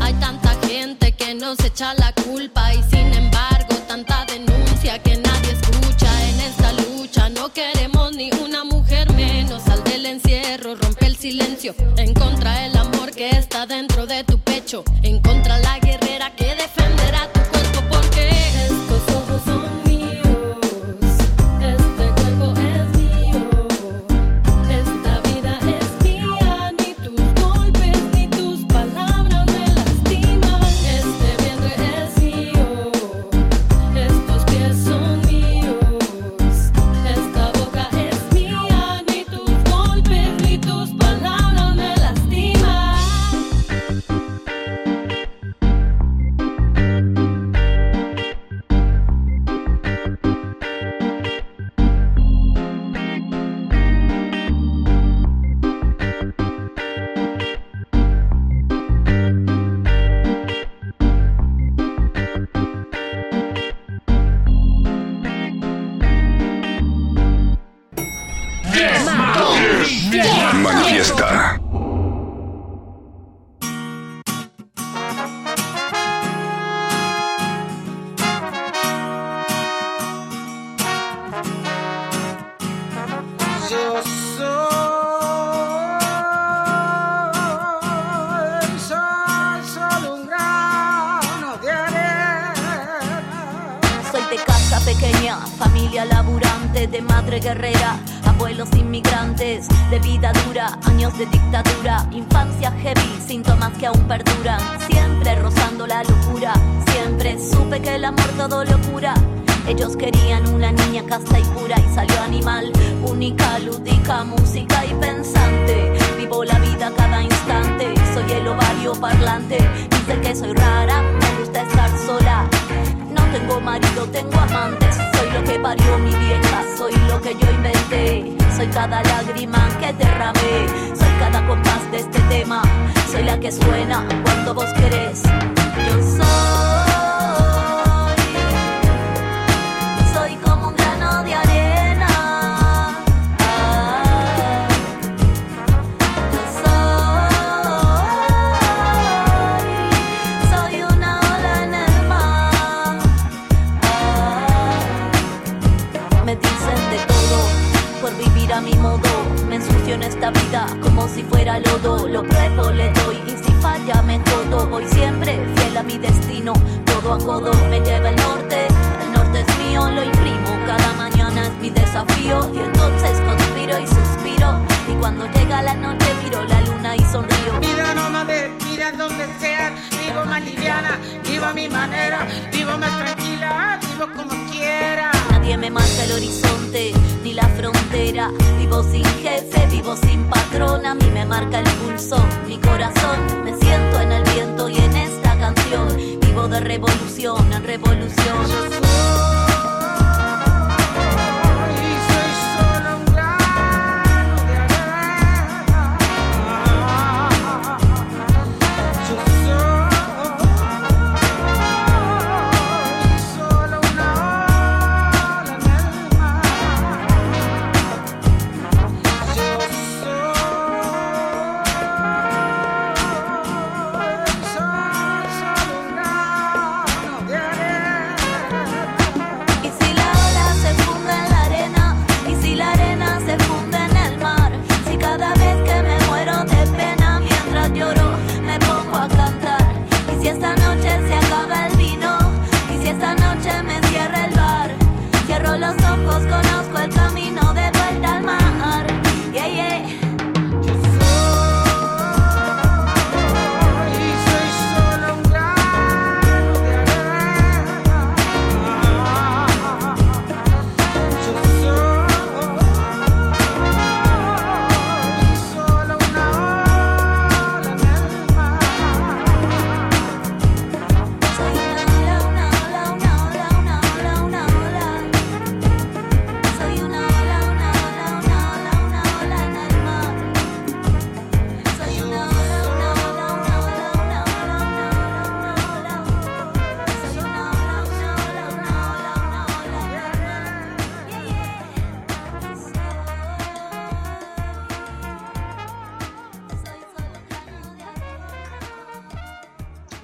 Hay 0.00 0.14
tanta 0.14 0.54
gente 0.66 1.12
que 1.12 1.34
nos 1.34 1.58
echa 1.60 1.94
la 1.94 2.12
culpa 2.12 2.74
y 2.74 2.82
sin 2.84 3.12
embargo 3.12 3.74
tanta 3.88 4.24
denuncia 4.26 4.98
que 4.98 5.16
nadie 5.16 5.52
escucha 5.52 6.10
en 6.28 6.40
esta 6.40 6.72
lucha. 6.72 7.28
No 7.28 7.52
queremos 7.52 8.12
ni 8.12 8.30
una 8.42 8.64
mujer 8.64 9.12
menos. 9.12 9.62
Sal 9.62 9.82
del 9.84 10.06
encierro, 10.06 10.74
rompe 10.76 11.06
el 11.06 11.16
silencio. 11.16 11.74
En 11.96 12.14
contra 12.14 12.66
el 12.66 12.76
amor 12.76 13.10
que 13.12 13.30
está 13.30 13.66
dentro 13.66 14.06
de 14.06 14.24
tu 14.24 14.38
pecho. 14.38 14.84
En 15.02 15.20
contra 15.20 15.58
la 15.58 15.79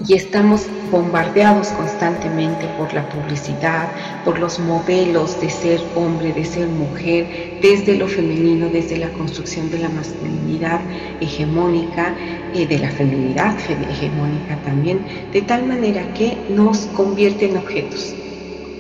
y 0.09 0.15
estamos 0.15 0.71
bombardeados 0.85 1.73
constantemente 1.73 2.69
por 2.69 2.93
la 2.95 3.09
publicidad, 3.09 3.93
por 4.23 4.39
los 4.39 4.59
modelos 4.61 5.39
de 5.41 5.51
ser 5.51 5.91
hombre, 5.95 6.33
de 6.33 6.45
ser 6.45 6.69
mujer, 6.69 7.29
desde 7.61 7.97
lo 7.97 8.07
femenino, 8.09 8.71
desde 8.71 8.97
la 8.99 9.13
construcción 9.13 9.69
de 9.71 9.79
la 9.81 9.89
masculinidad 9.91 10.87
hegemónica, 11.19 12.17
de 12.53 12.79
la 12.79 12.91
feminidad 12.91 13.59
fe- 13.59 13.91
hegemónica 13.91 14.63
también, 14.63 15.07
de 15.33 15.43
tal 15.43 15.65
manera 15.65 16.13
que 16.13 16.45
nos 16.49 16.87
convierte 16.87 17.47
en 17.47 17.57
objetos, 17.57 18.17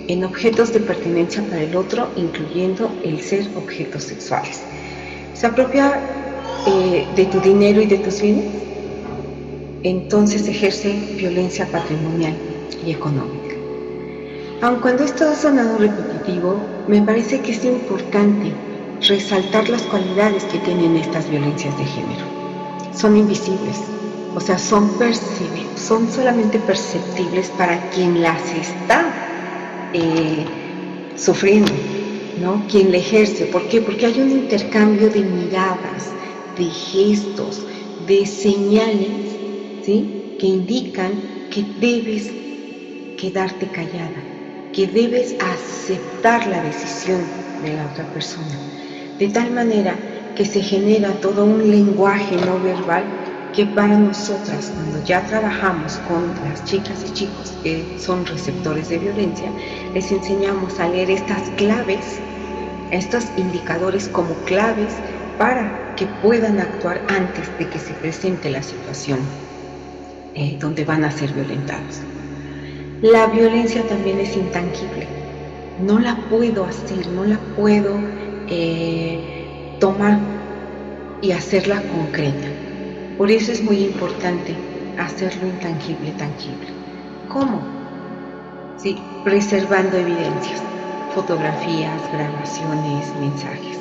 en 0.06 0.24
objetos 0.24 0.72
de 0.72 0.80
pertenencia 0.80 1.46
para 1.48 1.62
el 1.62 1.74
otro, 1.76 2.12
incluyendo 2.14 2.98
el 3.02 3.20
ser 3.20 3.50
objetos 3.54 4.04
sexuales. 4.04 4.68
Se 5.32 5.46
apropia 5.46 6.06
eh, 6.64 7.08
de 7.10 7.26
tu 7.26 7.40
dinero 7.40 7.80
y 7.82 7.86
de 7.86 7.98
tus 7.98 8.20
bienes, 8.20 8.52
entonces 9.82 10.48
ejerce 10.48 10.92
violencia 11.16 11.66
patrimonial 11.66 12.34
y 12.84 12.90
económica. 12.90 13.54
Aun 14.62 14.80
cuando 14.80 15.04
esto 15.04 15.28
ha 15.28 15.34
sonado 15.34 15.76
repetitivo, 15.78 16.58
me 16.88 17.02
parece 17.02 17.40
que 17.40 17.52
es 17.52 17.64
importante 17.64 18.52
resaltar 19.06 19.68
las 19.68 19.82
cualidades 19.82 20.44
que 20.44 20.58
tienen 20.58 20.96
estas 20.96 21.28
violencias 21.28 21.76
de 21.76 21.84
género. 21.84 22.24
Son 22.92 23.16
invisibles, 23.16 23.76
o 24.34 24.40
sea, 24.40 24.58
son 24.58 24.90
son 25.76 26.10
solamente 26.10 26.58
perceptibles 26.58 27.50
para 27.50 27.90
quien 27.90 28.22
las 28.22 28.40
está 28.54 29.04
eh, 29.92 30.46
sufriendo, 31.16 31.72
¿no? 32.40 32.64
Quien 32.68 32.90
le 32.90 32.98
ejerce. 32.98 33.46
¿Por 33.46 33.68
qué? 33.68 33.82
Porque 33.82 34.06
hay 34.06 34.20
un 34.20 34.30
intercambio 34.30 35.10
de 35.10 35.20
miradas, 35.20 36.12
de 36.56 36.64
gestos, 36.64 37.62
de 38.06 38.24
señales 38.24 39.25
que 39.86 40.46
indican 40.46 41.12
que 41.48 41.64
debes 41.80 42.28
quedarte 43.16 43.68
callada, 43.68 44.20
que 44.72 44.84
debes 44.88 45.36
aceptar 45.40 46.44
la 46.48 46.60
decisión 46.60 47.20
de 47.62 47.74
la 47.74 47.86
otra 47.86 48.04
persona, 48.12 48.58
de 49.16 49.28
tal 49.28 49.52
manera 49.52 49.96
que 50.34 50.44
se 50.44 50.60
genera 50.60 51.12
todo 51.20 51.44
un 51.44 51.70
lenguaje 51.70 52.36
no 52.36 52.60
verbal 52.60 53.04
que 53.54 53.64
para 53.64 53.96
nosotras, 53.96 54.72
cuando 54.74 55.06
ya 55.06 55.24
trabajamos 55.24 55.98
con 56.08 56.34
las 56.50 56.64
chicas 56.64 57.04
y 57.08 57.12
chicos 57.12 57.54
que 57.62 57.96
son 58.00 58.26
receptores 58.26 58.88
de 58.88 58.98
violencia, 58.98 59.50
les 59.94 60.10
enseñamos 60.10 60.80
a 60.80 60.88
leer 60.88 61.12
estas 61.12 61.48
claves, 61.50 62.18
estos 62.90 63.24
indicadores 63.36 64.08
como 64.08 64.34
claves 64.46 64.92
para 65.38 65.94
que 65.94 66.06
puedan 66.22 66.58
actuar 66.58 67.00
antes 67.08 67.56
de 67.56 67.68
que 67.68 67.78
se 67.78 67.94
presente 67.94 68.50
la 68.50 68.64
situación 68.64 69.45
eh, 70.36 70.58
donde 70.60 70.84
van 70.84 71.02
a 71.02 71.10
ser 71.10 71.32
violentados. 71.32 72.02
La 73.00 73.26
violencia 73.26 73.82
también 73.88 74.20
es 74.20 74.36
intangible, 74.36 75.06
no 75.80 75.98
la 75.98 76.14
puedo 76.28 76.66
hacer, 76.66 77.06
no 77.08 77.24
la 77.24 77.38
puedo 77.56 77.98
eh, 78.48 79.76
tomar 79.80 80.18
y 81.22 81.32
hacerla 81.32 81.82
concreta. 81.82 82.48
Por 83.16 83.30
eso 83.30 83.50
es 83.50 83.62
muy 83.62 83.78
importante 83.78 84.54
hacerlo 84.98 85.46
intangible, 85.46 86.12
tangible. 86.12 86.68
¿Cómo? 87.28 87.62
Sí, 88.76 88.98
preservando 89.24 89.96
evidencias, 89.96 90.62
fotografías, 91.14 92.02
grabaciones, 92.12 93.14
mensajes. 93.20 93.78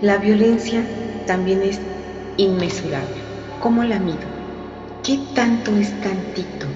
La 0.00 0.18
violencia 0.18 0.84
también 1.26 1.62
es 1.62 1.80
inmesurable. 2.36 3.22
¿Cómo 3.60 3.84
la 3.84 4.00
mido? 4.00 4.37
¿Qué 5.08 5.18
tanto 5.34 5.74
es 5.74 5.88
tantito? 6.02 6.66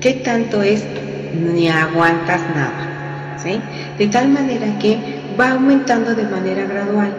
¿Qué 0.00 0.14
tanto 0.24 0.62
es 0.62 0.84
ni 1.32 1.68
aguantas 1.68 2.40
nada? 2.56 3.38
¿Sí? 3.40 3.60
De 3.96 4.08
tal 4.08 4.30
manera 4.30 4.76
que 4.80 4.98
va 5.38 5.52
aumentando 5.52 6.12
de 6.16 6.24
manera 6.24 6.66
gradual, 6.66 7.14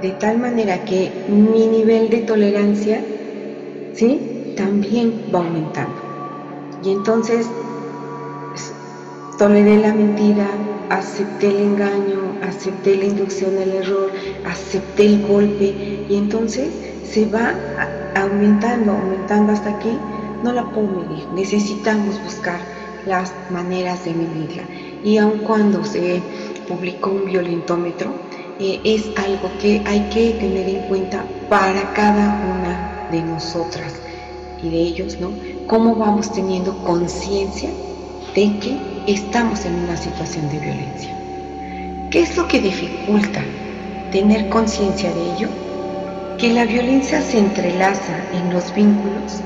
de 0.00 0.10
tal 0.12 0.38
manera 0.38 0.84
que 0.84 1.10
mi 1.26 1.66
nivel 1.66 2.08
de 2.08 2.18
tolerancia, 2.18 3.02
¿sí? 3.92 4.54
También 4.56 5.12
va 5.34 5.40
aumentando. 5.40 6.00
Y 6.84 6.92
entonces 6.92 7.50
toleré 9.40 9.76
la 9.76 9.92
mentira, 9.92 10.46
acepté 10.88 11.48
el 11.48 11.58
engaño, 11.58 12.38
acepté 12.42 12.94
la 12.94 13.06
inducción 13.06 13.58
al 13.58 13.72
error, 13.72 14.12
acepté 14.44 15.06
el 15.06 15.26
golpe 15.26 15.74
y 16.08 16.14
entonces 16.16 16.68
se 17.02 17.26
va 17.26 17.56
aumentando, 18.14 18.92
aumentando 18.92 19.52
hasta 19.52 19.70
aquí, 19.70 19.96
no 20.42 20.52
la 20.52 20.64
puedo 20.70 20.88
medir. 20.88 21.26
Necesitamos 21.34 22.22
buscar 22.22 22.60
las 23.06 23.32
maneras 23.50 24.04
de 24.04 24.14
medirla. 24.14 24.62
Y 25.02 25.18
aun 25.18 25.38
cuando 25.38 25.84
se 25.84 26.22
publicó 26.68 27.10
un 27.10 27.26
violentómetro, 27.26 28.12
eh, 28.58 28.80
es 28.84 29.06
algo 29.16 29.50
que 29.60 29.82
hay 29.86 30.00
que 30.10 30.32
tener 30.32 30.68
en 30.68 30.88
cuenta 30.88 31.24
para 31.48 31.92
cada 31.94 32.42
una 32.58 33.08
de 33.10 33.22
nosotras 33.22 33.94
y 34.62 34.68
de 34.68 34.76
ellos, 34.76 35.18
¿no? 35.18 35.30
Cómo 35.66 35.94
vamos 35.94 36.32
teniendo 36.32 36.76
conciencia 36.84 37.70
de 38.34 38.58
que 38.58 38.76
estamos 39.06 39.64
en 39.64 39.74
una 39.74 39.96
situación 39.96 40.48
de 40.50 40.58
violencia. 40.58 41.16
¿Qué 42.10 42.22
es 42.22 42.36
lo 42.36 42.46
que 42.48 42.60
dificulta 42.60 43.42
tener 44.12 44.48
conciencia 44.48 45.10
de 45.12 45.32
ello? 45.34 45.48
Que 46.40 46.54
la 46.54 46.64
violencia 46.64 47.20
se 47.20 47.38
entrelaza 47.38 48.16
en 48.32 48.50
los 48.50 48.74
vínculos 48.74 49.42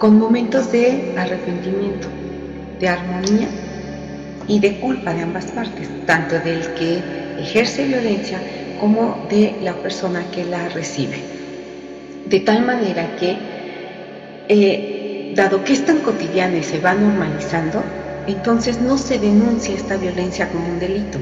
con 0.00 0.18
momentos 0.18 0.72
de 0.72 1.14
arrepentimiento, 1.16 2.08
de 2.80 2.88
armonía 2.88 3.46
y 4.48 4.58
de 4.58 4.80
culpa 4.80 5.14
de 5.14 5.22
ambas 5.22 5.46
partes, 5.52 5.88
tanto 6.04 6.40
del 6.40 6.74
que 6.74 7.00
ejerce 7.38 7.86
violencia 7.86 8.40
como 8.80 9.24
de 9.30 9.54
la 9.62 9.74
persona 9.74 10.24
que 10.32 10.44
la 10.44 10.68
recibe. 10.70 11.20
De 12.26 12.40
tal 12.40 12.66
manera 12.66 13.14
que, 13.14 13.36
eh, 14.48 15.32
dado 15.36 15.62
que 15.62 15.74
es 15.74 15.86
tan 15.86 15.98
cotidiana 15.98 16.58
y 16.58 16.64
se 16.64 16.80
va 16.80 16.92
normalizando, 16.92 17.84
entonces 18.26 18.80
no 18.80 18.98
se 18.98 19.20
denuncia 19.20 19.76
esta 19.76 19.96
violencia 19.96 20.48
como 20.48 20.66
un 20.66 20.80
delito. 20.80 21.18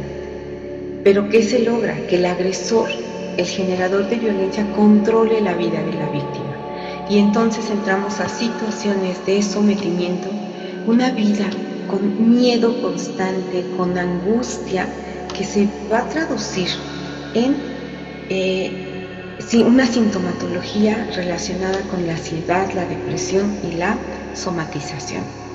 Pero 1.05 1.29
¿qué 1.29 1.43
se 1.43 1.59
logra? 1.59 1.95
Que 2.09 2.17
el 2.17 2.25
agresor, 2.25 2.89
el 3.36 3.47
generador 3.47 4.09
de 4.09 4.16
violencia, 4.16 4.70
controle 4.73 5.40
la 5.40 5.55
vida 5.55 5.82
de 5.82 5.93
la 5.93 6.09
víctima. 6.11 6.57
Y 7.09 7.19
entonces 7.19 7.69
entramos 7.70 8.20
a 8.20 8.28
situaciones 8.28 9.24
de 9.27 9.43
sometimiento, 9.43 10.28
una 10.86 11.11
vida 11.11 11.47
con 11.89 12.36
miedo 12.36 12.81
constante, 12.81 13.65
con 13.77 13.98
angustia, 13.98 14.86
que 15.36 15.44
se 15.44 15.69
va 15.90 16.01
a 16.01 16.09
traducir 16.09 16.69
en 17.35 17.57
eh, 18.28 18.90
una 19.65 19.86
sintomatología 19.86 21.09
relacionada 21.15 21.81
con 21.90 22.07
la 22.07 22.12
ansiedad, 22.12 22.73
la 22.74 22.85
depresión 22.85 23.59
y 23.69 23.77
la 23.77 23.97
somatización. 24.35 25.49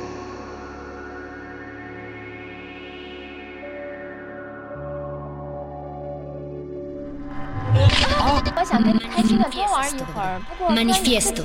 Manifiesto. 10.69 11.43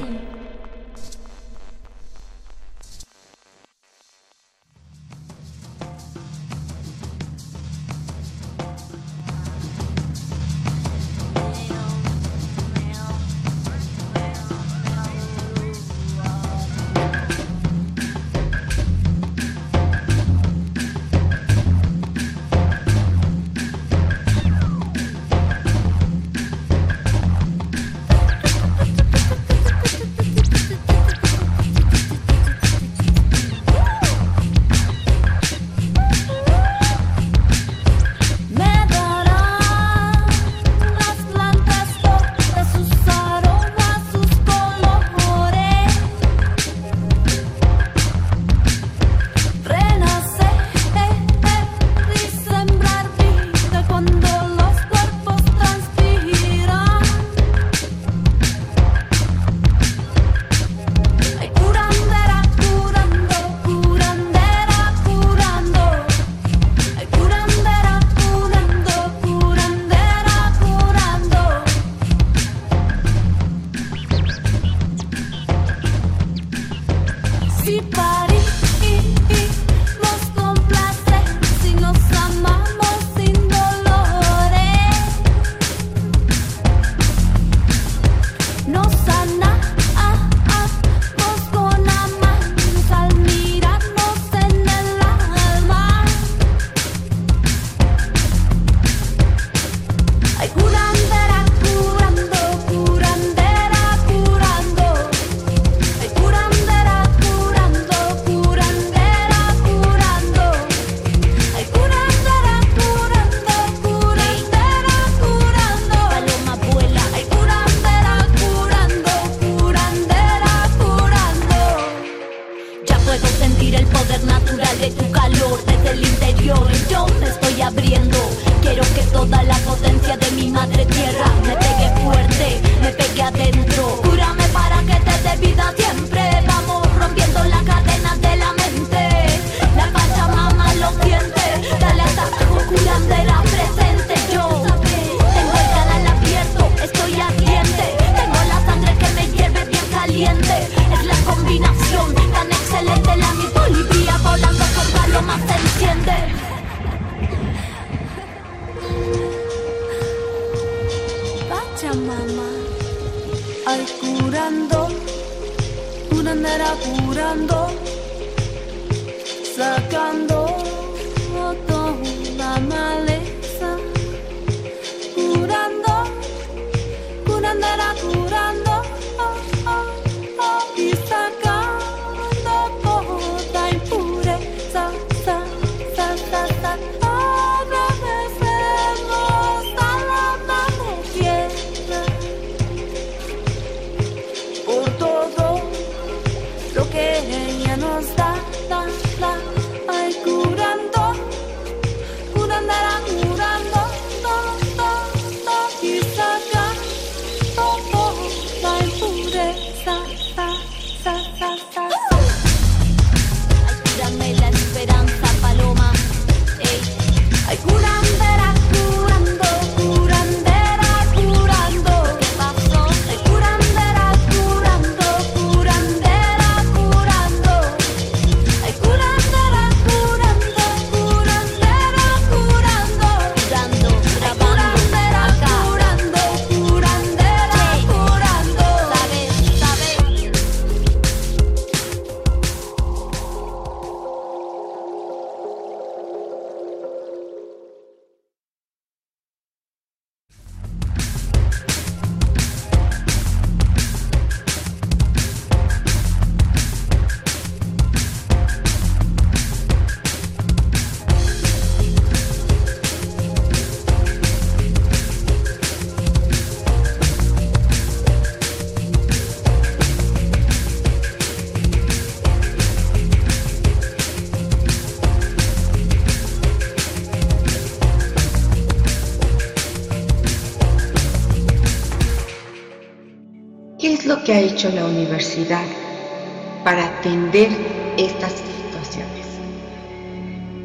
Para 286.64 286.86
atender 286.86 287.48
estas 287.96 288.32
situaciones? 288.32 289.26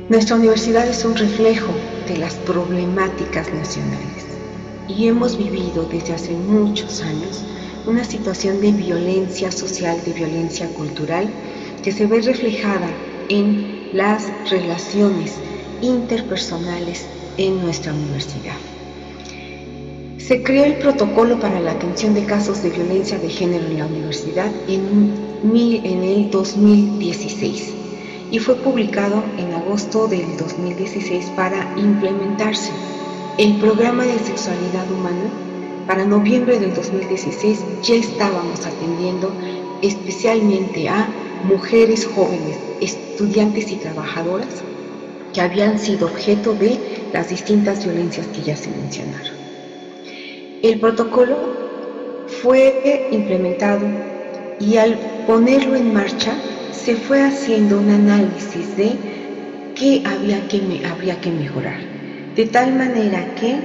Nuestra 0.09 0.37
universidad 0.37 0.87
es 0.87 1.05
un 1.05 1.15
reflejo 1.15 1.71
de 2.07 2.17
las 2.17 2.33
problemáticas 2.35 3.53
nacionales 3.53 4.25
y 4.87 5.07
hemos 5.07 5.37
vivido 5.37 5.83
desde 5.83 6.13
hace 6.13 6.31
muchos 6.31 7.01
años 7.01 7.43
una 7.85 8.03
situación 8.03 8.59
de 8.61 8.71
violencia 8.71 9.51
social, 9.51 9.97
de 10.03 10.13
violencia 10.13 10.67
cultural, 10.69 11.29
que 11.83 11.91
se 11.91 12.07
ve 12.07 12.21
reflejada 12.21 12.89
en 13.29 13.89
las 13.93 14.23
relaciones 14.49 15.33
interpersonales 15.81 17.05
en 17.37 17.61
nuestra 17.61 17.93
universidad. 17.93 18.57
Se 20.17 20.41
creó 20.41 20.63
el 20.63 20.77
protocolo 20.77 21.39
para 21.39 21.59
la 21.59 21.73
atención 21.73 22.15
de 22.15 22.25
casos 22.25 22.63
de 22.63 22.71
violencia 22.71 23.19
de 23.19 23.29
género 23.29 23.67
en 23.67 23.77
la 23.77 23.85
universidad 23.85 24.51
en, 24.67 25.19
mil- 25.43 25.81
en 25.85 26.03
el 26.03 26.29
2016 26.31 27.73
y 28.31 28.39
fue 28.39 28.55
publicado 28.55 29.31
en 29.37 29.53
agosto 29.53 30.07
del 30.07 30.35
2016 30.37 31.31
para 31.35 31.67
implementarse. 31.75 32.71
El 33.37 33.55
programa 33.57 34.05
de 34.05 34.19
sexualidad 34.19 34.89
humana 34.91 35.29
para 35.85 36.05
noviembre 36.05 36.59
del 36.59 36.73
2016 36.73 37.63
ya 37.83 37.95
estábamos 37.95 38.65
atendiendo 38.65 39.35
especialmente 39.81 40.87
a 40.89 41.07
mujeres 41.43 42.05
jóvenes, 42.05 42.57
estudiantes 42.79 43.71
y 43.71 43.75
trabajadoras 43.77 44.63
que 45.33 45.41
habían 45.41 45.77
sido 45.77 46.07
objeto 46.07 46.53
de 46.55 46.79
las 47.11 47.29
distintas 47.29 47.83
violencias 47.83 48.27
que 48.27 48.41
ya 48.41 48.55
se 48.55 48.71
mencionaron. 48.71 49.33
El 50.61 50.79
protocolo 50.79 51.55
fue 52.25 53.07
implementado 53.11 54.04
y 54.65 54.77
al 54.77 54.97
ponerlo 55.27 55.75
en 55.75 55.93
marcha 55.93 56.35
se 56.71 56.95
fue 56.95 57.21
haciendo 57.21 57.79
un 57.79 57.89
análisis 57.89 58.75
de 58.77 58.97
qué 59.75 60.01
había 60.05 60.47
que, 60.47 60.81
habría 60.85 61.19
que 61.21 61.31
mejorar. 61.31 61.79
De 62.35 62.45
tal 62.45 62.73
manera 62.73 63.35
que 63.35 63.57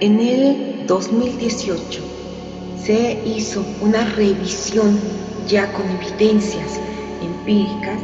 en 0.00 0.20
el 0.20 0.86
2018 0.86 2.02
se 2.84 3.18
hizo 3.24 3.64
una 3.80 4.04
revisión 4.16 4.98
ya 5.46 5.72
con 5.72 5.84
evidencias 5.90 6.80
empíricas 7.22 8.00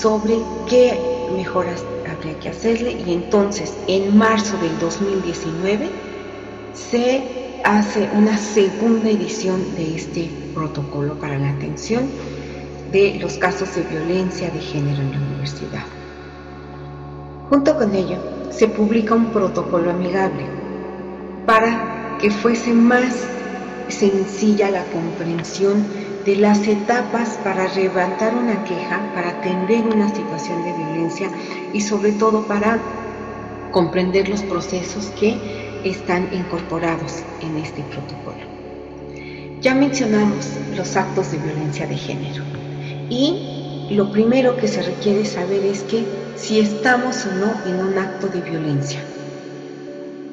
sobre 0.00 0.36
qué 0.68 0.98
mejoras 1.34 1.84
habría 2.08 2.38
que 2.40 2.48
hacerle 2.50 2.96
y 3.06 3.12
entonces 3.14 3.74
en 3.88 4.16
marzo 4.16 4.56
del 4.58 4.78
2019 4.78 5.88
se 6.72 7.22
hace 7.64 8.08
una 8.16 8.36
segunda 8.36 9.10
edición 9.10 9.74
de 9.76 9.94
este 9.96 10.39
protocolo 10.54 11.14
para 11.14 11.38
la 11.38 11.50
atención 11.50 12.04
de 12.92 13.18
los 13.20 13.38
casos 13.38 13.74
de 13.74 13.82
violencia 13.82 14.50
de 14.50 14.60
género 14.60 15.02
en 15.02 15.12
la 15.12 15.18
universidad. 15.18 15.84
Junto 17.48 17.76
con 17.76 17.94
ello, 17.94 18.16
se 18.50 18.68
publica 18.68 19.14
un 19.14 19.26
protocolo 19.26 19.90
amigable 19.90 20.44
para 21.46 22.18
que 22.20 22.30
fuese 22.30 22.72
más 22.72 23.26
sencilla 23.88 24.70
la 24.70 24.84
comprensión 24.84 25.84
de 26.24 26.36
las 26.36 26.66
etapas 26.66 27.38
para 27.42 27.72
levantar 27.74 28.34
una 28.34 28.62
queja, 28.64 29.00
para 29.14 29.30
atender 29.30 29.84
una 29.86 30.14
situación 30.14 30.62
de 30.64 30.72
violencia 30.72 31.30
y 31.72 31.80
sobre 31.80 32.12
todo 32.12 32.42
para 32.42 32.78
comprender 33.72 34.28
los 34.28 34.42
procesos 34.42 35.06
que 35.18 35.80
están 35.84 36.28
incorporados 36.32 37.22
en 37.40 37.56
este 37.56 37.82
protocolo. 37.82 38.29
Ya 39.60 39.74
mencionamos 39.74 40.46
los 40.74 40.96
actos 40.96 41.32
de 41.32 41.38
violencia 41.38 41.86
de 41.86 41.94
género 41.94 42.42
y 43.10 43.88
lo 43.90 44.10
primero 44.10 44.56
que 44.56 44.66
se 44.66 44.80
requiere 44.80 45.26
saber 45.26 45.62
es 45.66 45.82
que 45.82 46.06
si 46.36 46.60
estamos 46.60 47.26
o 47.26 47.32
no 47.32 47.52
en 47.66 47.78
un 47.86 47.98
acto 47.98 48.28
de 48.28 48.40
violencia 48.40 49.00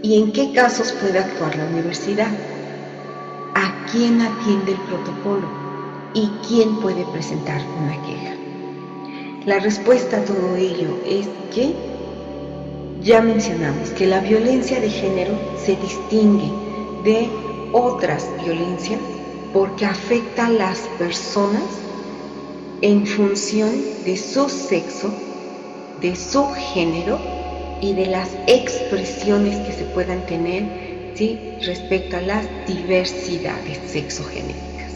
y 0.01 0.21
en 0.21 0.31
qué 0.31 0.53
casos 0.53 0.93
puede 0.93 1.19
actuar 1.19 1.57
la 1.57 1.65
universidad, 1.65 2.31
a 3.53 3.85
quién 3.91 4.21
atiende 4.21 4.71
el 4.71 4.79
protocolo 4.87 5.49
y 6.13 6.29
quién 6.47 6.79
puede 6.79 7.03
presentar 7.11 7.61
una 7.81 8.01
queja. 8.03 8.33
La 9.45 9.59
respuesta 9.59 10.19
a 10.19 10.23
todo 10.23 10.55
ello 10.55 11.01
es 11.05 11.27
que 11.53 11.73
ya 13.01 13.21
mencionamos 13.21 13.89
que 13.89 14.07
la 14.07 14.21
violencia 14.21 14.79
de 14.79 14.89
género 14.89 15.33
se 15.57 15.75
distingue 15.75 16.49
de 17.03 17.29
otras 17.73 18.25
violencias 18.41 19.01
porque 19.57 19.87
afecta 19.87 20.45
a 20.45 20.49
las 20.51 20.77
personas 20.99 21.63
en 22.81 23.07
función 23.07 23.71
de 24.05 24.15
su 24.15 24.49
sexo, 24.49 25.11
de 25.99 26.15
su 26.15 26.47
género 26.73 27.17
y 27.81 27.93
de 27.93 28.05
las 28.05 28.29
expresiones 28.45 29.57
que 29.65 29.73
se 29.73 29.85
puedan 29.85 30.23
tener 30.27 30.63
respecto 31.65 32.17
a 32.17 32.21
las 32.21 32.45
diversidades 32.67 33.79
sexogenéticas. 33.87 34.91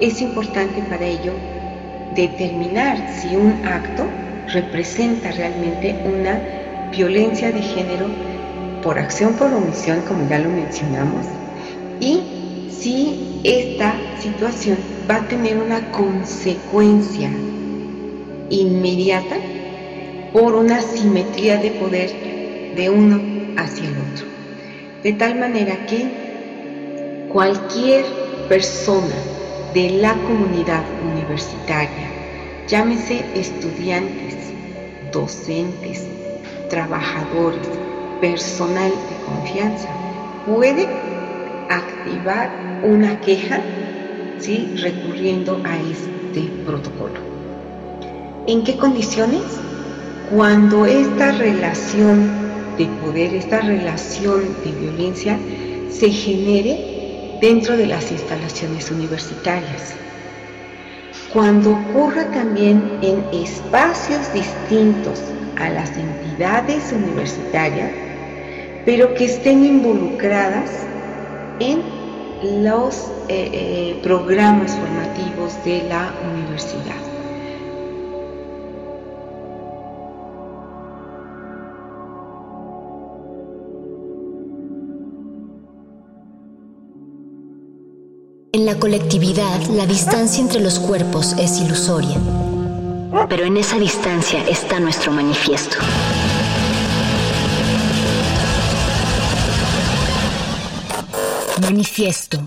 Es 0.00 0.20
importante 0.20 0.82
para 0.90 1.06
ello 1.06 1.32
determinar 2.14 2.98
si 3.22 3.34
un 3.34 3.64
acto 3.64 4.04
representa 4.52 5.32
realmente 5.32 5.96
una 6.04 6.90
violencia 6.90 7.50
de 7.50 7.62
género 7.62 8.08
por 8.82 8.98
acción 8.98 9.32
por 9.32 9.50
omisión, 9.50 10.02
como 10.02 10.28
ya 10.28 10.40
lo 10.40 10.50
mencionamos, 10.50 11.24
y 11.98 12.41
si 12.82 13.40
esta 13.44 13.94
situación 14.18 14.76
va 15.08 15.16
a 15.16 15.28
tener 15.28 15.56
una 15.56 15.92
consecuencia 15.92 17.30
inmediata 18.50 19.36
por 20.32 20.56
una 20.56 20.80
simetría 20.80 21.58
de 21.58 21.70
poder 21.70 22.10
de 22.74 22.90
uno 22.90 23.20
hacia 23.56 23.88
el 23.88 23.94
otro. 23.98 24.26
De 25.04 25.12
tal 25.12 25.38
manera 25.38 25.86
que 25.86 27.28
cualquier 27.32 28.04
persona 28.48 29.14
de 29.74 29.90
la 29.90 30.14
comunidad 30.14 30.82
universitaria, 31.12 32.08
llámese 32.66 33.24
estudiantes, 33.36 34.34
docentes, 35.12 36.04
trabajadores, 36.68 37.68
personal 38.20 38.90
de 38.90 39.24
confianza, 39.24 39.88
puede 40.46 40.88
activar 41.68 42.71
una 42.82 43.20
queja 43.20 43.60
¿sí? 44.38 44.74
recurriendo 44.76 45.60
a 45.64 45.76
este 45.78 46.50
protocolo. 46.64 47.20
¿En 48.46 48.64
qué 48.64 48.76
condiciones? 48.76 49.42
Cuando 50.34 50.86
esta 50.86 51.32
relación 51.32 52.30
de 52.76 52.86
poder, 52.86 53.34
esta 53.34 53.60
relación 53.60 54.56
de 54.64 54.72
violencia 54.72 55.38
se 55.90 56.10
genere 56.10 57.38
dentro 57.40 57.76
de 57.76 57.86
las 57.86 58.10
instalaciones 58.10 58.90
universitarias. 58.90 59.94
Cuando 61.32 61.72
ocurra 61.72 62.24
también 62.30 62.98
en 63.02 63.24
espacios 63.32 64.32
distintos 64.32 65.20
a 65.58 65.68
las 65.70 65.90
entidades 65.96 66.92
universitarias, 66.92 67.90
pero 68.84 69.14
que 69.14 69.26
estén 69.26 69.64
involucradas 69.64 70.70
en 71.60 72.01
los 72.42 73.08
eh, 73.28 73.50
eh, 73.52 74.00
programas 74.02 74.72
formativos 74.72 75.64
de 75.64 75.82
la 75.88 76.12
universidad. 76.32 76.96
En 88.54 88.66
la 88.66 88.78
colectividad, 88.78 89.60
la 89.70 89.86
distancia 89.86 90.42
entre 90.42 90.60
los 90.60 90.78
cuerpos 90.78 91.34
es 91.38 91.60
ilusoria. 91.60 92.18
Pero 93.28 93.44
en 93.44 93.56
esa 93.56 93.78
distancia 93.78 94.44
está 94.46 94.78
nuestro 94.78 95.10
manifiesto. 95.10 95.78
Manifiesto. 101.62 102.38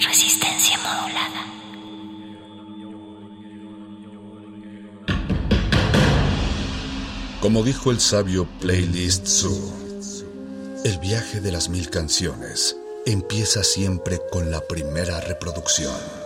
Resistencia 0.00 0.78
modulada. 0.78 1.44
Como 7.42 7.62
dijo 7.62 7.90
el 7.90 8.00
sabio 8.00 8.48
Playlist 8.62 9.26
Zoo, 9.26 9.74
el 10.86 10.98
viaje 11.00 11.42
de 11.42 11.52
las 11.52 11.68
mil 11.68 11.90
canciones 11.90 12.78
empieza 13.04 13.62
siempre 13.62 14.22
con 14.32 14.50
la 14.50 14.62
primera 14.62 15.20
reproducción. 15.20 16.25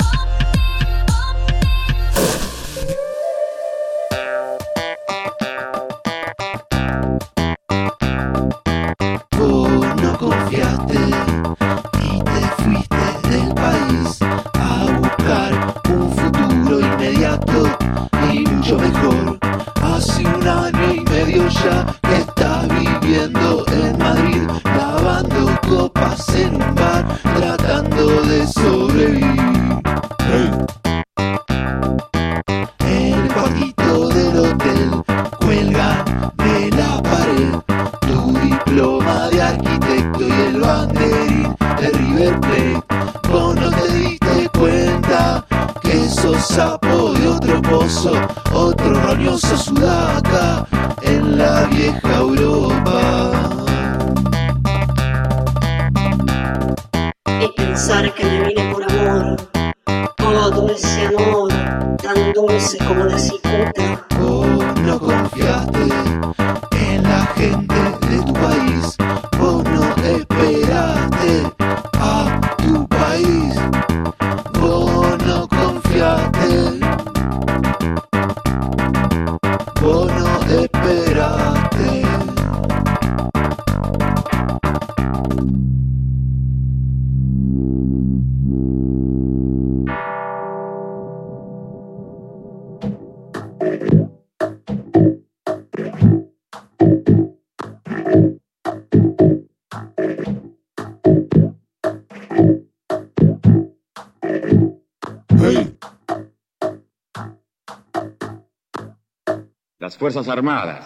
Armadas, 110.27 110.85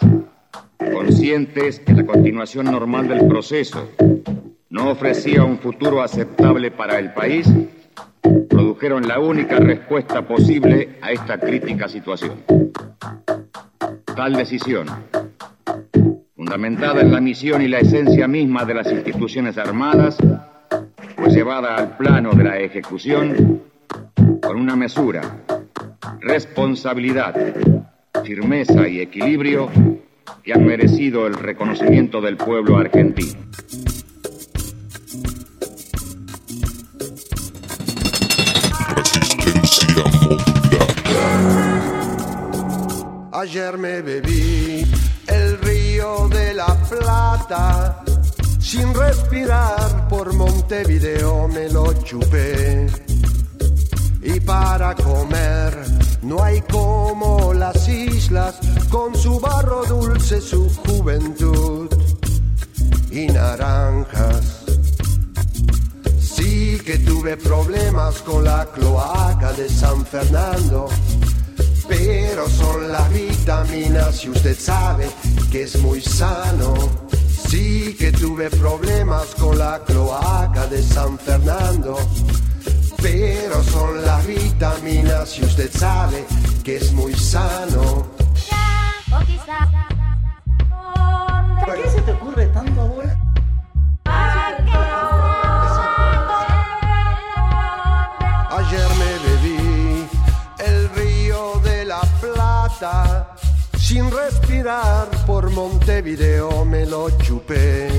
conscientes 0.77 1.79
que 1.79 1.93
la 1.93 2.05
continuación 2.05 2.65
normal 2.65 3.07
del 3.07 3.27
proceso 3.27 3.89
no 4.69 4.89
ofrecía 4.89 5.43
un 5.43 5.57
futuro 5.59 6.01
aceptable 6.01 6.71
para 6.71 6.99
el 6.99 7.13
país, 7.13 7.51
produjeron 8.49 9.07
la 9.07 9.19
única 9.19 9.57
respuesta 9.57 10.21
posible 10.21 10.97
a 11.01 11.11
esta 11.11 11.37
crítica 11.39 11.87
situación. 11.87 12.43
Tal 14.15 14.33
decisión, 14.33 14.87
fundamentada 16.35 17.01
en 17.01 17.11
la 17.11 17.19
misión 17.19 17.61
y 17.61 17.67
la 17.67 17.79
esencia 17.79 18.27
misma 18.27 18.63
de 18.65 18.73
las 18.73 18.91
instituciones 18.91 19.57
armadas, 19.57 20.17
fue 21.15 21.29
llevada 21.29 21.75
al 21.75 21.97
plano 21.97 22.31
de 22.33 22.43
la 22.43 22.59
ejecución 22.59 23.61
con 24.41 24.57
una 24.57 24.75
mesura, 24.75 25.21
responsabilidad, 26.21 27.35
firmeza 28.26 28.88
y 28.88 29.02
equilibrio 29.02 29.69
que 30.43 30.53
han 30.53 30.65
merecido 30.65 31.27
el 31.27 31.35
reconocimiento 31.35 32.19
del 32.22 32.38
pueblo 32.38 32.77
argentino. 32.77 33.39
Ayer 43.31 43.77
me 43.77 44.02
bebí 44.02 44.84
el 45.27 45.57
río 45.60 46.27
de 46.30 46.56
la 46.56 46.65
Plata, 46.89 48.03
sin 48.60 48.91
respirar 48.93 50.07
por 50.10 50.34
Montevideo 50.34 51.47
me 51.47 51.69
lo 51.69 51.93
chupé. 52.03 53.05
Y 54.26 54.39
para 54.39 54.95
comer 54.95 55.77
no 56.23 56.43
hay 56.43 56.60
como 56.61 57.53
las 57.53 57.88
islas 57.88 58.56
con 58.89 59.15
su 59.15 59.39
barro 59.39 59.85
dulce, 59.85 60.41
su 60.41 60.68
juventud 60.69 61.88
y 63.11 63.27
naranjas. 63.27 64.64
Sí 66.19 66.80
que 66.84 66.97
tuve 66.97 67.38
problemas 67.38 68.15
con 68.23 68.43
la 68.43 68.65
cloaca 68.73 69.53
de 69.53 69.69
San 69.69 70.06
Fernando, 70.06 70.88
pero 71.88 72.49
son 72.49 72.91
las 72.91 73.14
vitaminas 73.14 74.26
y 74.26 74.30
usted 74.30 74.57
sabe 74.60 75.07
que 75.52 75.64
es 75.64 75.80
muy 75.81 76.02
sano. 76.02 76.73
Sí 77.47 77.95
que 77.97 78.11
tuve 78.11 78.49
problemas 78.49 79.27
con 79.35 79.57
la 79.60 79.80
cloaca 79.85 80.65
de 80.68 80.81
San 80.81 81.18
Fernando, 81.19 81.97
pero 83.02 83.64
son 83.64 84.02
las 84.02 84.05
vitaminas 84.26 85.38
y 85.38 85.43
usted 85.43 85.72
sabe 85.72 86.26
que 86.64 86.77
es 86.77 86.91
muy 86.93 87.14
sano. 87.14 88.07
¿Por 91.65 91.76
qué 91.81 91.89
se 91.89 92.02
te 92.02 92.11
ocurre 92.11 92.47
tanto 92.47 92.81
ahora? 92.81 93.18
Ayer 98.52 98.89
me 98.97 99.11
bebí 99.27 100.07
el 100.60 100.89
río 100.95 101.60
de 101.64 101.85
la 101.85 102.02
Plata, 102.22 103.35
sin 103.77 104.10
respirar 104.10 105.10
por 105.26 105.52
Montevideo 105.52 106.65
me 106.65 106.85
lo 106.85 107.10
chupé. 107.19 107.89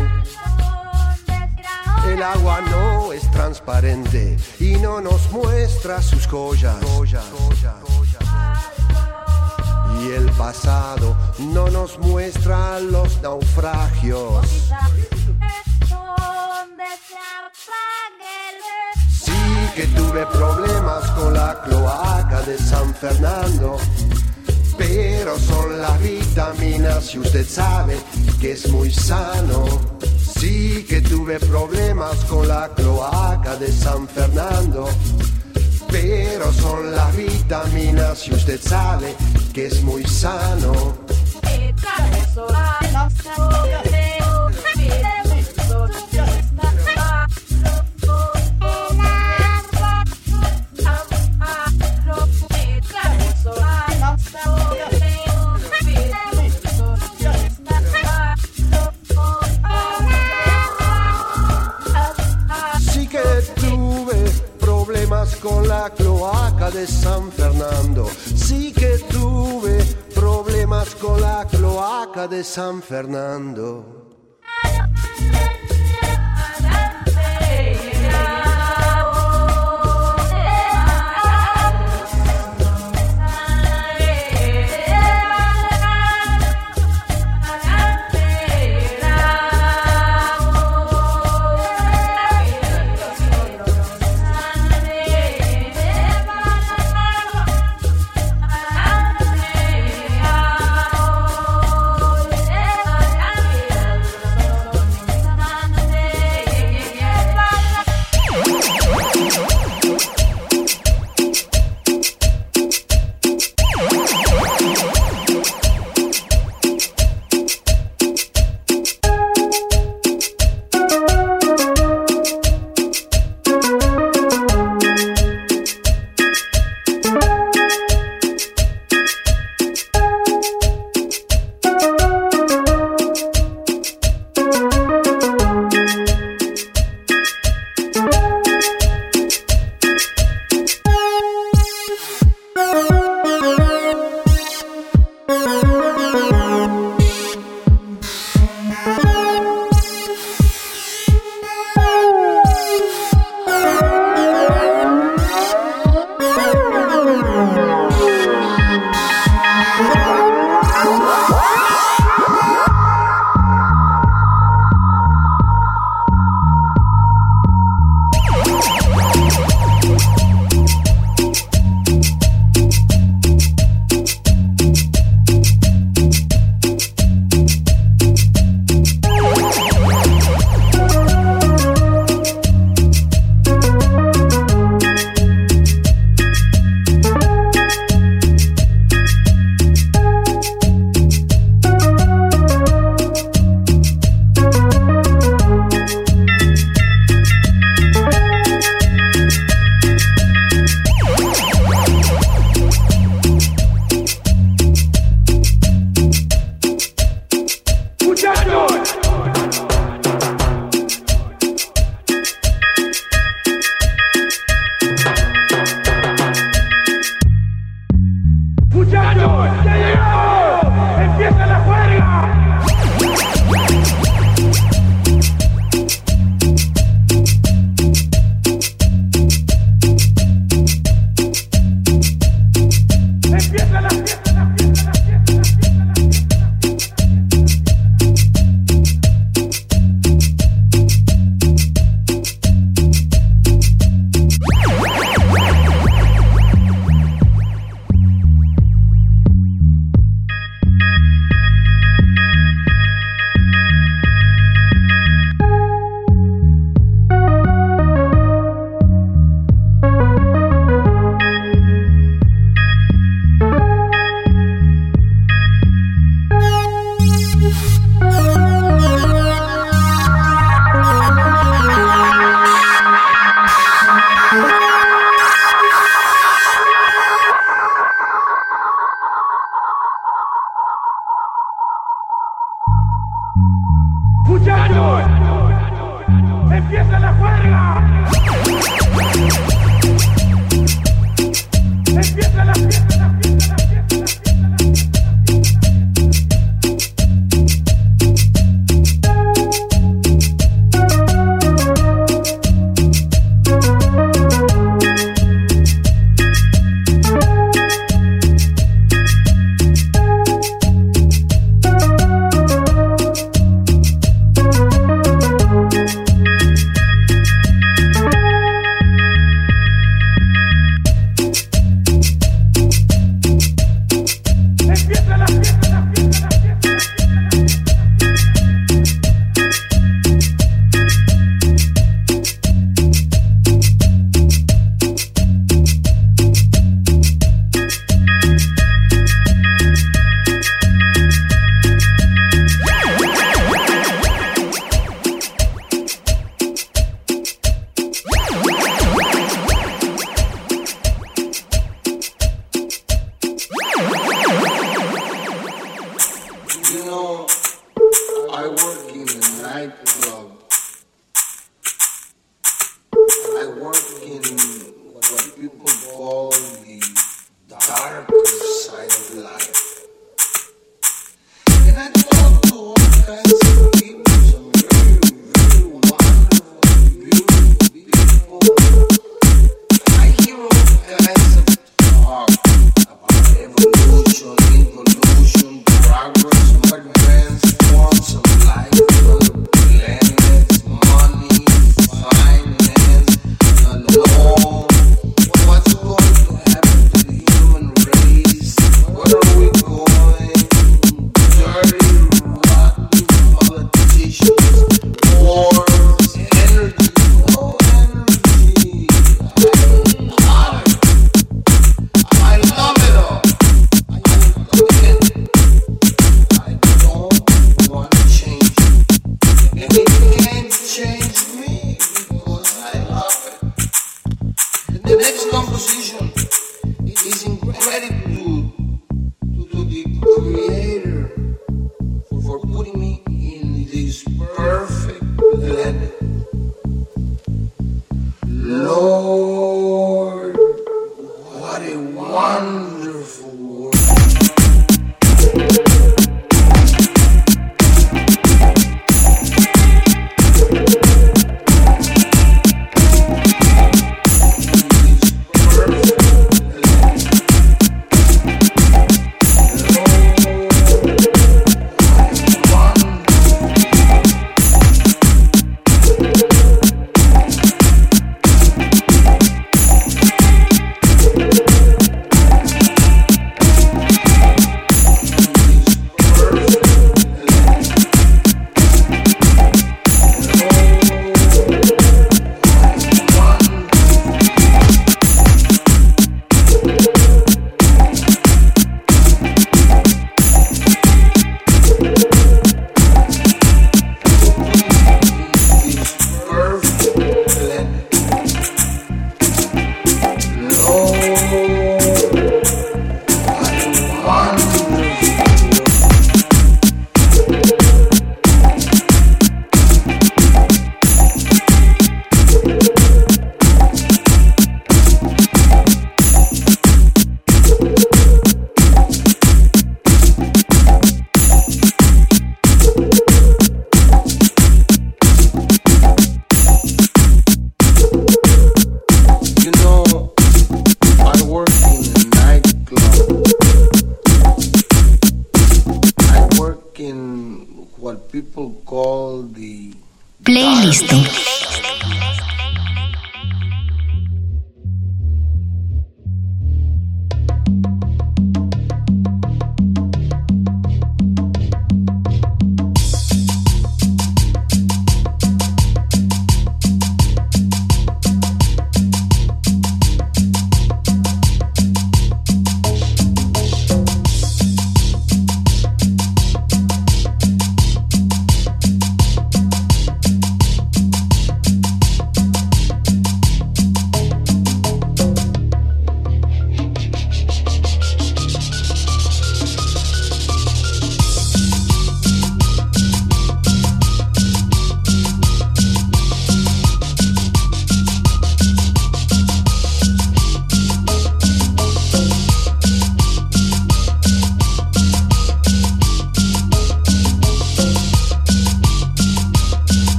El 2.07 2.23
agua 2.23 2.61
no 2.71 3.13
es 3.13 3.31
transparente 3.31 4.37
y 4.61 4.77
no 4.77 5.01
nos 5.01 5.31
muestra 5.33 6.01
sus 6.01 6.27
joyas. 6.27 6.77
Y 10.01 10.11
el 10.13 10.31
pasado 10.33 11.17
no 11.39 11.69
nos 11.69 11.99
muestra 11.99 12.79
los 12.81 13.21
naufragios. 13.23 14.47
Sí 19.11 19.33
que 19.75 19.87
tuve 19.89 20.27
problemas 20.27 21.11
con 21.11 21.35
la 21.35 21.61
cloaca 21.65 22.41
de 22.43 22.57
San 22.57 22.95
Fernando, 22.95 23.77
pero 24.79 25.39
son 25.39 25.81
las 25.81 26.01
vitaminas 26.01 27.15
y 27.15 27.19
usted 27.19 27.47
sabe 27.47 27.99
que 28.41 28.53
es 28.53 28.69
muy 28.71 28.93
sano. 28.93 29.65
Sí 30.39 30.85
que 30.89 31.01
tuve 31.01 31.39
problemas 31.41 32.25
con 32.27 32.47
la 32.47 32.69
cloaca 32.75 33.57
de 33.57 33.73
San 33.73 34.07
Fernando, 34.09 34.89
pero 35.91 36.53
son 36.53 36.93
las 36.93 37.17
vitaminas 37.17 38.29
y 38.29 38.35
usted 38.35 38.61
sabe 38.61 39.15
que 39.55 39.67
es 39.67 39.83
muy 39.83 40.05
sano. 40.05 40.95
La 65.81 65.91
cloaca 65.91 66.71
de 66.71 66.87
San 66.87 67.31
Fernando. 67.31 68.07
Sí 68.47 68.73
que 68.73 68.99
tuve 69.11 69.85
problemas 70.15 70.95
con 70.95 71.21
la 71.21 71.47
cloaca 71.47 72.27
de 72.27 72.43
San 72.43 72.81
Fernando. 72.83 74.06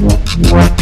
What? 0.00 0.73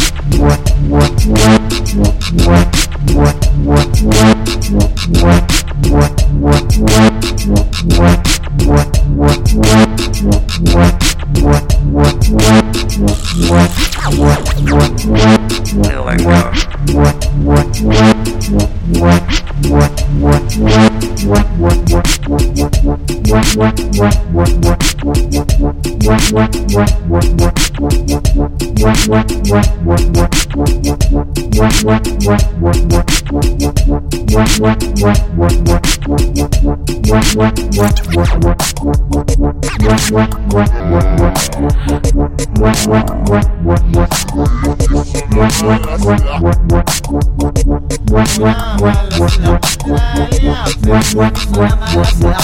myself. 51.53 52.43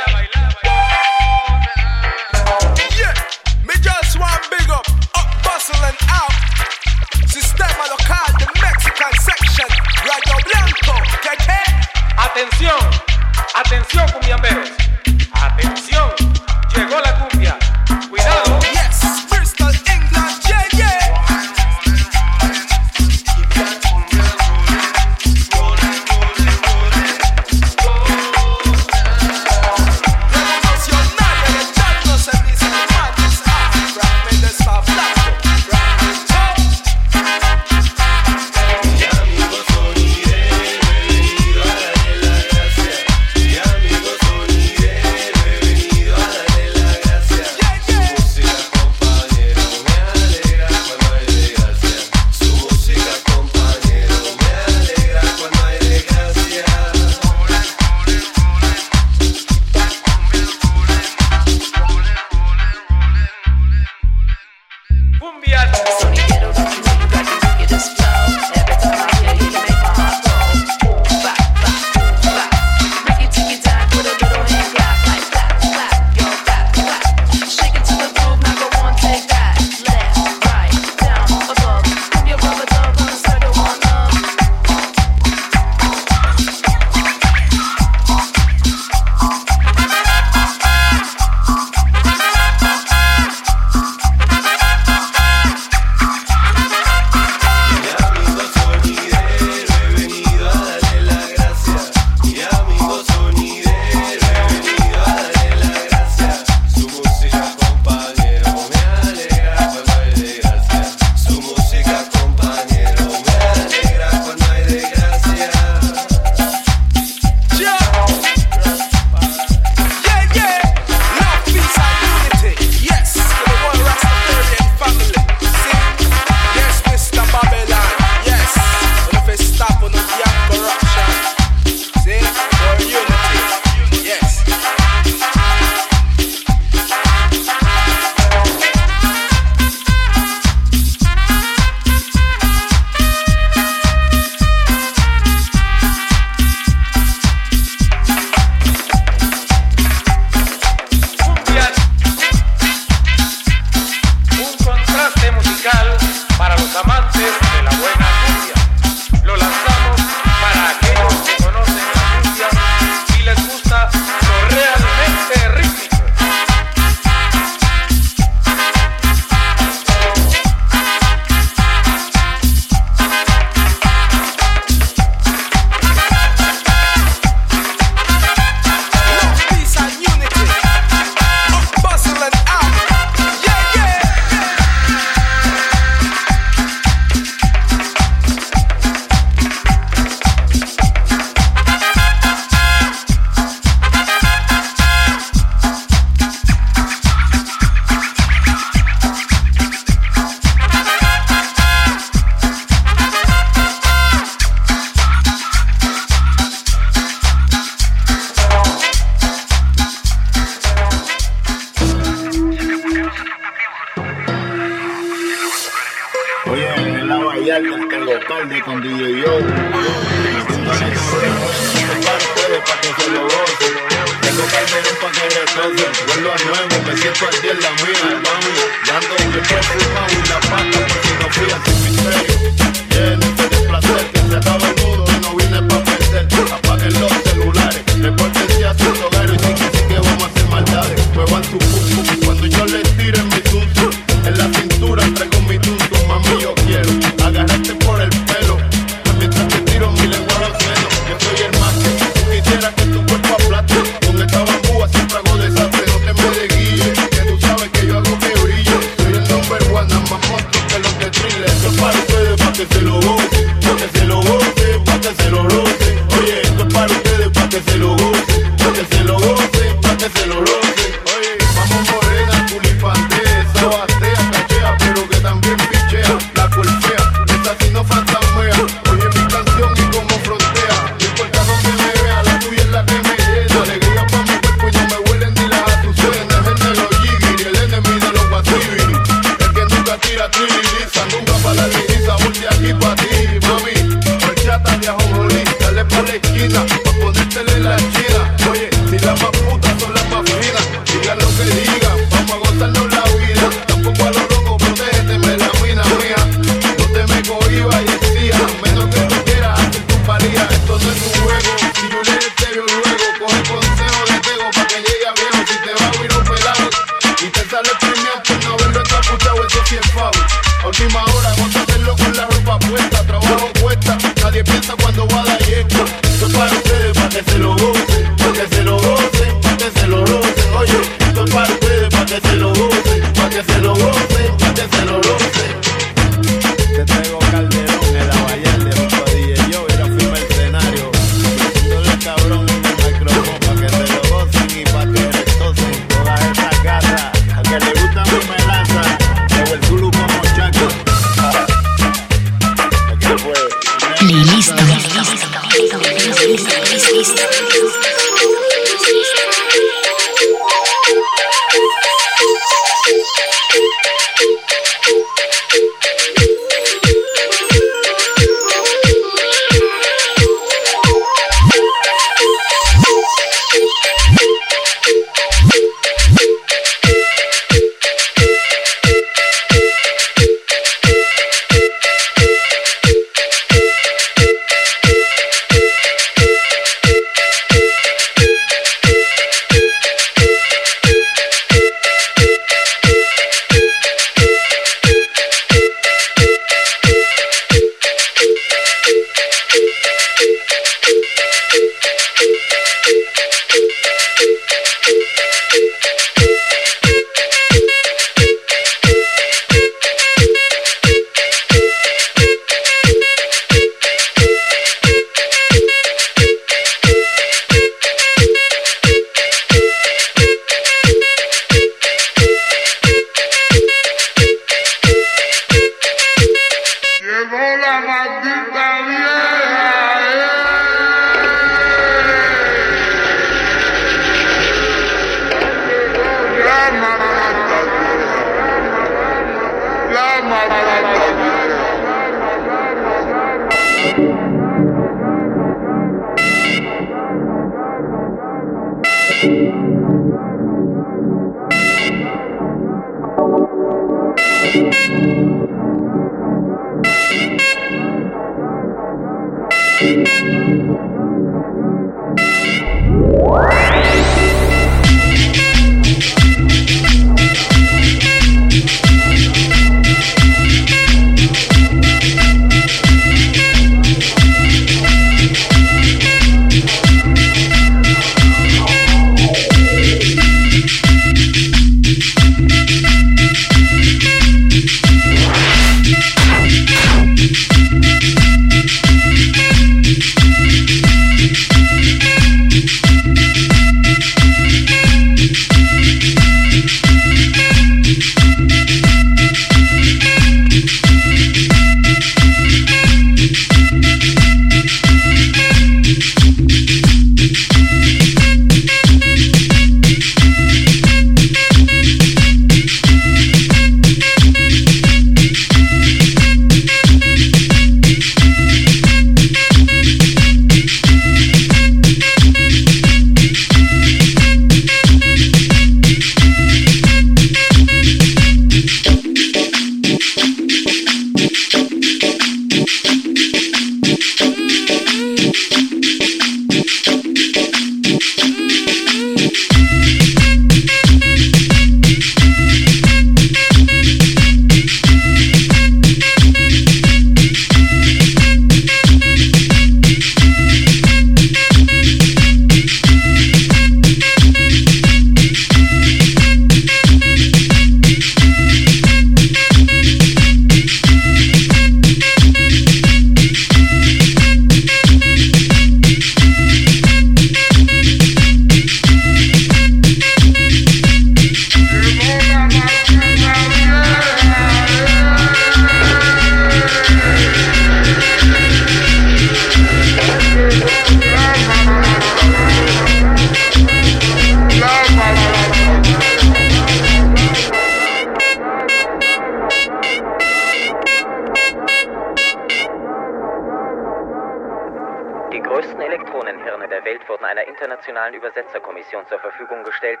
Kommission 598.80 599.06
zur 599.08 599.18
Verfügung 599.20 599.62
gestellt, 599.62 600.00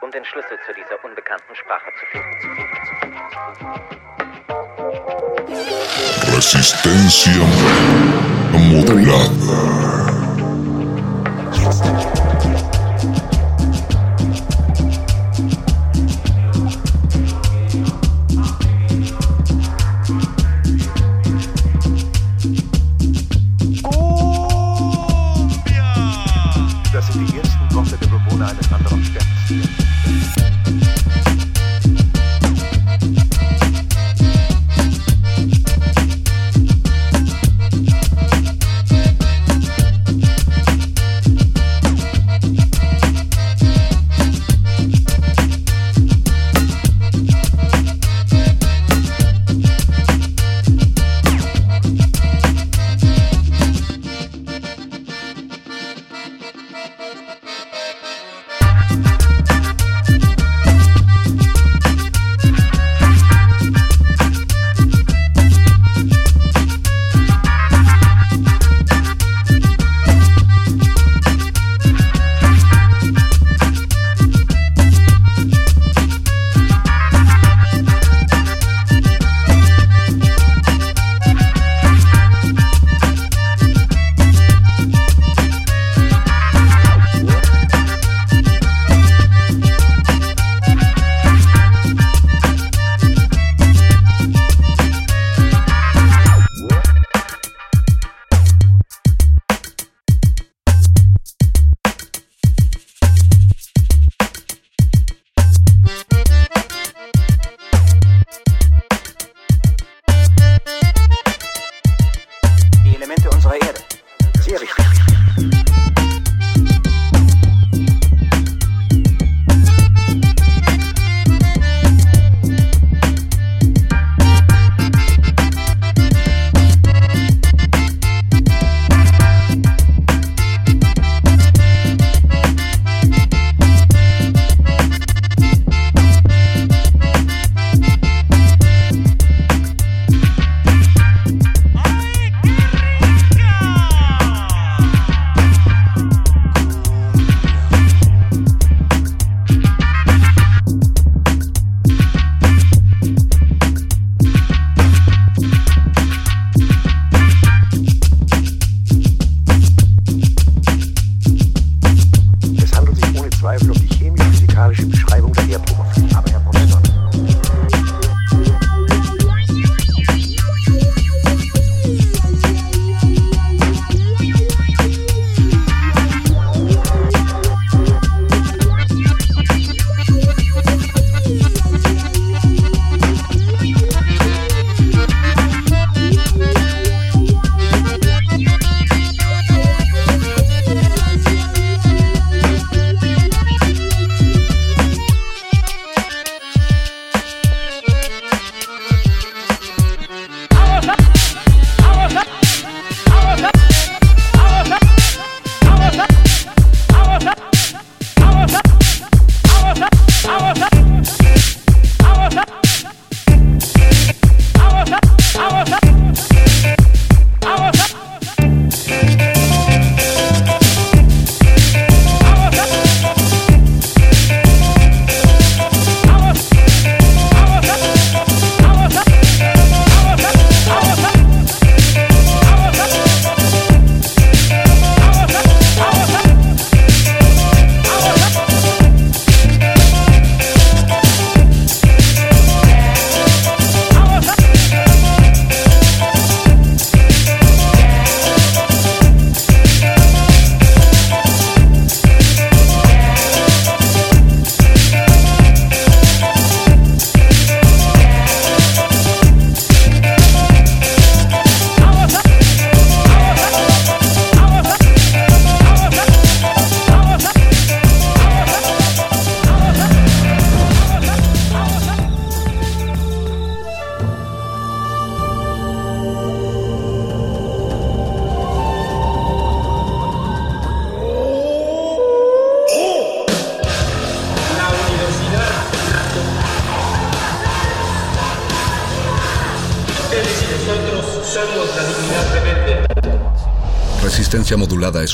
um 0.00 0.10
den 0.10 0.24
Schlüssel 0.24 0.58
zu 0.66 0.72
dieser 0.72 1.04
unbekannten 1.04 1.54
Sprache 1.54 1.90
zu 2.00 2.06
finden. 2.06 2.24
Resistencia 6.34 7.44
modulada. 8.52 9.94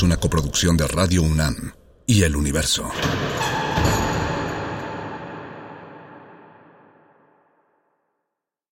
una 0.03 0.17
coproducción 0.17 0.77
de 0.77 0.87
Radio 0.87 1.21
UNAM 1.21 1.73
y 2.05 2.23
El 2.23 2.35
Universo. 2.35 2.89